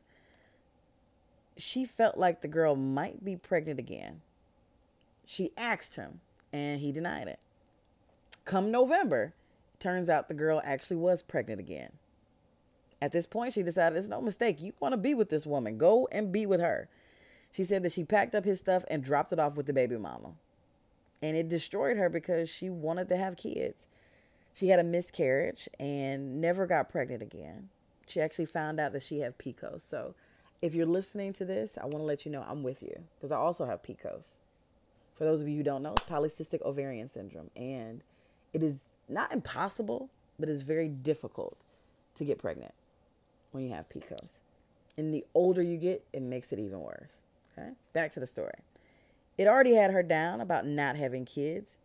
she 1.56 1.86
felt 1.86 2.18
like 2.18 2.42
the 2.42 2.48
girl 2.48 2.76
might 2.76 3.24
be 3.24 3.38
pregnant 3.38 3.78
again. 3.78 4.22
She 5.24 5.52
asked 5.56 5.96
him, 5.96 6.20
and 6.52 6.82
he 6.82 6.92
denied 6.92 7.28
it. 7.28 7.40
Come 8.44 8.72
November, 8.72 9.34
turns 9.80 10.10
out 10.10 10.28
the 10.28 10.34
girl 10.34 10.62
actually 10.66 10.98
was 10.98 11.22
pregnant 11.22 11.60
again. 11.60 11.92
At 13.06 13.12
this 13.12 13.28
point, 13.28 13.54
she 13.54 13.62
decided 13.62 14.00
it's 14.00 14.08
no 14.08 14.20
mistake. 14.20 14.60
You 14.60 14.74
want 14.80 14.94
to 14.94 14.98
be 14.98 15.14
with 15.14 15.30
this 15.30 15.46
woman, 15.46 15.78
go 15.78 16.08
and 16.12 16.32
be 16.32 16.48
with 16.48 16.60
her. 16.60 16.90
She 17.52 17.64
said 17.64 17.84
that 17.84 17.92
she 17.92 18.04
packed 18.04 18.34
up 18.34 18.46
his 18.46 18.58
stuff 18.58 18.84
and 18.90 19.04
dropped 19.04 19.32
it 19.32 19.38
off 19.38 19.56
with 19.56 19.68
the 19.68 19.74
baby 19.74 19.96
mama. 19.96 20.32
And 21.22 21.38
it 21.38 21.48
destroyed 21.48 21.98
her 21.98 22.10
because 22.10 22.50
she 22.50 22.68
wanted 22.68 23.08
to 23.10 23.18
have 23.18 23.38
kids. 23.38 23.86
She 24.56 24.70
had 24.70 24.80
a 24.80 24.84
miscarriage 24.84 25.70
and 25.80 26.42
never 26.42 26.66
got 26.66 26.90
pregnant 26.90 27.22
again. 27.22 27.70
She 28.08 28.22
actually 28.22 28.48
found 28.48 28.80
out 28.80 28.92
that 28.94 29.04
she 29.04 29.20
had 29.20 29.38
PCOS. 29.38 29.82
So 29.82 30.16
if 30.64 30.74
you're 30.74 30.88
listening 30.88 31.32
to 31.34 31.46
this, 31.46 31.78
I 31.78 31.84
want 31.84 31.98
to 31.98 32.06
let 32.06 32.26
you 32.26 32.32
know 32.32 32.44
I'm 32.48 32.64
with 32.64 32.82
you 32.82 33.04
because 33.18 33.32
I 33.32 33.38
also 33.38 33.68
have 33.68 33.84
PCOS. 33.84 34.30
For 35.14 35.26
those 35.26 35.42
of 35.42 35.48
you 35.48 35.58
who 35.58 35.64
don't 35.64 35.84
know, 35.84 35.92
it's 35.92 36.06
polycystic 36.06 36.64
ovarian 36.64 37.08
syndrome. 37.08 37.52
And 37.56 38.02
it 38.52 38.64
is 38.64 38.80
not 39.08 39.32
impossible, 39.32 40.10
but 40.40 40.50
it's 40.50 40.64
very 40.64 40.90
difficult 40.90 41.56
to 42.16 42.26
get 42.26 42.40
pregnant 42.40 42.74
when 43.56 43.64
you 43.64 43.74
have 43.74 43.90
PCOS. 43.90 44.40
And 44.98 45.14
the 45.14 45.26
older 45.34 45.62
you 45.62 45.78
get, 45.78 46.06
it 46.14 46.22
makes 46.22 46.52
it 46.52 46.60
even 46.60 46.82
worse. 46.82 47.18
Okay? 47.58 47.70
Back 47.94 48.12
to 48.14 48.20
the 48.20 48.28
story. 48.28 48.60
It 49.38 49.48
already 49.48 49.74
had 49.74 49.92
her 49.92 50.04
down 50.04 50.42
about 50.42 50.66
not 50.68 50.96
having 50.96 51.26
kids, 51.26 51.78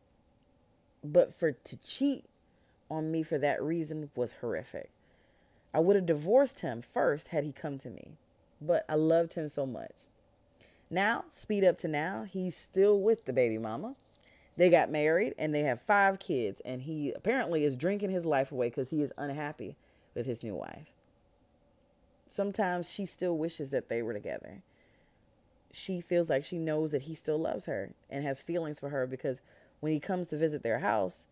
but 1.02 1.32
for 1.32 1.52
to 1.52 1.76
cheat 1.78 2.24
on 2.90 3.10
me 3.10 3.22
for 3.22 3.38
that 3.38 3.62
reason 3.62 4.10
was 4.14 4.34
horrific. 4.34 4.90
I 5.72 5.78
would 5.80 5.96
have 5.96 6.06
divorced 6.06 6.60
him 6.60 6.82
first 6.82 7.28
had 7.28 7.44
he 7.44 7.52
come 7.52 7.78
to 7.78 7.90
me, 7.90 8.12
but 8.60 8.84
I 8.88 8.96
loved 8.96 9.34
him 9.34 9.48
so 9.48 9.64
much. 9.64 9.92
Now, 10.90 11.24
speed 11.28 11.64
up 11.64 11.78
to 11.78 11.88
now, 11.88 12.26
he's 12.28 12.56
still 12.56 13.00
with 13.00 13.24
the 13.24 13.32
baby 13.32 13.58
mama. 13.58 13.94
They 14.56 14.68
got 14.68 14.90
married 14.90 15.34
and 15.38 15.54
they 15.54 15.60
have 15.60 15.80
five 15.80 16.18
kids, 16.18 16.60
and 16.64 16.82
he 16.82 17.12
apparently 17.12 17.64
is 17.64 17.76
drinking 17.76 18.10
his 18.10 18.26
life 18.26 18.50
away 18.50 18.68
because 18.68 18.90
he 18.90 19.02
is 19.02 19.12
unhappy 19.16 19.76
with 20.14 20.26
his 20.26 20.42
new 20.42 20.56
wife. 20.56 20.88
Sometimes 22.30 22.88
she 22.88 23.04
still 23.04 23.36
wishes 23.36 23.70
that 23.70 23.88
they 23.88 24.02
were 24.02 24.12
together. 24.12 24.62
She 25.72 26.00
feels 26.00 26.30
like 26.30 26.44
she 26.44 26.58
knows 26.58 26.92
that 26.92 27.02
he 27.02 27.14
still 27.14 27.38
loves 27.38 27.66
her 27.66 27.90
and 28.08 28.24
has 28.24 28.40
feelings 28.40 28.78
for 28.78 28.90
her 28.90 29.06
because 29.06 29.42
when 29.80 29.92
he 29.92 29.98
comes 29.98 30.28
to 30.28 30.36
visit 30.36 30.62
their 30.62 30.78
house, 30.78 31.26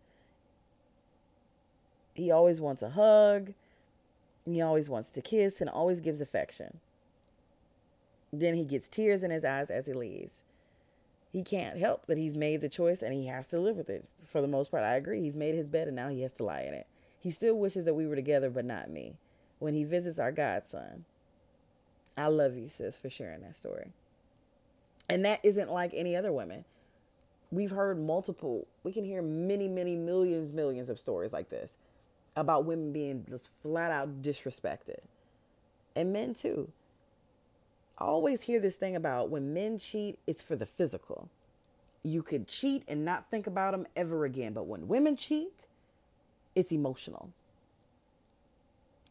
he 2.13 2.29
always 2.29 2.59
wants 2.59 2.81
a 2.81 2.89
hug, 2.89 3.53
he 4.45 4.61
always 4.61 4.89
wants 4.89 5.11
to 5.11 5.21
kiss, 5.21 5.61
and 5.61 5.69
always 5.69 6.01
gives 6.01 6.19
affection. 6.19 6.79
Then 8.33 8.55
he 8.55 8.65
gets 8.65 8.89
tears 8.89 9.23
in 9.23 9.31
his 9.31 9.45
eyes 9.45 9.71
as 9.71 9.85
he 9.85 9.93
leaves. 9.93 10.43
He 11.31 11.43
can't 11.43 11.77
help 11.77 12.07
that 12.07 12.17
he's 12.17 12.35
made 12.35 12.59
the 12.59 12.69
choice 12.69 13.01
and 13.01 13.13
he 13.13 13.27
has 13.27 13.47
to 13.47 13.59
live 13.59 13.77
with 13.77 13.89
it 13.89 14.05
for 14.25 14.41
the 14.41 14.47
most 14.47 14.71
part. 14.71 14.83
I 14.83 14.95
agree. 14.95 15.21
He's 15.21 15.37
made 15.37 15.55
his 15.55 15.67
bed 15.67 15.87
and 15.87 15.95
now 15.95 16.09
he 16.09 16.23
has 16.23 16.33
to 16.33 16.43
lie 16.43 16.61
in 16.61 16.73
it. 16.73 16.87
He 17.19 17.31
still 17.31 17.55
wishes 17.55 17.85
that 17.85 17.93
we 17.93 18.05
were 18.07 18.15
together, 18.15 18.49
but 18.49 18.65
not 18.65 18.89
me. 18.89 19.15
When 19.59 19.73
he 19.73 19.83
visits 19.83 20.19
our 20.19 20.31
godson, 20.31 21.05
I 22.17 22.27
love 22.27 22.57
you, 22.57 22.69
sis, 22.69 22.97
for 22.97 23.09
sharing 23.09 23.41
that 23.41 23.55
story. 23.55 23.91
And 25.07 25.25
that 25.25 25.39
isn't 25.43 25.71
like 25.71 25.91
any 25.93 26.15
other 26.15 26.31
women. 26.31 26.65
We've 27.51 27.71
heard 27.71 27.99
multiple, 27.99 28.67
we 28.83 28.91
can 28.91 29.05
hear 29.05 29.21
many, 29.21 29.67
many 29.67 29.95
millions, 29.95 30.53
millions 30.53 30.89
of 30.89 30.99
stories 30.99 31.33
like 31.33 31.49
this 31.49 31.77
about 32.35 32.65
women 32.65 32.93
being 32.93 33.25
just 33.29 33.49
flat 33.61 33.91
out 33.91 34.21
disrespected. 34.21 34.99
And 35.95 36.13
men 36.13 36.33
too. 36.33 36.71
I 37.97 38.05
always 38.05 38.43
hear 38.43 38.59
this 38.59 38.77
thing 38.77 38.95
about 38.95 39.29
when 39.29 39.53
men 39.53 39.77
cheat, 39.77 40.19
it's 40.25 40.41
for 40.41 40.55
the 40.55 40.65
physical. 40.65 41.29
You 42.03 42.23
could 42.23 42.47
cheat 42.47 42.83
and 42.87 43.03
not 43.03 43.29
think 43.29 43.47
about 43.47 43.71
them 43.71 43.87
ever 43.95 44.23
again. 44.23 44.53
But 44.53 44.67
when 44.67 44.87
women 44.87 45.17
cheat, 45.17 45.65
it's 46.55 46.71
emotional. 46.71 47.33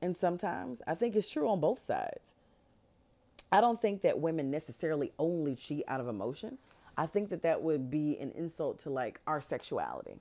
And 0.01 0.17
sometimes 0.17 0.83
I 0.87 0.95
think 0.95 1.17
it's 1.17 1.31
true 1.31 1.49
on 1.49 1.61
both 1.61 1.79
sides. 1.79 2.35
I 3.51 3.61
don't 3.61 3.81
think 3.81 4.03
that 4.03 4.21
women 4.21 4.51
necessarily 4.51 5.13
only 5.19 5.55
cheat 5.55 5.85
out 5.89 6.01
of 6.01 6.09
emotion. 6.09 6.59
I 6.97 7.07
think 7.07 7.31
that 7.31 7.43
that 7.43 7.63
would 7.63 7.91
be 7.91 8.19
an 8.19 8.33
insult 8.33 8.81
to 8.81 8.91
like 8.91 9.21
our 9.27 9.41
sexuality. 9.41 10.19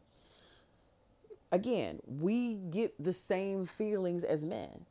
Again, 1.51 1.99
we 2.07 2.55
get 2.55 2.93
the 3.01 3.13
same 3.13 3.65
feelings 3.65 4.23
as 4.23 4.43
men. 4.43 4.85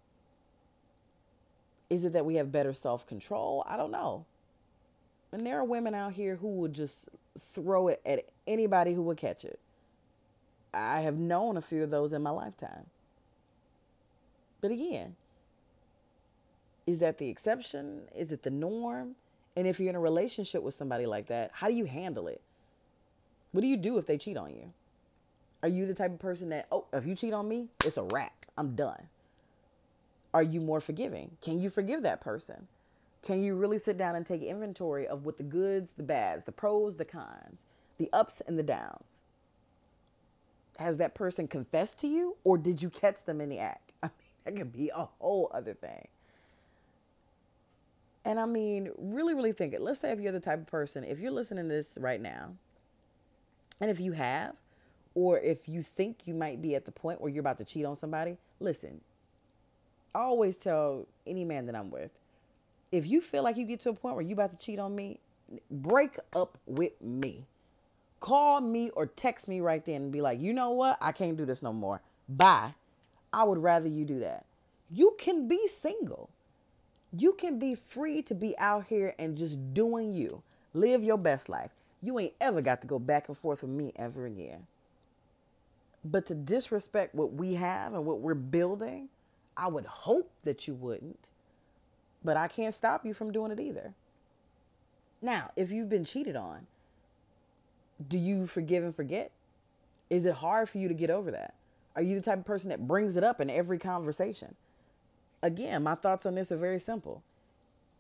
Is 1.88 2.04
it 2.04 2.12
that 2.14 2.26
we 2.26 2.36
have 2.36 2.50
better 2.50 2.72
self 2.72 3.06
control? 3.06 3.64
I 3.66 3.76
don't 3.76 3.90
know. 3.90 4.24
And 5.32 5.46
there 5.46 5.58
are 5.58 5.64
women 5.64 5.94
out 5.94 6.12
here 6.14 6.36
who 6.36 6.48
would 6.48 6.72
just 6.72 7.08
throw 7.38 7.88
it 7.88 8.00
at 8.06 8.26
anybody 8.46 8.94
who 8.94 9.02
would 9.02 9.18
catch 9.18 9.44
it. 9.44 9.60
I 10.72 11.00
have 11.00 11.16
known 11.16 11.56
a 11.56 11.62
few 11.62 11.82
of 11.82 11.90
those 11.90 12.12
in 12.12 12.22
my 12.22 12.30
lifetime. 12.30 12.86
But 14.60 14.70
again, 14.70 15.16
is 16.86 17.00
that 17.00 17.18
the 17.18 17.28
exception? 17.28 18.02
Is 18.14 18.32
it 18.32 18.42
the 18.42 18.50
norm? 18.50 19.16
And 19.56 19.66
if 19.66 19.80
you're 19.80 19.88
in 19.90 19.96
a 19.96 20.00
relationship 20.00 20.62
with 20.62 20.74
somebody 20.74 21.06
like 21.06 21.26
that, 21.26 21.50
how 21.54 21.68
do 21.68 21.74
you 21.74 21.86
handle 21.86 22.28
it? 22.28 22.40
What 23.52 23.62
do 23.62 23.66
you 23.66 23.76
do 23.76 23.98
if 23.98 24.06
they 24.06 24.18
cheat 24.18 24.36
on 24.36 24.50
you? 24.50 24.72
Are 25.62 25.68
you 25.68 25.86
the 25.86 25.94
type 25.94 26.12
of 26.12 26.18
person 26.18 26.50
that, 26.50 26.66
oh, 26.70 26.84
if 26.92 27.06
you 27.06 27.14
cheat 27.14 27.32
on 27.32 27.48
me, 27.48 27.68
it's 27.84 27.96
a 27.96 28.04
wrap. 28.04 28.46
I'm 28.56 28.74
done. 28.74 29.08
Are 30.34 30.42
you 30.42 30.60
more 30.60 30.80
forgiving? 30.80 31.30
Can 31.40 31.60
you 31.60 31.70
forgive 31.70 32.02
that 32.02 32.20
person? 32.20 32.68
Can 33.22 33.42
you 33.42 33.54
really 33.54 33.78
sit 33.78 33.98
down 33.98 34.14
and 34.14 34.24
take 34.24 34.42
inventory 34.42 35.06
of 35.08 35.24
what 35.24 35.38
the 35.38 35.42
goods, 35.42 35.92
the 35.96 36.02
bads, 36.02 36.44
the 36.44 36.52
pros, 36.52 36.96
the 36.96 37.04
cons, 37.04 37.64
the 37.98 38.10
ups 38.12 38.42
and 38.46 38.58
the 38.58 38.62
downs? 38.62 39.22
Has 40.78 40.98
that 40.98 41.14
person 41.14 41.48
confessed 41.48 41.98
to 42.00 42.06
you 42.06 42.36
or 42.44 42.58
did 42.58 42.82
you 42.82 42.90
catch 42.90 43.24
them 43.24 43.40
in 43.40 43.48
the 43.48 43.58
act? 43.58 43.85
That 44.46 44.56
could 44.56 44.72
be 44.72 44.90
a 44.94 45.08
whole 45.18 45.50
other 45.52 45.74
thing. 45.74 46.06
And 48.24 48.40
I 48.40 48.46
mean, 48.46 48.90
really, 48.96 49.34
really 49.34 49.52
think 49.52 49.74
it. 49.74 49.82
Let's 49.82 50.00
say 50.00 50.12
if 50.12 50.20
you're 50.20 50.32
the 50.32 50.40
type 50.40 50.60
of 50.60 50.66
person, 50.66 51.04
if 51.04 51.18
you're 51.18 51.32
listening 51.32 51.68
to 51.68 51.74
this 51.74 51.98
right 52.00 52.20
now, 52.20 52.50
and 53.80 53.90
if 53.90 54.00
you 54.00 54.12
have, 54.12 54.54
or 55.14 55.38
if 55.40 55.68
you 55.68 55.82
think 55.82 56.26
you 56.26 56.34
might 56.34 56.62
be 56.62 56.74
at 56.74 56.84
the 56.84 56.92
point 56.92 57.20
where 57.20 57.30
you're 57.30 57.40
about 57.40 57.58
to 57.58 57.64
cheat 57.64 57.84
on 57.84 57.96
somebody, 57.96 58.38
listen, 58.60 59.00
I 60.14 60.20
always 60.20 60.56
tell 60.56 61.06
any 61.26 61.44
man 61.44 61.66
that 61.66 61.74
I'm 61.74 61.90
with, 61.90 62.10
if 62.92 63.06
you 63.06 63.20
feel 63.20 63.42
like 63.42 63.56
you 63.56 63.64
get 63.64 63.80
to 63.80 63.90
a 63.90 63.94
point 63.94 64.14
where 64.14 64.24
you're 64.24 64.34
about 64.34 64.52
to 64.52 64.58
cheat 64.58 64.78
on 64.78 64.94
me, 64.94 65.18
break 65.70 66.18
up 66.34 66.56
with 66.66 67.00
me. 67.02 67.46
Call 68.20 68.60
me 68.60 68.90
or 68.90 69.06
text 69.06 69.48
me 69.48 69.60
right 69.60 69.84
then 69.84 69.96
and 69.96 70.12
be 70.12 70.20
like, 70.20 70.40
you 70.40 70.52
know 70.52 70.70
what? 70.70 70.98
I 71.00 71.12
can't 71.12 71.36
do 71.36 71.44
this 71.44 71.62
no 71.62 71.72
more. 71.72 72.00
Bye. 72.28 72.72
I 73.36 73.44
would 73.44 73.58
rather 73.58 73.86
you 73.86 74.06
do 74.06 74.18
that. 74.20 74.46
You 74.90 75.14
can 75.18 75.46
be 75.46 75.68
single. 75.68 76.30
You 77.12 77.34
can 77.34 77.58
be 77.58 77.74
free 77.74 78.22
to 78.22 78.34
be 78.34 78.56
out 78.56 78.86
here 78.86 79.14
and 79.18 79.36
just 79.36 79.74
doing 79.74 80.14
you. 80.14 80.42
Live 80.72 81.04
your 81.04 81.18
best 81.18 81.50
life. 81.50 81.72
You 82.00 82.18
ain't 82.18 82.32
ever 82.40 82.62
got 82.62 82.80
to 82.80 82.86
go 82.86 82.98
back 82.98 83.28
and 83.28 83.36
forth 83.36 83.62
with 83.62 83.70
me 83.70 83.92
ever 83.94 84.24
again. 84.24 84.66
But 86.02 86.24
to 86.26 86.34
disrespect 86.34 87.14
what 87.14 87.34
we 87.34 87.56
have 87.56 87.92
and 87.92 88.06
what 88.06 88.20
we're 88.20 88.32
building, 88.32 89.10
I 89.54 89.68
would 89.68 89.84
hope 89.84 90.30
that 90.44 90.66
you 90.66 90.72
wouldn't, 90.72 91.28
but 92.24 92.38
I 92.38 92.48
can't 92.48 92.74
stop 92.74 93.04
you 93.04 93.12
from 93.12 93.32
doing 93.32 93.52
it 93.52 93.60
either. 93.60 93.92
Now, 95.20 95.50
if 95.56 95.70
you've 95.70 95.90
been 95.90 96.06
cheated 96.06 96.36
on, 96.36 96.68
do 98.08 98.16
you 98.16 98.46
forgive 98.46 98.82
and 98.82 98.96
forget? 98.96 99.30
Is 100.08 100.24
it 100.24 100.36
hard 100.36 100.70
for 100.70 100.78
you 100.78 100.88
to 100.88 100.94
get 100.94 101.10
over 101.10 101.30
that? 101.32 101.55
Are 101.96 102.02
you 102.02 102.14
the 102.14 102.20
type 102.20 102.38
of 102.38 102.44
person 102.44 102.70
that 102.70 102.86
brings 102.86 103.16
it 103.16 103.24
up 103.24 103.40
in 103.40 103.50
every 103.50 103.78
conversation? 103.78 104.54
Again, 105.42 105.82
my 105.82 105.94
thoughts 105.96 106.26
on 106.26 106.34
this 106.34 106.52
are 106.52 106.56
very 106.56 106.78
simple. 106.78 107.22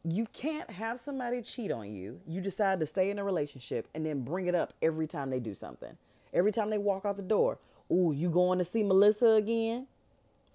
You 0.04 0.26
can't 0.32 0.70
have 0.70 1.00
somebody 1.00 1.42
cheat 1.42 1.72
on 1.72 1.92
you. 1.92 2.20
You 2.28 2.40
decide 2.40 2.78
to 2.80 2.86
stay 2.86 3.10
in 3.10 3.18
a 3.18 3.24
relationship 3.24 3.88
and 3.94 4.06
then 4.06 4.22
bring 4.22 4.46
it 4.46 4.54
up 4.54 4.74
every 4.80 5.08
time 5.08 5.30
they 5.30 5.40
do 5.40 5.54
something. 5.54 5.96
Every 6.32 6.52
time 6.52 6.70
they 6.70 6.78
walk 6.78 7.04
out 7.04 7.16
the 7.16 7.22
door. 7.22 7.58
Ooh, 7.90 8.12
you 8.14 8.30
going 8.30 8.58
to 8.58 8.64
see 8.64 8.84
Melissa 8.84 9.30
again? 9.30 9.88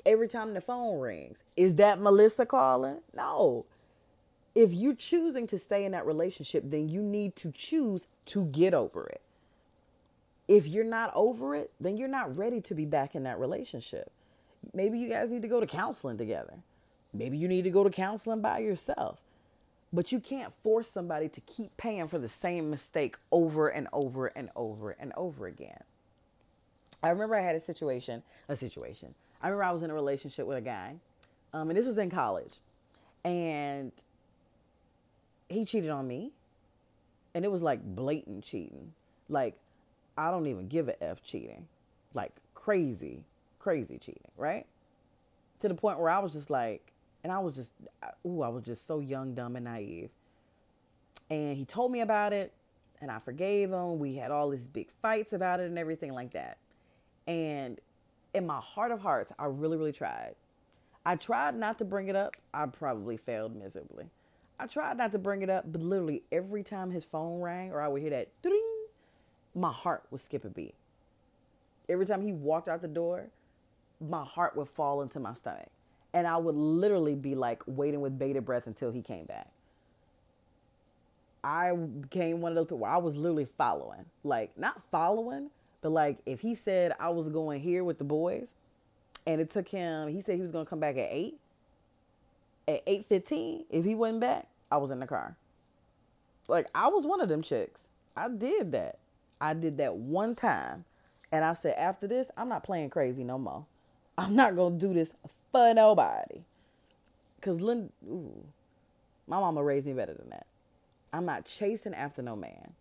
every 0.06 0.28
time 0.28 0.54
the 0.54 0.62
phone 0.62 1.00
rings. 1.00 1.44
Is 1.56 1.76
that 1.76 2.00
Melissa 2.00 2.46
calling? 2.46 2.98
No. 3.16 3.66
If 4.54 4.74
you're 4.74 4.96
choosing 4.96 5.48
to 5.48 5.58
stay 5.58 5.86
in 5.86 5.94
that 5.94 6.06
relationship, 6.06 6.64
then 6.68 6.90
you 6.90 7.02
need 7.02 7.36
to 7.38 7.52
choose 7.52 8.08
to 8.28 8.46
get 8.46 8.74
over 8.74 9.08
it. 9.08 9.22
If 10.52 10.68
you're 10.68 10.84
not 10.84 11.14
over 11.16 11.56
it, 11.56 11.72
then 11.80 11.96
you're 11.96 12.10
not 12.10 12.38
ready 12.38 12.60
to 12.60 12.76
be 12.76 12.84
back 12.84 13.16
in 13.16 13.24
that 13.24 13.40
relationship. 13.40 14.12
Maybe 14.74 15.00
you 15.00 15.08
guys 15.08 15.30
need 15.30 15.44
to 15.44 15.48
go 15.48 15.62
to 15.62 15.66
counseling 15.66 16.18
together. 16.18 16.56
Maybe 17.14 17.38
you 17.38 17.48
need 17.48 17.64
to 17.64 17.70
go 17.70 17.86
to 17.86 17.90
counseling 17.90 18.42
by 18.42 18.60
yourself. 18.60 19.20
But 19.94 20.12
you 20.12 20.20
can't 20.20 20.52
force 20.52 20.90
somebody 20.90 21.30
to 21.30 21.40
keep 21.40 21.78
paying 21.78 22.10
for 22.10 22.18
the 22.18 22.28
same 22.28 22.70
mistake 22.70 23.16
over 23.32 23.70
and 23.70 23.88
over 23.94 24.28
and 24.28 24.50
over 24.54 24.92
and 24.92 25.14
over 25.16 25.48
again. 25.48 25.84
I 27.02 27.12
remember 27.12 27.38
I 27.38 27.44
had 27.44 27.56
a 27.56 27.62
situation, 27.62 28.22
a 28.50 28.58
situation, 28.58 29.16
I 29.42 29.48
remember 29.48 29.64
I 29.64 29.72
was 29.72 29.84
in 29.84 29.90
a 29.90 29.94
relationship 29.94 30.46
with 30.48 30.58
a 30.58 30.62
guy, 30.62 30.96
um, 31.54 31.70
and 31.70 31.78
this 31.78 31.88
was 31.88 31.98
in 31.98 32.10
college, 32.10 32.58
and 33.24 33.94
he 35.48 35.64
cheated 35.64 35.90
on 35.90 36.08
me, 36.10 36.32
and 37.34 37.46
it 37.46 37.52
was 37.52 37.64
like 37.64 37.80
blatant 37.96 38.44
cheating. 38.44 38.92
Like, 39.30 39.56
I 40.18 40.32
don't 40.32 40.48
even 40.48 40.68
give 40.68 40.90
a 40.90 41.04
F 41.04 41.22
cheating. 41.22 41.68
Like, 42.14 42.34
crazy, 42.54 43.24
crazy 43.60 43.98
cheating, 43.98 44.32
right? 44.38 44.66
To 45.60 45.68
the 45.68 45.76
point 45.76 46.00
where 46.00 46.10
I 46.10 46.20
was 46.20 46.34
just 46.34 46.50
like, 46.50 46.92
and 47.24 47.32
I 47.32 47.40
was 47.40 47.56
just, 47.56 47.74
ooh, 48.26 48.42
I 48.42 48.50
was 48.50 48.64
just 48.64 48.88
so 48.88 49.00
young, 49.00 49.34
dumb, 49.34 49.56
and 49.56 49.66
naive. 49.66 50.10
And 51.30 51.56
he 51.56 51.66
told 51.66 51.92
me 51.92 52.02
about 52.02 52.34
it, 52.34 52.52
and 53.00 53.10
I 53.10 53.20
forgave 53.20 53.72
him. 53.72 54.00
We 54.00 54.16
had 54.16 54.32
all 54.32 54.50
these 54.50 54.68
big 54.68 54.92
fights 55.02 55.34
about 55.34 55.60
it 55.60 55.68
and 55.68 55.80
everything 55.80 56.14
like 56.14 56.32
that. 56.32 56.58
And 57.28 57.80
in 58.34 58.46
my 58.46 58.60
heart 58.60 58.92
of 58.92 59.02
hearts, 59.02 59.32
I 59.40 59.46
really, 59.46 59.78
really 59.78 59.92
tried. 59.92 60.36
I 61.06 61.16
tried 61.16 61.56
not 61.56 61.80
to 61.80 61.86
bring 61.86 62.08
it 62.10 62.16
up. 62.16 62.36
I 62.54 62.66
probably 62.66 63.18
failed 63.18 63.56
miserably. 63.56 64.06
I 64.60 64.68
tried 64.68 64.98
not 64.98 65.12
to 65.14 65.20
bring 65.20 65.42
it 65.42 65.50
up, 65.50 65.72
but 65.72 65.82
literally 65.82 66.24
every 66.32 66.64
time 66.64 66.92
his 66.92 67.04
phone 67.04 67.42
rang 67.42 67.72
or 67.72 67.82
I 67.82 67.88
would 67.88 68.02
hear 68.02 68.12
that 68.12 68.30
ding, 68.44 68.71
my 69.56 69.72
heart 69.72 70.04
would 70.12 70.22
skip 70.22 70.46
a 70.46 70.50
beat. 70.50 70.76
Every 71.90 72.06
time 72.06 72.22
he 72.22 72.32
walked 72.32 72.70
out 72.70 72.82
the 72.82 72.88
door, 72.88 73.28
my 74.00 74.24
heart 74.24 74.56
would 74.56 74.70
fall 74.70 75.02
into 75.02 75.20
my 75.20 75.34
stomach. 75.34 75.70
And 76.14 76.28
I 76.28 76.38
would 76.38 76.56
literally 76.56 77.16
be 77.16 77.36
like 77.36 77.64
waiting 77.66 78.02
with 78.02 78.18
bated 78.20 78.46
breath 78.46 78.68
until 78.68 78.92
he 78.92 79.02
came 79.02 79.26
back. 79.26 79.48
I 81.44 81.72
became 81.74 82.42
one 82.42 82.52
of 82.52 82.56
those 82.56 82.66
people 82.66 82.80
where 82.80 82.92
I 82.92 82.98
was 82.98 83.16
literally 83.16 83.48
following. 83.58 84.06
Like, 84.24 84.58
not 84.58 84.82
following, 84.92 85.50
but 85.82 85.92
like 85.92 86.20
if 86.26 86.42
he 86.42 86.54
said 86.54 86.94
I 87.00 87.10
was 87.10 87.30
going 87.30 87.62
here 87.62 87.84
with 87.84 87.98
the 87.98 88.04
boys 88.04 88.54
and 89.26 89.42
it 89.42 89.50
took 89.50 89.68
him, 89.68 90.08
he 90.10 90.22
said 90.22 90.36
he 90.36 90.42
was 90.42 90.52
going 90.52 90.66
to 90.66 90.70
come 90.70 90.80
back 90.80 90.98
at 90.98 91.10
8. 91.12 91.36
At 92.68 92.86
8.15, 92.86 93.66
if 93.70 93.86
he 93.86 93.96
wasn't 93.96 94.20
back, 94.20 94.48
I 94.72 94.78
was 94.78 94.92
in 94.92 95.00
the 95.00 95.08
car. 95.08 95.36
Like, 96.48 96.68
I 96.76 96.88
was 96.88 97.06
one 97.06 97.22
of 97.22 97.30
them 97.30 97.42
chicks. 97.42 97.88
I 98.16 98.30
did 98.30 98.72
that. 98.74 98.98
I 99.42 99.56
did 99.56 99.78
that 99.78 99.96
one 99.96 100.36
time. 100.36 100.86
And 101.32 101.44
I 101.44 101.54
said, 101.54 101.76
after 101.78 102.08
this, 102.08 102.30
I'm 102.38 102.48
not 102.48 102.64
playing 102.64 102.92
crazy 102.92 103.24
no 103.24 103.38
more. 103.38 103.66
I'm 104.18 104.36
not 104.36 104.56
going 104.56 104.80
to 104.80 104.88
do 104.88 104.94
this 104.94 105.14
for 105.52 105.74
nobody. 105.74 106.42
Because 107.38 107.60
Linda, 107.60 107.90
ooh, 108.08 108.46
my 109.28 109.40
mama 109.40 109.64
raised 109.64 109.88
me 109.88 109.94
better 109.94 110.14
than 110.14 110.30
that. 110.30 110.46
I'm 111.12 111.26
not 111.26 111.46
chasing 111.46 111.94
after 111.94 112.22
no 112.22 112.36
man. 112.36 112.74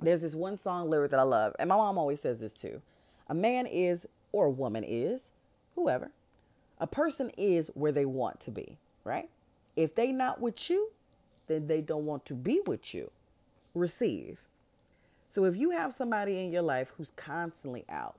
There's 0.00 0.22
this 0.22 0.34
one 0.34 0.56
song 0.56 0.88
lyric 0.88 1.10
that 1.10 1.20
I 1.20 1.24
love, 1.24 1.54
and 1.58 1.68
my 1.68 1.76
mom 1.76 1.98
always 1.98 2.20
says 2.20 2.38
this 2.38 2.54
too. 2.54 2.80
A 3.28 3.34
man 3.34 3.66
is, 3.66 4.06
or 4.32 4.46
a 4.46 4.50
woman 4.50 4.82
is, 4.86 5.30
whoever. 5.74 6.10
A 6.78 6.86
person 6.86 7.30
is 7.36 7.70
where 7.74 7.92
they 7.92 8.06
want 8.06 8.40
to 8.40 8.50
be, 8.50 8.78
right? 9.04 9.28
If 9.76 9.94
they 9.94 10.10
not 10.10 10.40
with 10.40 10.70
you, 10.70 10.90
then 11.48 11.66
they 11.66 11.82
don't 11.82 12.06
want 12.06 12.24
to 12.26 12.34
be 12.34 12.60
with 12.66 12.94
you. 12.94 13.10
Receive. 13.74 14.38
So 15.30 15.44
if 15.44 15.56
you 15.56 15.70
have 15.70 15.92
somebody 15.92 16.40
in 16.40 16.50
your 16.50 16.62
life 16.62 16.92
who's 16.96 17.12
constantly 17.14 17.84
out, 17.88 18.16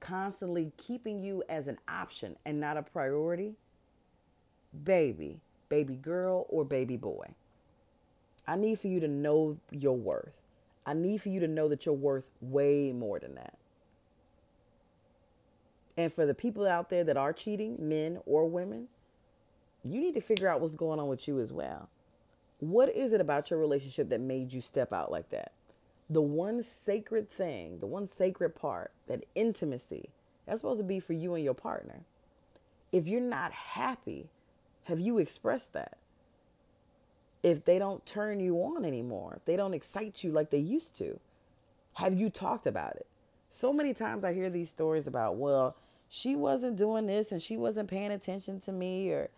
constantly 0.00 0.70
keeping 0.76 1.24
you 1.24 1.42
as 1.48 1.66
an 1.66 1.78
option 1.88 2.36
and 2.44 2.60
not 2.60 2.76
a 2.76 2.82
priority, 2.82 3.54
baby, 4.84 5.40
baby 5.70 5.96
girl, 5.96 6.44
or 6.50 6.66
baby 6.66 6.98
boy, 6.98 7.28
I 8.46 8.56
need 8.56 8.78
for 8.78 8.88
you 8.88 9.00
to 9.00 9.08
know 9.08 9.56
your 9.70 9.96
worth. 9.96 10.34
I 10.84 10.92
need 10.92 11.22
for 11.22 11.30
you 11.30 11.40
to 11.40 11.48
know 11.48 11.70
that 11.70 11.86
you're 11.86 11.94
worth 11.94 12.30
way 12.42 12.92
more 12.92 13.18
than 13.18 13.34
that. 13.36 13.56
And 15.96 16.12
for 16.12 16.26
the 16.26 16.34
people 16.34 16.66
out 16.66 16.90
there 16.90 17.04
that 17.04 17.16
are 17.16 17.32
cheating, 17.32 17.78
men 17.80 18.18
or 18.26 18.46
women, 18.46 18.88
you 19.82 20.02
need 20.02 20.14
to 20.16 20.20
figure 20.20 20.48
out 20.48 20.60
what's 20.60 20.76
going 20.76 21.00
on 21.00 21.08
with 21.08 21.26
you 21.26 21.40
as 21.40 21.50
well. 21.50 21.88
What 22.60 22.94
is 22.94 23.14
it 23.14 23.22
about 23.22 23.48
your 23.48 23.58
relationship 23.58 24.10
that 24.10 24.20
made 24.20 24.52
you 24.52 24.60
step 24.60 24.92
out 24.92 25.10
like 25.10 25.30
that? 25.30 25.52
The 26.12 26.22
one 26.22 26.62
sacred 26.62 27.30
thing, 27.30 27.78
the 27.78 27.86
one 27.86 28.06
sacred 28.06 28.54
part, 28.54 28.90
that 29.06 29.24
intimacy, 29.34 30.10
that's 30.46 30.60
supposed 30.60 30.80
to 30.80 30.84
be 30.84 31.00
for 31.00 31.12
you 31.14 31.34
and 31.34 31.44
your 31.44 31.54
partner. 31.54 32.00
If 32.90 33.08
you're 33.08 33.20
not 33.20 33.52
happy, 33.52 34.28
have 34.84 35.00
you 35.00 35.18
expressed 35.18 35.72
that? 35.72 35.96
If 37.42 37.64
they 37.64 37.78
don't 37.78 38.04
turn 38.04 38.40
you 38.40 38.56
on 38.58 38.84
anymore, 38.84 39.34
if 39.36 39.44
they 39.46 39.56
don't 39.56 39.74
excite 39.74 40.22
you 40.22 40.30
like 40.30 40.50
they 40.50 40.58
used 40.58 40.94
to, 40.96 41.18
have 41.94 42.14
you 42.14 42.30
talked 42.30 42.66
about 42.66 42.96
it? 42.96 43.06
So 43.48 43.72
many 43.72 43.94
times 43.94 44.24
I 44.24 44.32
hear 44.32 44.50
these 44.50 44.68
stories 44.68 45.06
about, 45.06 45.36
well, 45.36 45.76
she 46.08 46.36
wasn't 46.36 46.76
doing 46.76 47.06
this 47.06 47.32
and 47.32 47.42
she 47.42 47.56
wasn't 47.56 47.88
paying 47.90 48.12
attention 48.12 48.60
to 48.60 48.72
me, 48.72 49.10
or 49.10 49.30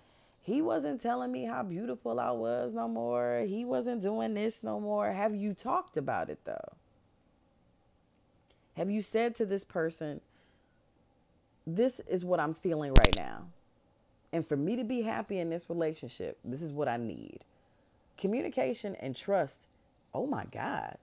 he 0.44 0.60
wasn't 0.60 1.00
telling 1.00 1.32
me 1.32 1.46
how 1.46 1.62
beautiful 1.62 2.20
I 2.20 2.30
was 2.30 2.74
no 2.74 2.86
more. 2.86 3.46
He 3.48 3.64
wasn't 3.64 4.02
doing 4.02 4.34
this 4.34 4.62
no 4.62 4.78
more. 4.78 5.10
Have 5.10 5.34
you 5.34 5.54
talked 5.54 5.96
about 5.96 6.28
it 6.28 6.38
though? 6.44 6.74
Have 8.76 8.90
you 8.90 9.00
said 9.00 9.34
to 9.36 9.46
this 9.46 9.64
person, 9.64 10.20
this 11.66 11.98
is 12.00 12.26
what 12.26 12.40
I'm 12.40 12.52
feeling 12.52 12.92
right 12.92 13.16
now? 13.16 13.46
And 14.34 14.46
for 14.46 14.56
me 14.56 14.76
to 14.76 14.84
be 14.84 15.00
happy 15.00 15.38
in 15.38 15.48
this 15.48 15.70
relationship, 15.70 16.38
this 16.44 16.60
is 16.60 16.72
what 16.72 16.88
I 16.88 16.98
need. 16.98 17.38
Communication 18.18 18.96
and 18.96 19.16
trust, 19.16 19.66
oh 20.12 20.26
my 20.26 20.44
God, 20.52 20.98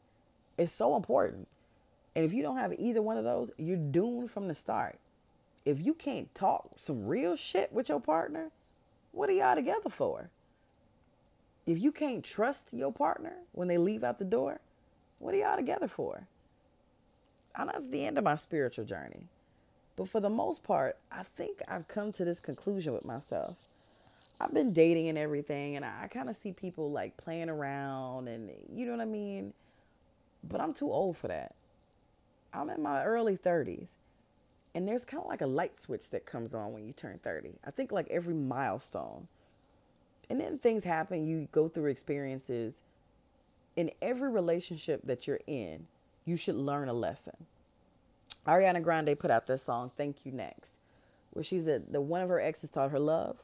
it's 0.55 0.71
so 0.71 0.95
important. 0.95 1.47
And 2.15 2.23
if 2.23 2.31
you 2.31 2.43
don't 2.43 2.57
have 2.57 2.73
either 2.77 3.01
one 3.01 3.17
of 3.17 3.23
those, 3.23 3.49
you're 3.57 3.75
doomed 3.75 4.29
from 4.29 4.47
the 4.47 4.53
start. 4.53 4.99
If 5.65 5.83
you 5.83 5.95
can't 5.95 6.33
talk 6.35 6.73
some 6.77 7.07
real 7.07 7.35
shit 7.35 7.73
with 7.73 7.89
your 7.89 8.01
partner, 8.01 8.51
what 9.11 9.29
are 9.29 9.33
y'all 9.33 9.55
together 9.55 9.89
for? 9.89 10.29
If 11.65 11.79
you 11.79 11.91
can't 11.91 12.23
trust 12.23 12.73
your 12.73 12.91
partner 12.91 13.35
when 13.51 13.67
they 13.67 13.77
leave 13.77 14.03
out 14.03 14.17
the 14.17 14.25
door, 14.25 14.59
what 15.19 15.33
are 15.33 15.37
y'all 15.37 15.55
together 15.55 15.87
for? 15.87 16.27
I 17.55 17.65
know 17.65 17.73
it's 17.75 17.89
the 17.89 18.05
end 18.05 18.17
of 18.17 18.23
my 18.23 18.35
spiritual 18.35 18.85
journey. 18.85 19.27
But 19.95 20.07
for 20.07 20.19
the 20.19 20.29
most 20.29 20.63
part, 20.63 20.97
I 21.11 21.23
think 21.23 21.61
I've 21.67 21.87
come 21.87 22.11
to 22.13 22.25
this 22.25 22.39
conclusion 22.39 22.93
with 22.93 23.05
myself. 23.05 23.57
I've 24.39 24.53
been 24.53 24.73
dating 24.73 25.09
and 25.09 25.17
everything, 25.17 25.75
and 25.75 25.85
I 25.85 26.07
kind 26.07 26.29
of 26.29 26.35
see 26.35 26.51
people 26.51 26.89
like 26.89 27.17
playing 27.17 27.49
around, 27.49 28.27
and 28.27 28.49
you 28.73 28.85
know 28.85 28.93
what 28.93 29.01
I 29.01 29.05
mean? 29.05 29.53
But 30.43 30.61
I'm 30.61 30.73
too 30.73 30.91
old 30.91 31.17
for 31.17 31.27
that. 31.27 31.53
I'm 32.51 32.69
in 32.69 32.81
my 32.81 33.03
early 33.03 33.37
30s. 33.37 33.91
And 34.73 34.87
there's 34.87 35.03
kind 35.03 35.21
of 35.21 35.29
like 35.29 35.41
a 35.41 35.47
light 35.47 35.79
switch 35.79 36.09
that 36.11 36.25
comes 36.25 36.53
on 36.53 36.71
when 36.71 36.85
you 36.85 36.93
turn 36.93 37.19
30. 37.21 37.59
I 37.65 37.71
think 37.71 37.91
like 37.91 38.07
every 38.09 38.33
milestone. 38.33 39.27
And 40.29 40.39
then 40.39 40.59
things 40.59 40.85
happen, 40.85 41.27
you 41.27 41.49
go 41.51 41.67
through 41.67 41.89
experiences. 41.91 42.83
In 43.75 43.91
every 44.01 44.29
relationship 44.29 45.01
that 45.05 45.27
you're 45.27 45.41
in, 45.45 45.87
you 46.25 46.35
should 46.37 46.55
learn 46.55 46.87
a 46.87 46.93
lesson. 46.93 47.47
Ariana 48.47 48.81
Grande 48.81 49.17
put 49.19 49.31
out 49.31 49.47
this 49.47 49.63
song, 49.63 49.91
Thank 49.95 50.25
You 50.25 50.31
Next, 50.31 50.77
where 51.31 51.43
she 51.43 51.59
said 51.59 51.91
that 51.91 52.01
one 52.01 52.21
of 52.21 52.29
her 52.29 52.39
exes 52.39 52.69
taught 52.69 52.91
her 52.91 52.99
love, 52.99 53.37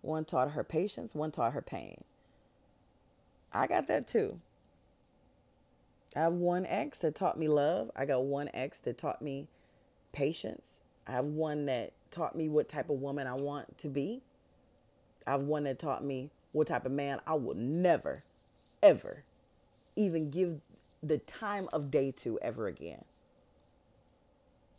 one 0.00 0.24
taught 0.24 0.52
her 0.52 0.64
patience, 0.64 1.14
one 1.14 1.30
taught 1.30 1.52
her 1.52 1.62
pain. 1.62 2.04
I 3.52 3.66
got 3.66 3.86
that 3.86 4.08
too. 4.08 4.40
I 6.16 6.20
have 6.20 6.32
one 6.32 6.66
ex 6.66 6.98
that 6.98 7.14
taught 7.14 7.38
me 7.38 7.48
love. 7.48 7.90
I 7.94 8.04
got 8.04 8.24
one 8.24 8.48
ex 8.54 8.78
that 8.80 8.98
taught 8.98 9.22
me 9.22 9.48
patience. 10.14 10.80
I 11.06 11.12
have 11.12 11.26
one 11.26 11.66
that 11.66 11.92
taught 12.10 12.34
me 12.34 12.48
what 12.48 12.68
type 12.68 12.88
of 12.88 13.00
woman 13.00 13.26
I 13.26 13.34
want 13.34 13.76
to 13.78 13.88
be. 13.88 14.22
I 15.26 15.32
have 15.32 15.42
one 15.42 15.64
that 15.64 15.78
taught 15.78 16.04
me 16.04 16.30
what 16.52 16.68
type 16.68 16.86
of 16.86 16.92
man 16.92 17.20
I 17.26 17.34
will 17.34 17.54
never, 17.54 18.24
ever 18.82 19.24
even 19.96 20.30
give 20.30 20.60
the 21.02 21.18
time 21.18 21.68
of 21.72 21.90
day 21.90 22.10
to 22.12 22.38
ever 22.40 22.66
again. 22.66 23.04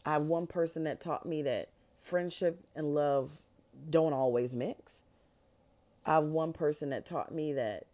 I 0.05 0.13
have 0.13 0.23
one 0.23 0.47
person 0.47 0.83
that 0.85 0.99
taught 0.99 1.25
me 1.25 1.41
that 1.43 1.69
friendship 1.97 2.63
and 2.75 2.93
love 2.93 3.39
don't 3.89 4.13
always 4.13 4.53
mix. 4.53 5.01
I 6.05 6.15
have 6.15 6.25
one 6.25 6.53
person 6.53 6.89
that 6.89 7.05
taught 7.05 7.33
me 7.33 7.53
that 7.53 7.85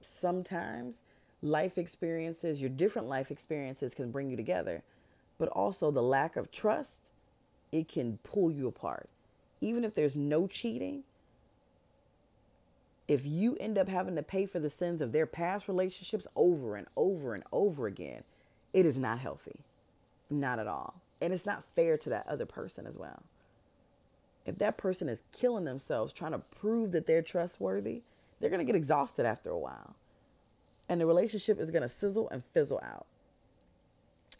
sometimes 0.00 1.02
life 1.42 1.76
experiences, 1.76 2.60
your 2.60 2.70
different 2.70 3.08
life 3.08 3.30
experiences 3.30 3.94
can 3.94 4.10
bring 4.10 4.30
you 4.30 4.36
together 4.36 4.82
but 5.38 5.48
also 5.48 5.90
the 5.90 6.02
lack 6.02 6.36
of 6.36 6.50
trust, 6.50 7.10
it 7.72 7.88
can 7.88 8.18
pull 8.22 8.50
you 8.50 8.66
apart. 8.66 9.08
Even 9.60 9.84
if 9.84 9.94
there's 9.94 10.16
no 10.16 10.46
cheating, 10.46 11.02
if 13.08 13.24
you 13.24 13.56
end 13.60 13.78
up 13.78 13.88
having 13.88 14.16
to 14.16 14.22
pay 14.22 14.46
for 14.46 14.58
the 14.58 14.70
sins 14.70 15.00
of 15.00 15.12
their 15.12 15.26
past 15.26 15.68
relationships 15.68 16.26
over 16.34 16.76
and 16.76 16.86
over 16.96 17.34
and 17.34 17.44
over 17.52 17.86
again, 17.86 18.22
it 18.72 18.84
is 18.84 18.98
not 18.98 19.20
healthy. 19.20 19.60
Not 20.28 20.58
at 20.58 20.66
all. 20.66 21.00
And 21.20 21.32
it's 21.32 21.46
not 21.46 21.64
fair 21.64 21.96
to 21.98 22.10
that 22.10 22.26
other 22.26 22.46
person 22.46 22.86
as 22.86 22.96
well. 22.96 23.22
If 24.44 24.58
that 24.58 24.76
person 24.76 25.08
is 25.08 25.22
killing 25.32 25.64
themselves 25.64 26.12
trying 26.12 26.32
to 26.32 26.38
prove 26.38 26.92
that 26.92 27.06
they're 27.06 27.22
trustworthy, 27.22 28.02
they're 28.40 28.50
going 28.50 28.60
to 28.60 28.66
get 28.66 28.76
exhausted 28.76 29.24
after 29.26 29.50
a 29.50 29.58
while. 29.58 29.96
And 30.88 31.00
the 31.00 31.06
relationship 31.06 31.58
is 31.58 31.70
going 31.70 31.82
to 31.82 31.88
sizzle 31.88 32.28
and 32.30 32.44
fizzle 32.44 32.80
out. 32.82 33.06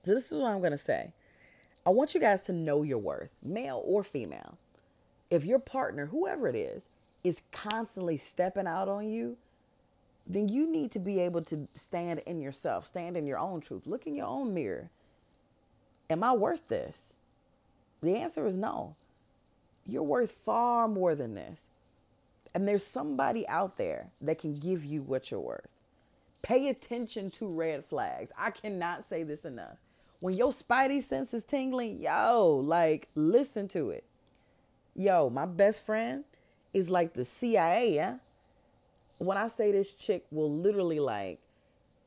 So 0.07 0.15
this 0.15 0.31
is 0.31 0.39
what 0.39 0.53
I'm 0.53 0.61
going 0.61 0.71
to 0.71 0.79
say. 0.79 1.11
I 1.85 1.91
want 1.91 2.15
you 2.15 2.21
guys 2.21 2.43
to 2.43 2.53
know 2.53 2.85
your 2.85 2.99
worth, 2.99 3.35
male 3.43 3.83
or 3.85 4.05
female. 4.05 4.57
If 5.31 5.45
your 5.45 5.59
partner, 5.59 6.07
whoever 6.07 6.47
it 6.47 6.55
is, 6.55 6.89
is 7.25 7.43
constantly 7.51 8.17
stepping 8.17 8.69
out 8.69 8.89
on 8.89 9.09
you, 9.09 9.37
then 10.25 10.49
you 10.49 10.71
need 10.71 10.93
to 10.93 11.01
be 11.01 11.19
able 11.19 11.43
to 11.47 11.67
stand 11.75 12.21
in 12.21 12.41
yourself, 12.41 12.87
stand 12.87 13.17
in 13.17 13.27
your 13.27 13.41
own 13.41 13.61
truth, 13.61 13.85
look 13.85 14.07
in 14.07 14.15
your 14.15 14.29
own 14.29 14.55
mirror. 14.55 14.91
Am 16.09 16.23
I 16.23 16.35
worth 16.35 16.69
this? 16.69 17.15
The 18.01 18.15
answer 18.15 18.47
is 18.47 18.55
no. 18.55 18.95
You're 19.85 20.05
worth 20.05 20.31
far 20.31 20.87
more 20.87 21.17
than 21.17 21.35
this. 21.35 21.69
And 22.55 22.69
there's 22.69 22.87
somebody 22.87 23.45
out 23.49 23.77
there 23.77 24.11
that 24.21 24.39
can 24.39 24.55
give 24.55 24.85
you 24.85 25.03
what 25.03 25.33
you're 25.33 25.41
worth. 25.41 25.67
Pay 26.43 26.69
attention 26.69 27.29
to 27.33 27.49
red 27.49 27.85
flags. 27.85 28.31
I 28.39 28.53
cannot 28.53 29.09
say 29.09 29.25
this 29.25 29.45
enough 29.45 29.79
when 30.21 30.35
your 30.35 30.51
spidey 30.51 31.03
sense 31.03 31.35
is 31.35 31.45
tingling, 31.45 32.01
yo, 32.01 32.63
like 32.65 33.09
listen 33.15 33.69
to 33.69 33.91
it. 33.91 34.05
Yo, 34.95 35.29
my 35.31 35.47
best 35.47 35.85
friend 35.85 36.25
is 36.73 36.89
like 36.89 37.15
the 37.15 37.25
CIA, 37.25 37.95
yeah? 37.95 38.17
When 39.19 39.37
I 39.37 39.49
say 39.49 39.73
this 39.73 39.93
chick 39.93 40.25
will 40.31 40.53
literally 40.53 41.01
like 41.01 41.41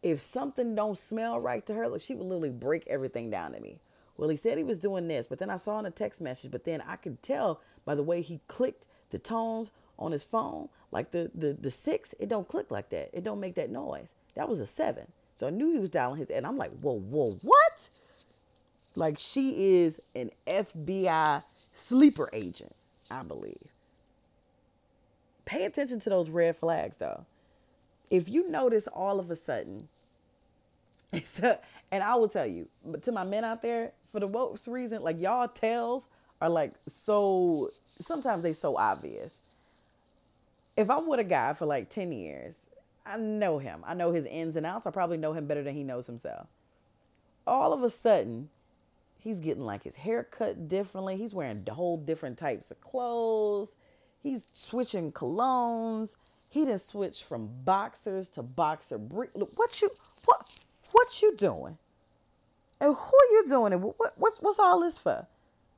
if 0.02 0.20
something 0.20 0.76
don't 0.76 0.98
smell 0.98 1.40
right 1.40 1.66
to 1.66 1.74
her, 1.74 1.88
like 1.88 2.02
she 2.02 2.16
will 2.16 2.28
literally 2.28 2.50
break 2.50 2.88
everything 2.88 3.30
down 3.30 3.52
to 3.54 3.60
me. 3.60 3.80
Well, 4.18 4.30
he 4.30 4.36
said 4.36 4.58
he 4.58 4.64
was 4.64 4.78
doing 4.78 5.08
this, 5.08 5.28
but 5.28 5.40
then 5.40 5.50
I 5.50 5.58
saw 5.58 5.80
in 5.80 5.86
a 5.86 5.92
text 5.92 6.22
message, 6.22 6.52
but 6.52 6.66
then 6.66 6.82
I 6.86 6.96
could 6.96 7.22
tell 7.24 7.62
by 7.86 7.96
the 7.96 8.04
way 8.04 8.22
he 8.22 8.42
clicked 8.48 8.88
the 9.12 9.18
tones 9.18 9.72
on 9.98 10.12
his 10.12 10.24
phone, 10.24 10.70
like 10.92 11.12
the 11.12 11.32
the 11.34 11.54
the 11.54 11.72
six, 11.72 12.14
it 12.20 12.30
don't 12.30 12.48
click 12.48 12.72
like 12.72 12.90
that. 12.90 13.10
It 13.14 13.24
don't 13.24 13.40
make 13.40 13.56
that 13.56 13.70
noise. 13.70 14.14
That 14.36 14.50
was 14.50 14.60
a 14.60 14.68
seven. 14.68 15.12
So 15.40 15.48
I 15.48 15.52
knew 15.52 15.72
he 15.72 15.80
was 15.80 15.90
dialing 15.90 16.20
his 16.20 16.30
and 16.30 16.46
I'm 16.46 16.58
like, 16.58 16.72
whoa, 16.82 17.00
whoa, 17.00 17.40
what? 17.42 17.90
Like 18.94 19.18
she 19.18 19.78
is 19.78 20.02
an 20.14 20.32
FBI 20.46 21.44
sleeper 21.72 22.30
agent, 22.34 22.76
I 23.10 23.24
believe. 23.24 23.70
Pay 25.46 25.64
attention 25.64 25.98
to 26.02 26.10
those 26.10 26.30
red 26.30 26.58
flags 26.58 26.98
though. 26.98 27.26
If 28.10 28.28
you 28.28 28.50
notice 28.50 28.88
all 28.88 29.18
of 29.18 29.32
a 29.32 29.38
sudden, 29.38 29.88
a, 31.14 31.58
and 31.90 32.04
I 32.04 32.16
will 32.16 32.28
tell 32.28 32.46
you, 32.46 32.68
but 32.86 33.02
to 33.04 33.14
my 33.14 33.24
men 33.24 33.46
out 33.46 33.62
there, 33.62 33.94
for 34.12 34.20
the 34.20 34.28
most 34.28 34.68
reason, 34.68 35.02
like 35.04 35.22
y'all 35.22 35.48
tells 35.48 36.10
are 36.42 36.50
like 36.50 36.74
so 36.86 37.72
sometimes 38.02 38.44
they 38.44 38.52
so 38.52 38.76
obvious. 38.76 39.36
If 40.76 40.90
I'm 40.90 41.08
with 41.08 41.22
a 41.22 41.24
guy 41.24 41.54
for 41.54 41.66
like 41.66 41.88
10 41.90 42.12
years, 42.12 42.58
I 43.10 43.18
know 43.18 43.58
him. 43.58 43.84
I 43.86 43.96
know 43.96 44.12
his 44.12 44.26
ins 44.26 44.56
and 44.56 44.66
outs. 44.66 44.86
I 44.86 44.92
probably 44.92 45.18
know 45.18 45.34
him 45.34 45.48
better 45.48 45.64
than 45.64 45.74
he 45.74 45.84
knows 45.84 46.06
himself. 46.06 46.48
All 47.48 47.74
of 47.74 47.82
a 47.82 47.90
sudden, 47.90 48.50
he's 49.18 49.40
getting 49.40 49.66
like 49.66 49.84
his 49.84 49.96
hair 49.96 50.24
cut 50.24 50.68
differently. 50.68 51.18
He's 51.18 51.34
wearing 51.34 51.66
whole 51.72 51.98
different 51.98 52.38
types 52.38 52.70
of 52.70 52.80
clothes. 52.82 53.76
He's 54.22 54.46
switching 54.54 55.12
colognes. 55.12 56.18
He 56.50 56.66
didn't 56.66 56.82
switch 56.82 57.24
from 57.24 57.50
boxers 57.64 58.28
to 58.30 58.44
boxer 58.44 59.00
brief. 59.00 59.32
What 59.34 59.82
you 59.82 59.90
what 60.26 60.48
what 60.92 61.22
you 61.22 61.36
doing? 61.36 61.78
And 62.80 62.96
who 62.96 63.16
are 63.18 63.32
you 63.32 63.46
doing 63.48 63.74
it? 63.74 63.80
What, 63.80 63.96
what 64.18 64.34
what's 64.40 64.60
all 64.60 64.82
this 64.82 65.00
for? 65.00 65.26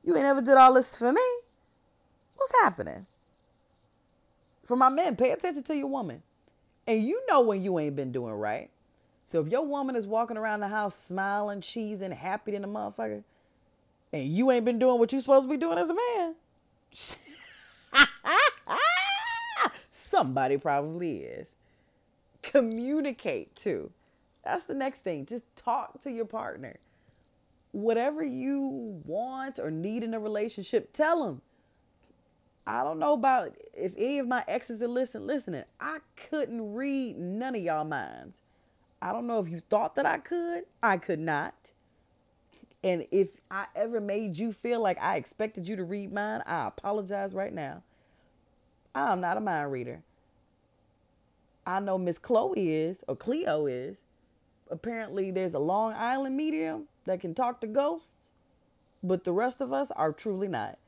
You 0.04 0.16
ain't 0.16 0.26
ever 0.26 0.42
did 0.42 0.56
all 0.56 0.74
this 0.74 0.96
for 0.96 1.12
me. 1.12 1.22
What's 2.36 2.52
happening? 2.60 3.06
For 4.64 4.76
my 4.76 4.90
men, 4.90 5.16
pay 5.16 5.30
attention 5.30 5.62
to 5.64 5.76
your 5.76 5.86
woman. 5.86 6.22
And 6.86 7.02
you 7.02 7.22
know 7.28 7.40
when 7.40 7.62
you 7.62 7.78
ain't 7.78 7.96
been 7.96 8.12
doing 8.12 8.34
right. 8.34 8.70
So 9.24 9.40
if 9.40 9.48
your 9.48 9.64
woman 9.64 9.96
is 9.96 10.06
walking 10.06 10.36
around 10.36 10.60
the 10.60 10.68
house 10.68 10.94
smiling, 10.94 11.60
cheesing, 11.60 12.12
happy 12.12 12.52
than 12.52 12.64
a 12.64 12.68
motherfucker, 12.68 13.22
and 14.12 14.26
you 14.26 14.50
ain't 14.50 14.64
been 14.64 14.78
doing 14.78 14.98
what 14.98 15.12
you 15.12 15.20
supposed 15.20 15.44
to 15.44 15.50
be 15.50 15.56
doing 15.56 15.78
as 15.78 15.90
a 15.90 15.94
man, 15.94 16.34
somebody 19.90 20.58
probably 20.58 21.18
is. 21.18 21.54
Communicate 22.42 23.54
too. 23.56 23.90
That's 24.44 24.64
the 24.64 24.74
next 24.74 25.00
thing. 25.00 25.24
Just 25.24 25.44
talk 25.56 26.02
to 26.02 26.10
your 26.10 26.24
partner. 26.24 26.76
Whatever 27.70 28.22
you 28.22 29.00
want 29.06 29.58
or 29.58 29.70
need 29.70 30.02
in 30.02 30.12
a 30.12 30.20
relationship, 30.20 30.92
tell 30.92 31.24
them. 31.24 31.40
I 32.66 32.84
don't 32.84 32.98
know 32.98 33.14
about 33.14 33.56
if 33.74 33.94
any 33.96 34.18
of 34.18 34.28
my 34.28 34.44
exes 34.46 34.82
are 34.82 34.88
listening. 34.88 35.26
Listening, 35.26 35.64
I 35.80 35.98
couldn't 36.16 36.74
read 36.74 37.18
none 37.18 37.56
of 37.56 37.62
y'all 37.62 37.84
minds. 37.84 38.42
I 39.00 39.12
don't 39.12 39.26
know 39.26 39.40
if 39.40 39.48
you 39.48 39.60
thought 39.68 39.96
that 39.96 40.06
I 40.06 40.18
could. 40.18 40.64
I 40.82 40.96
could 40.96 41.18
not. 41.18 41.72
And 42.84 43.06
if 43.10 43.30
I 43.50 43.66
ever 43.74 44.00
made 44.00 44.36
you 44.38 44.52
feel 44.52 44.80
like 44.80 45.00
I 45.00 45.16
expected 45.16 45.68
you 45.68 45.76
to 45.76 45.84
read 45.84 46.12
mine, 46.12 46.42
I 46.46 46.66
apologize 46.66 47.34
right 47.34 47.52
now. 47.52 47.82
I'm 48.94 49.20
not 49.20 49.36
a 49.36 49.40
mind 49.40 49.72
reader. 49.72 50.02
I 51.66 51.80
know 51.80 51.96
Miss 51.96 52.18
Chloe 52.18 52.74
is, 52.74 53.04
or 53.06 53.16
Cleo 53.16 53.66
is. 53.66 54.02
Apparently, 54.70 55.30
there's 55.30 55.54
a 55.54 55.60
Long 55.60 55.92
Island 55.92 56.36
medium 56.36 56.88
that 57.04 57.20
can 57.20 57.34
talk 57.34 57.60
to 57.60 57.66
ghosts, 57.66 58.14
but 59.02 59.24
the 59.24 59.32
rest 59.32 59.60
of 59.60 59.72
us 59.72 59.90
are 59.92 60.12
truly 60.12 60.48
not. 60.48 60.78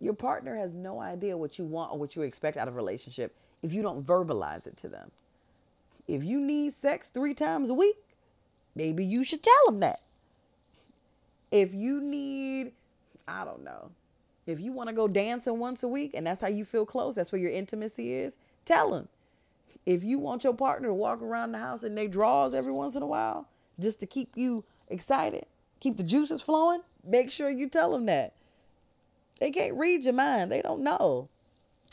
Your 0.00 0.14
partner 0.14 0.56
has 0.56 0.74
no 0.74 1.00
idea 1.00 1.36
what 1.36 1.58
you 1.58 1.64
want 1.64 1.92
or 1.92 1.98
what 1.98 2.16
you 2.16 2.22
expect 2.22 2.56
out 2.56 2.68
of 2.68 2.74
a 2.74 2.76
relationship 2.76 3.34
if 3.62 3.72
you 3.72 3.82
don't 3.82 4.04
verbalize 4.04 4.66
it 4.66 4.76
to 4.78 4.88
them. 4.88 5.10
If 6.06 6.22
you 6.22 6.38
need 6.38 6.74
sex 6.74 7.08
three 7.08 7.34
times 7.34 7.70
a 7.70 7.74
week, 7.74 7.96
maybe 8.74 9.04
you 9.04 9.24
should 9.24 9.42
tell 9.42 9.66
them 9.66 9.80
that. 9.80 10.02
If 11.50 11.74
you 11.74 12.00
need, 12.00 12.72
I 13.26 13.44
don't 13.44 13.64
know, 13.64 13.90
if 14.46 14.60
you 14.60 14.72
want 14.72 14.88
to 14.88 14.94
go 14.94 15.08
dancing 15.08 15.58
once 15.58 15.82
a 15.82 15.88
week 15.88 16.12
and 16.14 16.26
that's 16.26 16.40
how 16.40 16.48
you 16.48 16.64
feel 16.64 16.86
close, 16.86 17.14
that's 17.14 17.32
where 17.32 17.40
your 17.40 17.50
intimacy 17.50 18.12
is, 18.12 18.36
tell 18.64 18.90
them. 18.90 19.08
If 19.84 20.04
you 20.04 20.18
want 20.18 20.44
your 20.44 20.54
partner 20.54 20.88
to 20.88 20.94
walk 20.94 21.22
around 21.22 21.52
the 21.52 21.58
house 21.58 21.82
and 21.82 21.96
they 21.96 22.06
draws 22.06 22.54
every 22.54 22.72
once 22.72 22.94
in 22.94 23.02
a 23.02 23.06
while 23.06 23.48
just 23.78 24.00
to 24.00 24.06
keep 24.06 24.36
you 24.36 24.64
excited, 24.88 25.46
keep 25.80 25.96
the 25.96 26.02
juices 26.02 26.42
flowing, 26.42 26.82
make 27.04 27.30
sure 27.30 27.50
you 27.50 27.68
tell 27.68 27.92
them 27.92 28.06
that. 28.06 28.34
They 29.38 29.50
can't 29.50 29.74
read 29.74 30.04
your 30.04 30.14
mind. 30.14 30.50
They 30.50 30.62
don't 30.62 30.82
know. 30.82 31.28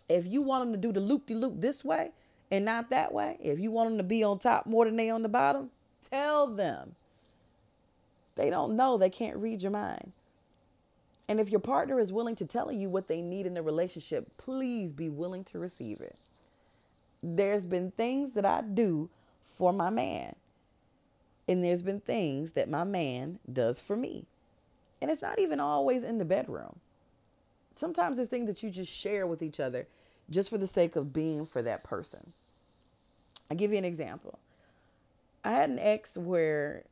If 0.07 0.25
you 0.25 0.41
want 0.41 0.65
them 0.65 0.73
to 0.73 0.87
do 0.87 0.93
the 0.93 0.99
loop 0.99 1.27
de 1.27 1.33
loop 1.33 1.61
this 1.61 1.83
way 1.83 2.11
and 2.51 2.65
not 2.65 2.89
that 2.89 3.13
way, 3.13 3.37
if 3.41 3.59
you 3.59 3.71
want 3.71 3.89
them 3.89 3.97
to 3.97 4.03
be 4.03 4.23
on 4.23 4.39
top 4.39 4.65
more 4.65 4.85
than 4.85 4.95
they 4.95 5.09
on 5.09 5.23
the 5.23 5.29
bottom, 5.29 5.71
tell 6.09 6.47
them. 6.47 6.95
They 8.35 8.49
don't 8.49 8.75
know. 8.75 8.97
They 8.97 9.09
can't 9.09 9.37
read 9.37 9.61
your 9.61 9.71
mind. 9.71 10.11
And 11.27 11.39
if 11.39 11.49
your 11.49 11.59
partner 11.59 11.99
is 11.99 12.11
willing 12.11 12.35
to 12.35 12.45
tell 12.45 12.71
you 12.71 12.89
what 12.89 13.07
they 13.07 13.21
need 13.21 13.45
in 13.45 13.57
a 13.57 13.61
relationship, 13.61 14.37
please 14.37 14.91
be 14.91 15.09
willing 15.09 15.43
to 15.45 15.59
receive 15.59 16.01
it. 16.01 16.17
There's 17.21 17.65
been 17.65 17.91
things 17.91 18.33
that 18.33 18.45
I 18.45 18.61
do 18.61 19.09
for 19.45 19.71
my 19.71 19.89
man, 19.89 20.35
and 21.47 21.63
there's 21.63 21.83
been 21.83 22.01
things 22.01 22.51
that 22.51 22.69
my 22.69 22.83
man 22.83 23.39
does 23.51 23.79
for 23.79 23.95
me. 23.95 24.25
And 25.01 25.09
it's 25.09 25.21
not 25.21 25.39
even 25.39 25.59
always 25.59 26.03
in 26.03 26.17
the 26.17 26.25
bedroom 26.25 26.79
sometimes 27.75 28.17
there's 28.17 28.27
things 28.27 28.47
that 28.47 28.63
you 28.63 28.69
just 28.69 28.91
share 28.91 29.25
with 29.27 29.41
each 29.41 29.59
other 29.59 29.87
just 30.29 30.49
for 30.49 30.57
the 30.57 30.67
sake 30.67 30.95
of 30.95 31.13
being 31.13 31.45
for 31.45 31.61
that 31.61 31.83
person. 31.83 32.33
I'll 33.49 33.57
give 33.57 33.71
you 33.71 33.77
an 33.77 33.85
example. 33.85 34.39
I 35.43 35.51
had 35.51 35.69
an 35.69 35.79
ex 35.79 36.17
where 36.17 36.83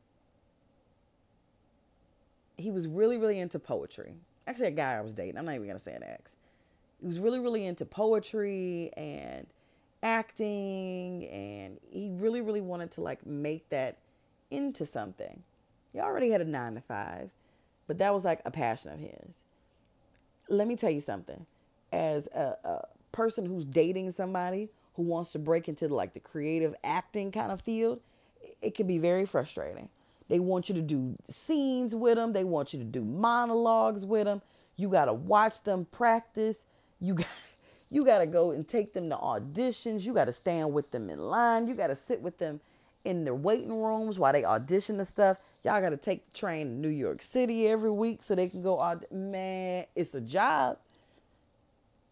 he 2.56 2.70
was 2.70 2.86
really, 2.86 3.16
really 3.16 3.38
into 3.38 3.58
poetry. 3.58 4.14
Actually, 4.46 4.68
a 4.68 4.72
guy 4.72 4.94
I 4.94 5.00
was 5.00 5.12
dating. 5.12 5.38
I'm 5.38 5.44
not 5.44 5.54
even 5.54 5.66
going 5.66 5.78
to 5.78 5.82
say 5.82 5.94
an 5.94 6.02
ex. 6.02 6.36
He 7.00 7.06
was 7.06 7.18
really, 7.18 7.40
really 7.40 7.64
into 7.64 7.84
poetry 7.84 8.90
and 8.96 9.46
acting, 10.02 11.26
and 11.28 11.78
he 11.90 12.10
really, 12.12 12.40
really 12.40 12.60
wanted 12.60 12.90
to 12.92 13.00
like 13.00 13.24
make 13.26 13.68
that 13.70 13.98
into 14.50 14.84
something. 14.84 15.42
He 15.92 16.00
already 16.00 16.30
had 16.30 16.40
a 16.40 16.44
nine 16.44 16.74
to 16.74 16.80
five, 16.80 17.30
but 17.86 17.98
that 17.98 18.12
was 18.12 18.24
like 18.24 18.40
a 18.44 18.50
passion 18.50 18.92
of 18.92 18.98
his 18.98 19.44
let 20.48 20.68
me 20.68 20.76
tell 20.76 20.90
you 20.90 21.00
something. 21.00 21.46
As 21.92 22.28
a, 22.28 22.56
a 22.64 22.86
person 23.12 23.46
who's 23.46 23.64
dating 23.64 24.10
somebody 24.10 24.70
who 24.94 25.02
wants 25.02 25.32
to 25.32 25.38
break 25.38 25.68
into 25.68 25.88
like 25.88 26.12
the 26.14 26.20
creative 26.20 26.74
acting 26.84 27.30
kind 27.32 27.52
of 27.52 27.60
field, 27.60 28.00
it 28.60 28.74
can 28.74 28.86
be 28.86 28.98
very 28.98 29.24
frustrating. 29.26 29.88
They 30.28 30.38
want 30.38 30.68
you 30.68 30.74
to 30.74 30.82
do 30.82 31.16
scenes 31.28 31.94
with 31.94 32.16
them. 32.16 32.32
They 32.32 32.44
want 32.44 32.72
you 32.72 32.78
to 32.78 32.84
do 32.84 33.02
monologues 33.02 34.04
with 34.04 34.24
them. 34.24 34.42
You 34.76 34.88
got 34.88 35.06
to 35.06 35.12
watch 35.12 35.62
them 35.62 35.86
practice. 35.90 36.66
You 37.00 37.14
got 37.14 37.26
you 37.90 38.04
got 38.04 38.18
to 38.18 38.26
go 38.26 38.50
and 38.50 38.66
take 38.66 38.94
them 38.94 39.10
to 39.10 39.16
auditions. 39.16 40.06
You 40.06 40.14
got 40.14 40.24
to 40.24 40.32
stand 40.32 40.72
with 40.72 40.90
them 40.90 41.10
in 41.10 41.18
line. 41.18 41.66
You 41.66 41.74
got 41.74 41.88
to 41.88 41.94
sit 41.94 42.22
with 42.22 42.38
them 42.38 42.60
in 43.04 43.24
their 43.24 43.34
waiting 43.34 43.82
rooms 43.82 44.18
while 44.18 44.32
they 44.32 44.44
audition 44.44 44.96
and 44.98 45.06
stuff. 45.06 45.36
Y'all 45.64 45.80
got 45.80 45.90
to 45.90 45.96
take 45.96 46.28
the 46.28 46.36
train 46.36 46.66
to 46.66 46.72
New 46.72 46.88
York 46.88 47.22
City 47.22 47.68
every 47.68 47.90
week 47.90 48.22
so 48.22 48.34
they 48.34 48.48
can 48.48 48.62
go 48.62 48.78
aud- 48.78 49.06
man, 49.10 49.86
it's 49.94 50.14
a 50.14 50.20
job. 50.20 50.78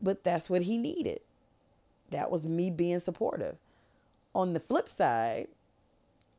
But 0.01 0.25
that's 0.25 0.49
what 0.49 0.63
he 0.63 0.79
needed. 0.79 1.21
That 2.11 2.31
was 2.31 2.47
me 2.47 2.71
being 2.71 3.01
supportive. 3.01 3.57
On 4.35 4.53
the 4.53 4.61
flip 4.61 4.89
side, 4.89 5.49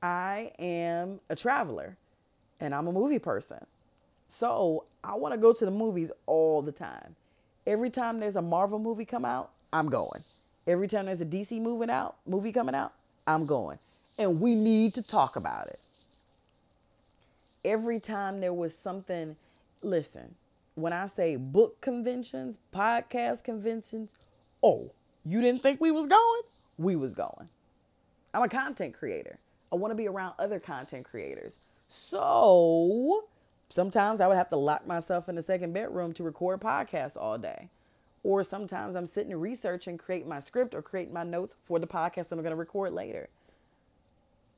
I 0.01 0.53
am 0.57 1.19
a 1.29 1.35
traveler 1.35 1.97
and 2.59 2.73
I'm 2.73 2.87
a 2.87 2.91
movie 2.91 3.19
person. 3.19 3.65
So, 4.27 4.85
I 5.03 5.15
want 5.15 5.33
to 5.33 5.37
go 5.37 5.51
to 5.51 5.65
the 5.65 5.71
movies 5.71 6.09
all 6.25 6.61
the 6.61 6.71
time. 6.71 7.15
Every 7.67 7.89
time 7.89 8.21
there's 8.21 8.37
a 8.37 8.41
Marvel 8.41 8.79
movie 8.79 9.03
come 9.03 9.25
out, 9.25 9.51
I'm 9.73 9.89
going. 9.89 10.23
Every 10.65 10.87
time 10.87 11.07
there's 11.07 11.21
a 11.21 11.25
DC 11.25 11.59
moving 11.61 11.89
out, 11.89 12.15
movie 12.25 12.53
coming 12.53 12.73
out, 12.73 12.93
I'm 13.27 13.45
going 13.45 13.79
and 14.17 14.39
we 14.39 14.55
need 14.55 14.93
to 14.95 15.01
talk 15.01 15.35
about 15.35 15.67
it. 15.67 15.79
Every 17.63 17.99
time 17.99 18.39
there 18.39 18.53
was 18.53 18.75
something, 18.75 19.35
listen, 19.81 20.35
when 20.75 20.93
I 20.93 21.07
say 21.07 21.35
book 21.35 21.79
conventions, 21.81 22.57
podcast 22.73 23.43
conventions, 23.43 24.11
oh, 24.63 24.93
you 25.23 25.41
didn't 25.41 25.61
think 25.61 25.79
we 25.79 25.91
was 25.91 26.07
going? 26.07 26.41
We 26.77 26.95
was 26.95 27.13
going. 27.13 27.49
I'm 28.33 28.43
a 28.43 28.49
content 28.49 28.93
creator. 28.93 29.37
I 29.71 29.75
want 29.75 29.91
to 29.91 29.95
be 29.95 30.07
around 30.07 30.33
other 30.39 30.59
content 30.59 31.05
creators. 31.05 31.57
So 31.87 33.25
sometimes 33.69 34.21
I 34.21 34.27
would 34.27 34.37
have 34.37 34.49
to 34.49 34.55
lock 34.55 34.87
myself 34.87 35.29
in 35.29 35.35
the 35.35 35.41
second 35.41 35.73
bedroom 35.73 36.13
to 36.13 36.23
record 36.23 36.61
podcasts 36.61 37.17
all 37.17 37.37
day. 37.37 37.69
Or 38.23 38.43
sometimes 38.43 38.95
I'm 38.95 39.07
sitting 39.07 39.31
and 39.31 39.41
researching, 39.41 39.97
create 39.97 40.27
my 40.27 40.39
script 40.39 40.73
or 40.73 40.81
create 40.81 41.11
my 41.11 41.23
notes 41.23 41.55
for 41.59 41.79
the 41.79 41.87
podcast 41.87 42.29
that 42.29 42.33
I'm 42.33 42.41
going 42.41 42.51
to 42.51 42.55
record 42.55 42.93
later. 42.93 43.29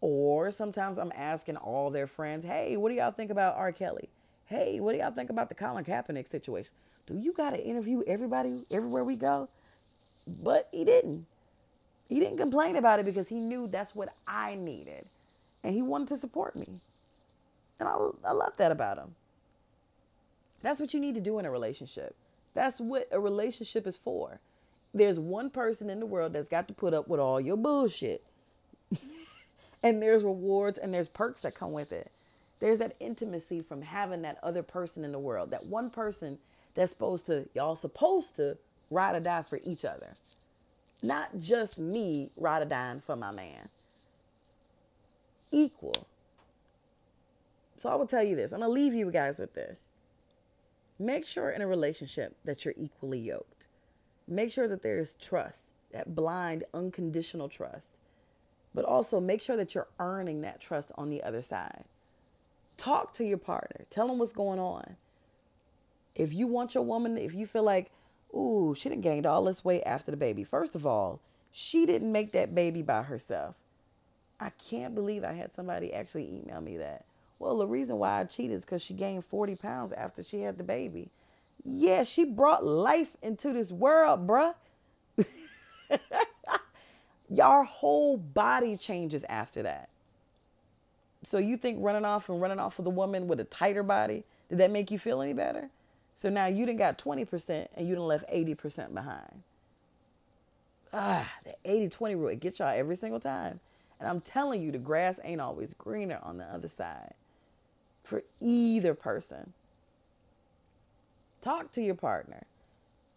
Or 0.05 0.51
sometimes 0.51 0.97
I'm 0.97 1.13
asking 1.15 1.55
all 1.55 1.89
their 1.89 2.07
friends, 2.07 2.43
hey, 2.43 2.75
what 2.75 2.89
do 2.89 2.95
y'all 2.95 3.11
think 3.11 3.31
about 3.31 3.55
R. 3.55 3.71
Kelly? 3.71 4.09
Hey, 4.47 4.81
what 4.81 4.91
do 4.91 4.97
y'all 4.97 5.11
think 5.11 5.29
about 5.29 5.47
the 5.47 5.55
Colin 5.55 5.85
Kaepernick 5.85 6.27
situation? 6.27 6.73
Do 7.07 7.15
you 7.15 7.31
got 7.31 7.51
to 7.51 7.65
interview 7.65 8.03
everybody 8.05 8.65
everywhere 8.69 9.05
we 9.05 9.15
go? 9.15 9.47
But 10.27 10.67
he 10.73 10.83
didn't. 10.83 11.25
He 12.09 12.19
didn't 12.19 12.37
complain 12.37 12.75
about 12.75 12.99
it 12.99 13.05
because 13.05 13.29
he 13.29 13.39
knew 13.39 13.65
that's 13.65 13.95
what 13.95 14.09
I 14.27 14.55
needed. 14.55 15.05
And 15.63 15.73
he 15.73 15.81
wanted 15.81 16.09
to 16.09 16.17
support 16.17 16.57
me. 16.57 16.67
And 17.79 17.87
I, 17.87 17.93
I 18.25 18.33
love 18.33 18.57
that 18.57 18.73
about 18.73 18.97
him. 18.97 19.15
That's 20.61 20.81
what 20.81 20.93
you 20.93 20.99
need 20.99 21.15
to 21.15 21.21
do 21.21 21.39
in 21.39 21.45
a 21.45 21.49
relationship. 21.49 22.13
That's 22.53 22.77
what 22.77 23.07
a 23.09 23.21
relationship 23.21 23.87
is 23.87 23.95
for. 23.95 24.41
There's 24.93 25.17
one 25.17 25.49
person 25.49 25.89
in 25.89 26.01
the 26.01 26.05
world 26.05 26.33
that's 26.33 26.49
got 26.49 26.67
to 26.67 26.73
put 26.73 26.93
up 26.93 27.07
with 27.07 27.21
all 27.21 27.39
your 27.39 27.55
bullshit. 27.55 28.21
and 29.83 30.01
there's 30.01 30.23
rewards 30.23 30.77
and 30.77 30.93
there's 30.93 31.09
perks 31.09 31.41
that 31.41 31.53
come 31.53 31.73
with 31.73 31.91
it. 31.91 32.11
There's 32.59 32.79
that 32.79 32.95
intimacy 33.01 33.61
from 33.61 33.81
having 33.81 34.21
that 34.21 34.39
other 34.41 34.63
person 34.63 35.03
in 35.03 35.11
the 35.11 35.19
world, 35.19 35.51
that 35.51 35.65
one 35.65 35.89
person 35.89 36.39
that's 36.73 36.91
supposed 36.91 37.25
to, 37.25 37.49
y'all 37.53 37.75
supposed 37.75 38.37
to 38.37 38.57
ride 38.89 39.15
or 39.15 39.19
die 39.19 39.43
for 39.43 39.59
each 39.65 39.83
other. 39.83 40.15
Not 41.01 41.37
just 41.39 41.77
me 41.77 42.29
ride 42.37 42.61
or 42.61 42.65
dying 42.65 43.01
for 43.01 43.17
my 43.17 43.31
man. 43.31 43.67
Equal. 45.51 46.07
So 47.75 47.89
I 47.89 47.95
will 47.95 48.07
tell 48.07 48.23
you 48.23 48.37
this. 48.37 48.53
I'm 48.53 48.61
going 48.61 48.69
to 48.69 48.73
leave 48.73 48.93
you 48.93 49.11
guys 49.11 49.37
with 49.37 49.53
this. 49.53 49.87
Make 50.97 51.27
sure 51.27 51.49
in 51.49 51.61
a 51.61 51.67
relationship 51.67 52.37
that 52.45 52.63
you're 52.63 52.75
equally 52.77 53.19
yoked. 53.19 53.67
Make 54.25 54.53
sure 54.53 54.69
that 54.69 54.83
there 54.83 54.99
is 54.99 55.15
trust, 55.15 55.65
that 55.91 56.15
blind, 56.15 56.63
unconditional 56.73 57.49
trust. 57.49 57.97
But 58.73 58.85
also 58.85 59.19
make 59.19 59.41
sure 59.41 59.57
that 59.57 59.75
you're 59.75 59.87
earning 59.99 60.41
that 60.41 60.59
trust 60.59 60.91
on 60.95 61.09
the 61.09 61.23
other 61.23 61.41
side. 61.41 61.85
Talk 62.77 63.13
to 63.13 63.23
your 63.25 63.37
partner. 63.37 63.85
Tell 63.89 64.07
them 64.07 64.17
what's 64.19 64.31
going 64.33 64.59
on. 64.59 64.97
If 66.15 66.33
you 66.33 66.47
want 66.47 66.75
your 66.75 66.83
woman, 66.83 67.17
if 67.17 67.33
you 67.33 67.45
feel 67.45 67.63
like, 67.63 67.91
ooh, 68.35 68.75
she 68.77 68.89
done 68.89 69.01
gained 69.01 69.25
all 69.25 69.43
this 69.43 69.63
weight 69.63 69.83
after 69.85 70.11
the 70.11 70.17
baby. 70.17 70.43
First 70.43 70.75
of 70.75 70.85
all, 70.85 71.19
she 71.51 71.85
didn't 71.85 72.11
make 72.11 72.31
that 72.31 72.55
baby 72.55 72.81
by 72.81 73.03
herself. 73.03 73.55
I 74.39 74.49
can't 74.49 74.95
believe 74.95 75.23
I 75.23 75.33
had 75.33 75.53
somebody 75.53 75.93
actually 75.93 76.27
email 76.27 76.61
me 76.61 76.77
that. 76.77 77.05
Well, 77.39 77.57
the 77.57 77.67
reason 77.67 77.97
why 77.97 78.19
I 78.19 78.23
cheated 78.25 78.55
is 78.55 78.65
because 78.65 78.81
she 78.81 78.93
gained 78.93 79.25
40 79.25 79.55
pounds 79.55 79.93
after 79.93 80.23
she 80.23 80.41
had 80.41 80.57
the 80.57 80.63
baby. 80.63 81.09
Yeah, 81.63 82.03
she 82.03 82.25
brought 82.25 82.65
life 82.65 83.15
into 83.21 83.53
this 83.53 83.71
world, 83.71 84.27
bruh. 84.27 84.55
Your 87.33 87.63
whole 87.63 88.15
body 88.15 88.77
changes 88.77 89.25
after 89.27 89.63
that. 89.63 89.89
So 91.23 91.39
you 91.39 91.57
think 91.57 91.79
running 91.81 92.05
off 92.05 92.29
and 92.29 92.39
running 92.39 92.59
off 92.59 92.77
with 92.77 92.85
a 92.85 92.91
woman 92.91 93.27
with 93.27 93.39
a 93.39 93.43
tighter 93.45 93.81
body, 93.81 94.23
did 94.49 94.59
that 94.59 94.69
make 94.69 94.91
you 94.91 94.99
feel 94.99 95.19
any 95.19 95.33
better? 95.33 95.69
So 96.15 96.29
now 96.29 96.45
you 96.45 96.63
didn't 96.67 96.77
got 96.77 96.99
20% 96.99 97.67
and 97.75 97.87
you 97.87 97.95
didn't 97.95 98.07
left 98.07 98.29
80% 98.29 98.93
behind. 98.93 99.41
Ah, 100.93 101.33
the 101.43 101.55
80-20 101.67 102.15
rule, 102.17 102.27
it 102.27 102.39
gets 102.39 102.59
y'all 102.59 102.67
every 102.67 102.95
single 102.95 103.19
time. 103.19 103.59
And 103.99 104.07
I'm 104.07 104.21
telling 104.21 104.61
you, 104.61 104.71
the 104.71 104.77
grass 104.77 105.19
ain't 105.23 105.41
always 105.41 105.73
greener 105.75 106.19
on 106.21 106.37
the 106.37 106.43
other 106.43 106.67
side 106.67 107.15
for 108.03 108.21
either 108.39 108.93
person. 108.93 109.53
Talk 111.41 111.71
to 111.71 111.81
your 111.81 111.95
partner. 111.95 112.43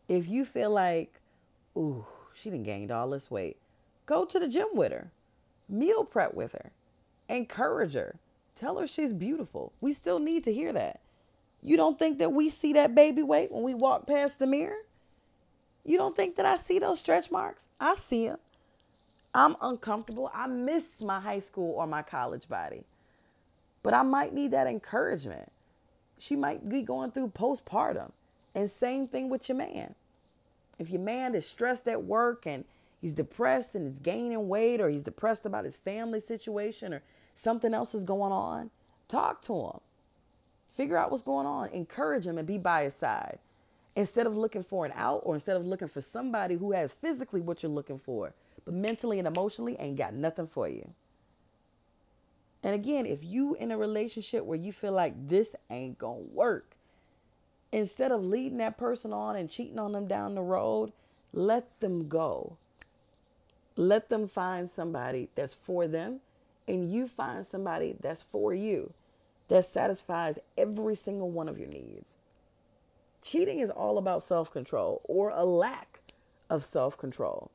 If 0.08 0.26
you 0.26 0.46
feel 0.46 0.70
like, 0.70 1.20
ooh, 1.76 2.06
she 2.32 2.48
done 2.48 2.62
gained 2.62 2.90
all 2.90 3.10
this 3.10 3.30
weight, 3.30 3.58
go 4.06 4.24
to 4.24 4.38
the 4.38 4.48
gym 4.48 4.68
with 4.72 4.92
her, 4.92 5.10
meal 5.68 6.04
prep 6.04 6.34
with 6.34 6.52
her, 6.52 6.70
encourage 7.28 7.94
her, 7.94 8.16
tell 8.54 8.78
her 8.78 8.86
she's 8.86 9.12
beautiful. 9.12 9.72
We 9.80 9.92
still 9.92 10.18
need 10.18 10.44
to 10.44 10.52
hear 10.52 10.72
that. 10.72 11.00
You 11.62 11.76
don't 11.76 11.98
think 11.98 12.18
that 12.18 12.32
we 12.32 12.48
see 12.48 12.72
that 12.74 12.94
baby 12.94 13.22
weight 13.22 13.50
when 13.52 13.62
we 13.62 13.74
walk 13.74 14.06
past 14.06 14.38
the 14.38 14.46
mirror? 14.46 14.76
You 15.84 15.98
don't 15.98 16.16
think 16.16 16.36
that 16.36 16.46
I 16.46 16.56
see 16.56 16.78
those 16.78 17.00
stretch 17.00 17.30
marks? 17.30 17.68
I 17.80 17.94
see 17.94 18.28
them. 18.28 18.38
I'm 19.34 19.56
uncomfortable. 19.60 20.30
I 20.32 20.46
miss 20.46 21.02
my 21.02 21.20
high 21.20 21.40
school 21.40 21.74
or 21.74 21.86
my 21.86 22.02
college 22.02 22.48
body. 22.48 22.84
But 23.82 23.94
I 23.94 24.02
might 24.02 24.32
need 24.32 24.52
that 24.52 24.66
encouragement. 24.66 25.52
She 26.18 26.34
might 26.36 26.68
be 26.68 26.82
going 26.82 27.10
through 27.10 27.28
postpartum. 27.28 28.12
And 28.54 28.70
same 28.70 29.06
thing 29.06 29.28
with 29.28 29.48
your 29.48 29.58
man. 29.58 29.94
If 30.78 30.90
your 30.90 31.02
man 31.02 31.34
is 31.34 31.46
stressed 31.46 31.86
at 31.86 32.04
work 32.04 32.46
and 32.46 32.64
he's 33.00 33.12
depressed 33.12 33.74
and 33.74 33.86
he's 33.86 34.00
gaining 34.00 34.48
weight 34.48 34.80
or 34.80 34.88
he's 34.88 35.02
depressed 35.02 35.46
about 35.46 35.64
his 35.64 35.78
family 35.78 36.20
situation 36.20 36.92
or 36.92 37.02
something 37.34 37.74
else 37.74 37.94
is 37.94 38.04
going 38.04 38.32
on, 38.32 38.70
talk 39.08 39.42
to 39.42 39.54
him. 39.54 39.80
Figure 40.68 40.98
out 40.98 41.10
what's 41.10 41.22
going 41.22 41.46
on. 41.46 41.70
Encourage 41.70 42.26
him 42.26 42.38
and 42.38 42.46
be 42.46 42.58
by 42.58 42.84
his 42.84 42.94
side. 42.94 43.38
Instead 43.94 44.26
of 44.26 44.36
looking 44.36 44.62
for 44.62 44.84
an 44.84 44.92
out 44.94 45.22
or 45.24 45.34
instead 45.34 45.56
of 45.56 45.66
looking 45.66 45.88
for 45.88 46.02
somebody 46.02 46.56
who 46.56 46.72
has 46.72 46.92
physically 46.92 47.40
what 47.40 47.62
you're 47.62 47.72
looking 47.72 47.98
for, 47.98 48.34
but 48.64 48.74
mentally 48.74 49.18
and 49.18 49.26
emotionally 49.26 49.76
ain't 49.78 49.96
got 49.96 50.12
nothing 50.12 50.46
for 50.46 50.68
you. 50.68 50.90
And 52.62 52.74
again, 52.74 53.06
if 53.06 53.24
you 53.24 53.54
in 53.54 53.70
a 53.70 53.78
relationship 53.78 54.44
where 54.44 54.58
you 54.58 54.72
feel 54.72 54.92
like 54.92 55.28
this 55.28 55.54
ain't 55.70 55.98
gonna 55.98 56.18
work, 56.18 56.76
instead 57.72 58.12
of 58.12 58.22
leading 58.22 58.58
that 58.58 58.76
person 58.76 59.12
on 59.12 59.36
and 59.36 59.48
cheating 59.48 59.78
on 59.78 59.92
them 59.92 60.06
down 60.06 60.34
the 60.34 60.42
road, 60.42 60.92
let 61.32 61.80
them 61.80 62.08
go. 62.08 62.58
Let 63.76 64.08
them 64.08 64.26
find 64.26 64.70
somebody 64.70 65.28
that's 65.34 65.54
for 65.54 65.86
them, 65.86 66.20
and 66.66 66.90
you 66.90 67.06
find 67.06 67.46
somebody 67.46 67.94
that's 68.00 68.22
for 68.22 68.54
you, 68.54 68.92
that 69.48 69.66
satisfies 69.66 70.38
every 70.56 70.94
single 70.94 71.30
one 71.30 71.48
of 71.48 71.58
your 71.58 71.68
needs. 71.68 72.16
Cheating 73.22 73.60
is 73.60 73.70
all 73.70 73.98
about 73.98 74.22
self 74.22 74.50
control 74.50 75.02
or 75.04 75.30
a 75.30 75.44
lack 75.44 76.00
of 76.48 76.64
self 76.64 76.96
control. 76.96 77.50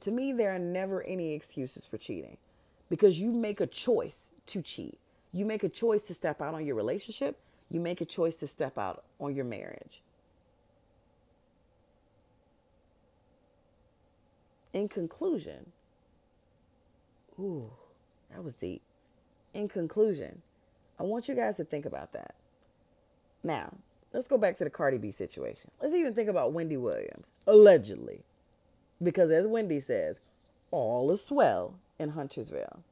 To 0.00 0.10
me, 0.10 0.32
there 0.32 0.54
are 0.54 0.58
never 0.58 1.02
any 1.04 1.32
excuses 1.32 1.84
for 1.84 1.98
cheating 1.98 2.36
because 2.90 3.20
you 3.20 3.30
make 3.30 3.60
a 3.60 3.66
choice 3.66 4.32
to 4.46 4.60
cheat. 4.60 4.98
You 5.32 5.44
make 5.44 5.62
a 5.62 5.68
choice 5.68 6.02
to 6.08 6.14
step 6.14 6.42
out 6.42 6.54
on 6.54 6.66
your 6.66 6.74
relationship. 6.74 7.38
You 7.70 7.80
make 7.80 8.00
a 8.00 8.04
choice 8.04 8.36
to 8.36 8.46
step 8.46 8.76
out 8.76 9.04
on 9.20 9.34
your 9.34 9.44
marriage. 9.44 10.02
In 14.72 14.88
conclusion, 14.88 15.72
ooh, 17.38 17.70
that 18.30 18.42
was 18.42 18.54
deep. 18.54 18.82
In 19.52 19.68
conclusion, 19.68 20.42
I 20.98 21.02
want 21.02 21.28
you 21.28 21.34
guys 21.34 21.56
to 21.56 21.64
think 21.64 21.84
about 21.84 22.12
that. 22.12 22.34
Now, 23.42 23.74
let's 24.12 24.28
go 24.28 24.38
back 24.38 24.56
to 24.58 24.64
the 24.64 24.70
Cardi 24.70 24.98
B 24.98 25.10
situation. 25.10 25.70
Let's 25.80 25.94
even 25.94 26.14
think 26.14 26.28
about 26.28 26.52
Wendy 26.52 26.76
Williams, 26.76 27.32
allegedly. 27.46 28.20
Because 29.02 29.30
as 29.30 29.46
Wendy 29.46 29.80
says, 29.80 30.20
all 30.70 31.10
is 31.10 31.22
swell 31.22 31.74
in 31.98 32.10
Huntersville. 32.10 32.82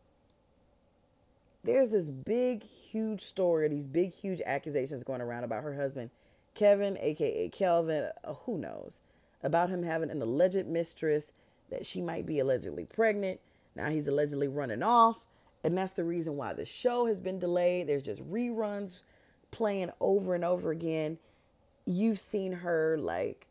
There's 1.62 1.91
this 1.91 2.09
big, 2.09 2.64
huge 2.64 3.22
story, 3.22 3.68
these 3.68 3.87
big, 3.87 4.12
huge 4.12 4.41
accusations 4.45 5.05
going 5.05 5.20
around 5.20 5.45
about 5.45 5.62
her 5.62 5.74
husband, 5.74 6.11
Kevin, 6.55 6.97
aka 6.99 7.49
Kelvin, 7.51 8.11
uh, 8.24 8.35
who 8.35 8.59
knows, 8.59 9.01
about 9.43 9.70
him 9.70 9.83
having 9.83 10.11
an 10.11 10.22
alleged 10.22 10.66
mistress, 10.66 11.33
that 11.71 11.87
she 11.87 12.01
might 12.01 12.27
be 12.27 12.39
allegedly 12.39 12.85
pregnant. 12.85 13.41
Now 13.75 13.91
he's 13.91 14.09
allegedly 14.09 14.49
running 14.49 14.83
off. 14.83 15.25
And 15.62 15.77
that's 15.77 15.93
the 15.93 16.05
reason 16.05 16.37
why 16.37 16.55
the 16.55 16.64
show 16.64 17.07
has 17.07 17.21
been 17.21 17.39
delayed. 17.39 17.87
There's 17.87 18.03
just 18.03 18.23
reruns 18.31 19.01
playing 19.51 19.91
over 20.01 20.35
and 20.35 20.45
over 20.45 20.71
again. 20.71 21.18
You've 21.85 22.21
seen 22.21 22.53
her 22.53 22.97
like 22.99 23.47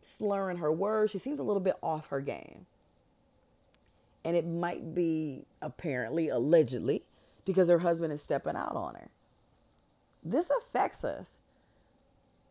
slurring 0.00 0.58
her 0.58 0.72
words. 0.72 1.12
She 1.12 1.18
seems 1.18 1.40
a 1.40 1.44
little 1.44 1.60
bit 1.60 1.76
off 1.82 2.08
her 2.08 2.20
game 2.20 2.66
and 4.24 4.36
it 4.36 4.46
might 4.46 4.94
be 4.94 5.44
apparently, 5.60 6.28
allegedly, 6.28 7.02
because 7.44 7.68
her 7.68 7.80
husband 7.80 8.12
is 8.12 8.22
stepping 8.22 8.56
out 8.56 8.76
on 8.76 8.94
her. 8.94 9.08
This 10.22 10.50
affects 10.50 11.04
us. 11.04 11.38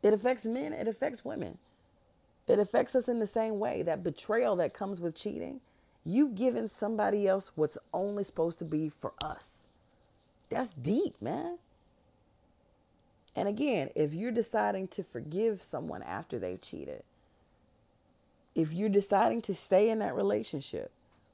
It 0.03 0.13
affects 0.13 0.45
men, 0.45 0.73
it 0.73 0.87
affects 0.87 1.23
women. 1.23 1.59
It 2.51 2.59
affects 2.59 2.95
us 2.95 3.07
in 3.07 3.19
the 3.19 3.27
same 3.27 3.59
way. 3.59 3.81
That 3.81 4.03
betrayal 4.03 4.55
that 4.57 4.73
comes 4.73 4.99
with 4.99 5.15
cheating, 5.15 5.61
you 6.03 6.29
giving 6.29 6.67
somebody 6.67 7.27
else 7.27 7.51
what's 7.55 7.77
only 7.93 8.23
supposed 8.23 8.59
to 8.59 8.65
be 8.65 8.89
for 8.89 9.13
us. 9.23 9.67
That's 10.49 10.69
deep, 10.69 11.21
man. 11.21 11.57
And 13.35 13.47
again, 13.47 13.89
if 13.95 14.13
you're 14.13 14.31
deciding 14.31 14.89
to 14.89 15.03
forgive 15.03 15.61
someone 15.61 16.03
after 16.03 16.37
they've 16.37 16.59
cheated, 16.59 17.03
if 18.53 18.73
you're 18.73 18.89
deciding 18.89 19.41
to 19.43 19.55
stay 19.55 19.89
in 19.89 19.99
that 19.99 20.15
relationship, 20.15 20.91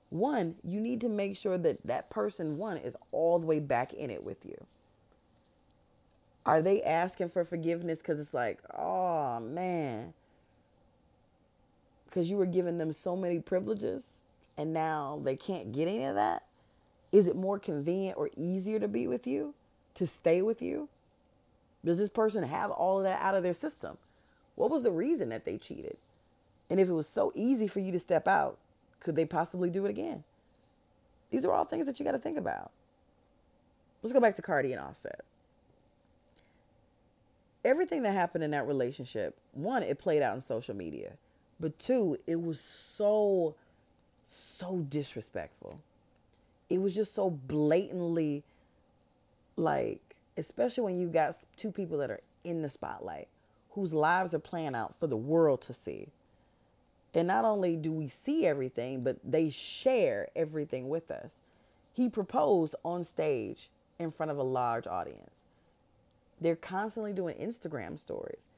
one, 0.09 0.55
you 0.63 0.79
need 0.79 1.01
to 1.01 1.09
make 1.09 1.35
sure 1.35 1.57
that 1.57 1.79
that 1.85 2.09
person, 2.11 2.57
one, 2.57 2.77
is 2.77 2.95
all 3.11 3.39
the 3.39 3.47
way 3.47 3.59
back 3.59 3.93
in 3.93 4.11
it 4.11 4.23
with 4.23 4.45
you. 4.45 4.55
Are 6.45 6.61
they 6.61 6.83
asking 6.83 7.29
for 7.29 7.43
forgiveness 7.43 7.99
because 7.99 8.21
it's 8.21 8.33
like, 8.33 8.59
oh 8.77 9.39
man, 9.39 10.13
because 12.17 12.31
you 12.31 12.37
were 12.37 12.47
giving 12.47 12.79
them 12.79 12.91
so 12.91 13.15
many 13.15 13.37
privileges 13.37 14.21
and 14.57 14.73
now 14.73 15.21
they 15.23 15.35
can't 15.35 15.71
get 15.71 15.87
any 15.87 16.03
of 16.03 16.15
that? 16.15 16.41
Is 17.11 17.27
it 17.27 17.35
more 17.35 17.59
convenient 17.59 18.17
or 18.17 18.31
easier 18.35 18.79
to 18.79 18.87
be 18.87 19.07
with 19.07 19.27
you, 19.27 19.53
to 19.93 20.07
stay 20.07 20.41
with 20.41 20.59
you? 20.59 20.89
Does 21.85 21.99
this 21.99 22.09
person 22.09 22.41
have 22.41 22.71
all 22.71 22.97
of 22.97 23.03
that 23.03 23.21
out 23.21 23.35
of 23.35 23.43
their 23.43 23.53
system? 23.53 23.99
What 24.55 24.71
was 24.71 24.81
the 24.81 24.89
reason 24.89 25.29
that 25.29 25.45
they 25.45 25.59
cheated? 25.59 25.97
And 26.71 26.79
if 26.79 26.89
it 26.89 26.93
was 26.93 27.07
so 27.07 27.31
easy 27.35 27.67
for 27.67 27.81
you 27.81 27.91
to 27.91 27.99
step 27.99 28.27
out, 28.27 28.57
could 28.99 29.15
they 29.15 29.25
possibly 29.25 29.69
do 29.69 29.85
it 29.85 29.91
again? 29.91 30.23
These 31.29 31.45
are 31.45 31.53
all 31.53 31.65
things 31.65 31.85
that 31.85 31.99
you 31.99 32.03
got 32.03 32.13
to 32.13 32.17
think 32.17 32.39
about. 32.39 32.71
Let's 34.01 34.11
go 34.11 34.19
back 34.19 34.37
to 34.37 34.41
Cardi 34.41 34.73
and 34.73 34.81
Offset. 34.81 35.21
Everything 37.63 38.01
that 38.01 38.13
happened 38.13 38.43
in 38.43 38.49
that 38.51 38.65
relationship, 38.65 39.37
one, 39.51 39.83
it 39.83 39.99
played 39.99 40.23
out 40.23 40.33
in 40.33 40.41
social 40.41 40.75
media, 40.75 41.11
but 41.59 41.79
two, 41.79 42.17
it 42.27 42.41
was 42.41 42.59
so, 42.59 43.55
so 44.27 44.85
disrespectful. 44.89 45.81
It 46.69 46.81
was 46.81 46.93
just 46.93 47.13
so 47.15 47.29
blatantly 47.29 48.43
like, 49.55 50.01
especially 50.37 50.83
when 50.83 50.99
you 50.99 51.07
got 51.07 51.35
two 51.55 51.71
people 51.71 51.97
that 51.99 52.11
are 52.11 52.21
in 52.43 52.61
the 52.61 52.69
spotlight 52.69 53.27
whose 53.71 53.93
lives 53.93 54.33
are 54.33 54.39
playing 54.39 54.75
out 54.75 54.95
for 54.99 55.07
the 55.07 55.17
world 55.17 55.61
to 55.61 55.73
see. 55.73 56.07
And 57.13 57.27
not 57.27 57.45
only 57.45 57.75
do 57.75 57.91
we 57.91 58.07
see 58.07 58.45
everything, 58.45 59.01
but 59.01 59.17
they 59.23 59.49
share 59.49 60.27
everything 60.35 60.89
with 60.89 61.09
us. 61.09 61.41
He 61.93 62.09
proposed 62.09 62.75
on 62.85 63.03
stage 63.03 63.69
in 63.97 64.11
front 64.11 64.31
of 64.31 64.37
a 64.37 64.43
large 64.43 64.85
audience. 64.85 65.41
They're 66.39 66.55
constantly 66.55 67.13
doing 67.13 67.35
Instagram 67.37 67.97
stories. 67.97 68.49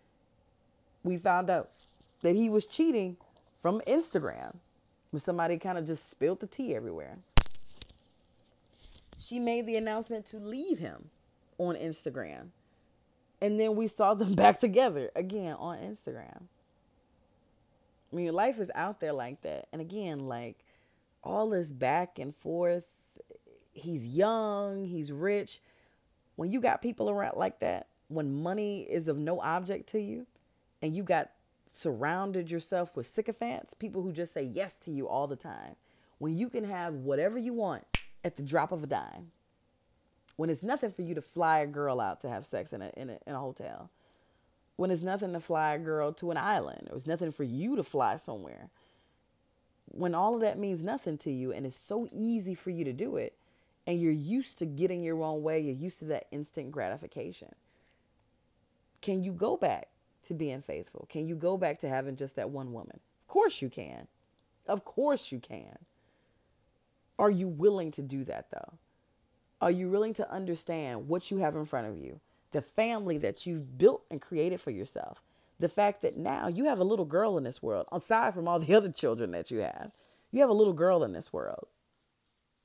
We 1.04 1.16
found 1.16 1.50
out 1.50 1.70
that 2.22 2.36
he 2.36 2.50
was 2.50 2.66
cheating 2.66 3.18
from 3.62 3.82
Instagram 3.88 4.56
when 5.12 5.20
somebody 5.20 5.58
kind 5.58 5.78
of 5.78 5.86
just 5.86 6.10
spilled 6.10 6.40
the 6.40 6.48
tea 6.48 6.76
everywhere. 6.76 7.18
She 9.18 9.40
made 9.40 9.66
the 9.66 9.76
announcement 9.76 10.26
to 10.28 10.38
leave 10.38 10.80
him 10.80 11.10
on 11.58 11.76
Instagram. 11.76 12.50
And 13.42 13.60
then 13.60 13.76
we 13.76 13.88
saw 13.88 14.14
them 14.14 14.34
back 14.36 14.60
together 14.60 15.12
again 15.16 15.54
on 15.54 15.78
Instagram. 15.78 16.44
I 18.12 18.16
mean, 18.16 18.34
life 18.34 18.60
is 18.60 18.72
out 18.74 19.00
there 19.00 19.14
like 19.14 19.42
that. 19.42 19.68
And 19.72 19.82
again, 19.82 20.28
like 20.28 20.58
all 21.24 21.50
this 21.50 21.72
back 21.72 22.20
and 22.20 22.36
forth. 22.36 22.86
He's 23.74 24.08
young, 24.08 24.86
he's 24.86 25.12
rich. 25.12 25.60
When 26.36 26.50
you 26.50 26.60
got 26.60 26.82
people 26.82 27.10
around 27.10 27.38
like 27.38 27.60
that, 27.60 27.88
when 28.08 28.42
money 28.42 28.82
is 28.82 29.08
of 29.08 29.18
no 29.18 29.40
object 29.42 29.88
to 29.90 30.00
you, 30.00 30.26
and 30.82 30.96
you 30.96 31.04
got 31.04 31.30
surrounded 31.72 32.52
yourself 32.52 32.96
with 32.96 33.08
sycophants, 33.08 33.74
people 33.74 34.02
who 34.02 34.12
just 34.12 34.34
say 34.34 34.44
yes 34.44 34.76
to 34.76 34.92
you 34.92 35.08
all 35.08 35.28
the 35.28 35.36
time, 35.36 35.76
when 36.18 36.38
you 36.38 36.50
can 36.50 36.64
have 36.66 36.94
whatever 36.94 37.38
you 37.38 37.54
want 37.54 37.86
at 38.24 38.36
the 38.36 38.44
drop 38.44 38.72
of 38.72 38.84
a 38.84 38.88
dime, 38.88 39.32
when 40.36 40.50
it's 40.50 40.64
nothing 40.64 40.92
for 40.92 41.02
you 41.02 41.16
to 41.16 41.22
fly 41.22 41.60
a 41.60 41.68
girl 41.68 42.00
out 42.02 42.22
to 42.22 42.30
have 42.30 42.46
sex 42.46 42.74
in 42.74 42.82
a, 42.82 42.92
in 42.98 43.10
a, 43.10 43.18
in 43.28 43.36
a 43.36 43.40
hotel, 43.40 43.90
when 44.76 44.92
it's 44.92 45.02
nothing 45.02 45.34
to 45.34 45.40
fly 45.40 45.74
a 45.74 45.80
girl 45.80 46.14
to 46.14 46.32
an 46.32 46.38
island, 46.38 46.88
or 46.90 46.98
it's 46.98 47.08
nothing 47.08 47.32
for 47.32 47.44
you 47.44 47.76
to 47.76 47.84
fly 47.84 48.16
somewhere. 48.16 48.70
When 49.92 50.16
all 50.16 50.36
of 50.36 50.42
that 50.42 50.58
means 50.58 50.84
nothing 50.84 51.18
to 51.20 51.32
you 51.32 51.52
and 51.52 51.66
it's 51.66 51.78
so 51.78 52.08
easy 52.14 52.56
for 52.56 52.70
you 52.70 52.86
to 52.86 52.94
do 52.94 53.18
it, 53.18 53.36
and 53.86 54.00
you're 54.00 54.12
used 54.12 54.60
to 54.60 54.66
getting 54.66 55.04
your 55.04 55.22
own 55.24 55.42
way, 55.42 55.60
you're 55.60 55.74
used 55.74 56.00
to 56.00 56.06
that 56.06 56.28
instant 56.32 56.72
gratification. 56.72 57.56
Can 59.02 59.24
you 59.24 59.32
go 59.32 59.58
back 59.58 59.88
to 60.24 60.34
being 60.34 60.62
faithful? 60.62 61.08
Can 61.10 61.28
you 61.28 61.36
go 61.36 61.58
back 61.58 61.80
to 61.80 61.90
having 61.90 62.16
just 62.16 62.36
that 62.36 62.50
one 62.50 62.74
woman? 62.74 63.00
Of 63.22 63.28
course 63.28 63.62
you 63.62 63.70
can. 63.70 64.08
Of 64.68 64.86
course 64.86 65.32
you 65.32 65.40
can. 65.40 65.78
Are 67.18 67.32
you 67.32 67.48
willing 67.48 67.92
to 67.92 68.02
do 68.02 68.24
that 68.26 68.52
though? 68.52 68.74
Are 69.62 69.72
you 69.72 69.90
willing 69.90 70.14
to 70.14 70.32
understand 70.32 71.08
what 71.08 71.32
you 71.32 71.38
have 71.38 71.56
in 71.56 71.66
front 71.66 71.88
of 71.88 71.98
you? 71.98 72.22
the 72.52 72.62
family 72.62 73.18
that 73.18 73.46
you've 73.46 73.78
built 73.78 74.04
and 74.10 74.22
created 74.22 74.60
for 74.60 74.72
yourself. 74.72 75.22
The 75.60 75.70
fact 75.70 76.02
that 76.02 76.18
now 76.18 76.48
you 76.48 76.66
have 76.66 76.80
a 76.80 76.86
little 76.86 77.06
girl 77.06 77.38
in 77.38 77.44
this 77.44 77.62
world, 77.62 77.88
aside 77.92 78.34
from 78.34 78.48
all 78.48 78.60
the 78.60 78.74
other 78.76 78.92
children 78.92 79.32
that 79.32 79.52
you 79.52 79.60
have, 79.60 79.92
you 80.32 80.42
have 80.42 80.50
a 80.50 80.54
little 80.54 80.74
girl 80.74 81.04
in 81.04 81.14
this 81.14 81.34
world. 81.34 81.68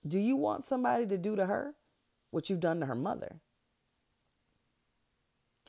Do 0.06 0.18
you 0.18 0.36
want 0.36 0.64
somebody 0.64 1.06
to 1.06 1.16
do 1.16 1.34
to 1.34 1.46
her 1.46 1.74
what 2.30 2.50
you've 2.50 2.60
done 2.60 2.80
to 2.80 2.86
her 2.86 2.94
mother? 2.94 3.36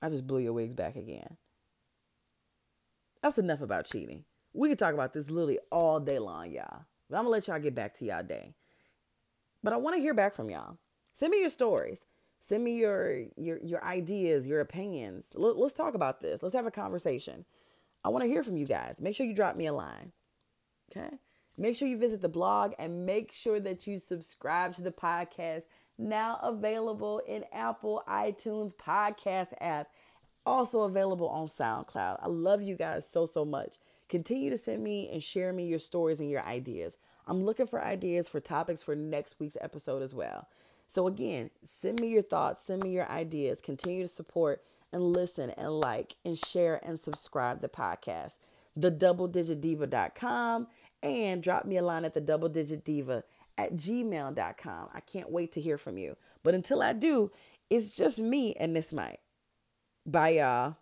I 0.02 0.10
just 0.10 0.28
blew 0.28 0.40
your 0.40 0.54
wigs 0.54 0.74
back 0.74 0.98
again. 0.98 1.38
That's 3.26 3.40
enough 3.40 3.62
about 3.62 3.88
cheating. 3.88 4.24
We 4.54 4.70
could 4.70 4.78
talk 4.78 4.94
about 4.94 5.12
this 5.12 5.32
literally 5.32 5.58
all 5.72 6.00
day 6.00 6.20
long, 6.20 6.52
y'all. 6.52 6.84
But 7.10 7.18
I'm 7.18 7.24
gonna 7.24 7.30
let 7.30 7.48
y'all 7.48 7.58
get 7.58 7.74
back 7.74 7.96
to 7.96 8.06
y'all 8.06 8.22
day. 8.22 8.54
But 9.64 9.74
I 9.74 9.78
want 9.78 9.96
to 9.96 10.00
hear 10.00 10.14
back 10.14 10.36
from 10.36 10.52
y'all. 10.52 10.78
Send 11.12 11.32
me 11.32 11.42
your 11.42 11.50
stories. 11.50 12.06
Send 12.40 12.64
me 12.64 12.78
your 12.78 13.24
your 13.36 13.58
your 13.64 13.84
ideas, 13.84 14.48
your 14.48 14.60
opinions. 14.60 15.30
Let, 15.34 15.58
let's 15.58 15.74
talk 15.74 15.96
about 15.96 16.22
this. 16.22 16.44
Let's 16.44 16.54
have 16.54 16.68
a 16.68 16.72
conversation. 16.72 17.46
I 18.04 18.10
want 18.10 18.22
to 18.22 18.30
hear 18.30 18.44
from 18.44 18.58
you 18.58 18.68
guys. 18.68 19.02
Make 19.02 19.16
sure 19.16 19.26
you 19.26 19.34
drop 19.34 19.58
me 19.58 19.66
a 19.66 19.74
line. 19.74 20.12
Okay? 20.92 21.18
Make 21.58 21.76
sure 21.76 21.88
you 21.88 21.98
visit 21.98 22.22
the 22.22 22.30
blog 22.30 22.74
and 22.78 23.08
make 23.08 23.32
sure 23.32 23.60
that 23.60 23.88
you 23.88 23.98
subscribe 23.98 24.76
to 24.76 24.84
the 24.84 24.92
podcast 24.92 25.64
now 25.98 26.40
available 26.44 27.22
in 27.28 27.44
Apple 27.52 28.04
iTunes 28.08 28.76
podcast 28.76 29.54
app, 29.62 29.88
also 30.46 30.82
available 30.82 31.28
on 31.30 31.48
SoundCloud. 31.48 32.20
I 32.22 32.28
love 32.28 32.62
you 32.62 32.76
guys 32.76 33.10
so 33.10 33.26
so 33.26 33.46
much. 33.46 33.76
Continue 34.10 34.50
to 34.50 34.58
send 34.58 34.84
me 34.84 35.10
and 35.12 35.22
share 35.22 35.52
me 35.52 35.66
your 35.66 35.80
stories 35.80 36.20
and 36.20 36.30
your 36.30 36.44
ideas. 36.44 36.98
I'm 37.28 37.44
looking 37.44 37.66
for 37.66 37.84
ideas 37.84 38.28
for 38.28 38.40
topics 38.40 38.82
for 38.82 38.96
next 38.96 39.40
week's 39.40 39.58
episode 39.60 40.04
as 40.04 40.14
well. 40.14 40.48
So, 40.88 41.08
again, 41.08 41.50
send 41.64 42.00
me 42.00 42.10
your 42.10 42.22
thoughts, 42.22 42.64
send 42.64 42.84
me 42.84 42.92
your 42.92 43.10
ideas. 43.10 43.62
Continue 43.62 44.04
to 44.04 44.08
support 44.08 44.64
and 44.94 45.04
listen 45.04 45.50
and 45.52 45.80
like 45.80 46.16
and 46.24 46.38
share 46.38 46.80
and 46.86 47.00
subscribe 47.00 47.62
the 47.62 47.68
podcast. 47.68 48.38
The 48.76 48.92
doubledigitdiva.com 48.92 50.68
and 51.02 51.42
drop 51.42 51.66
me 51.66 51.78
a 51.78 51.82
line 51.82 52.06
at 52.06 52.14
the 52.14 52.22
doubledigitdiva 52.22 53.24
at 53.58 53.74
gmail.com. 53.74 54.90
I 54.94 55.00
can't 55.00 55.32
wait 55.32 55.52
to 55.54 55.62
hear 55.62 55.78
from 55.78 55.98
you. 55.98 56.16
But 56.44 56.54
until 56.54 56.84
I 56.84 56.94
do, 56.94 57.32
it's 57.70 57.96
just 57.96 58.20
me 58.20 58.54
and 58.54 58.76
this 58.76 58.94
mic. 58.94 59.20
Bye, 60.06 60.30
y'all. 60.38 60.70
Uh, 60.70 60.74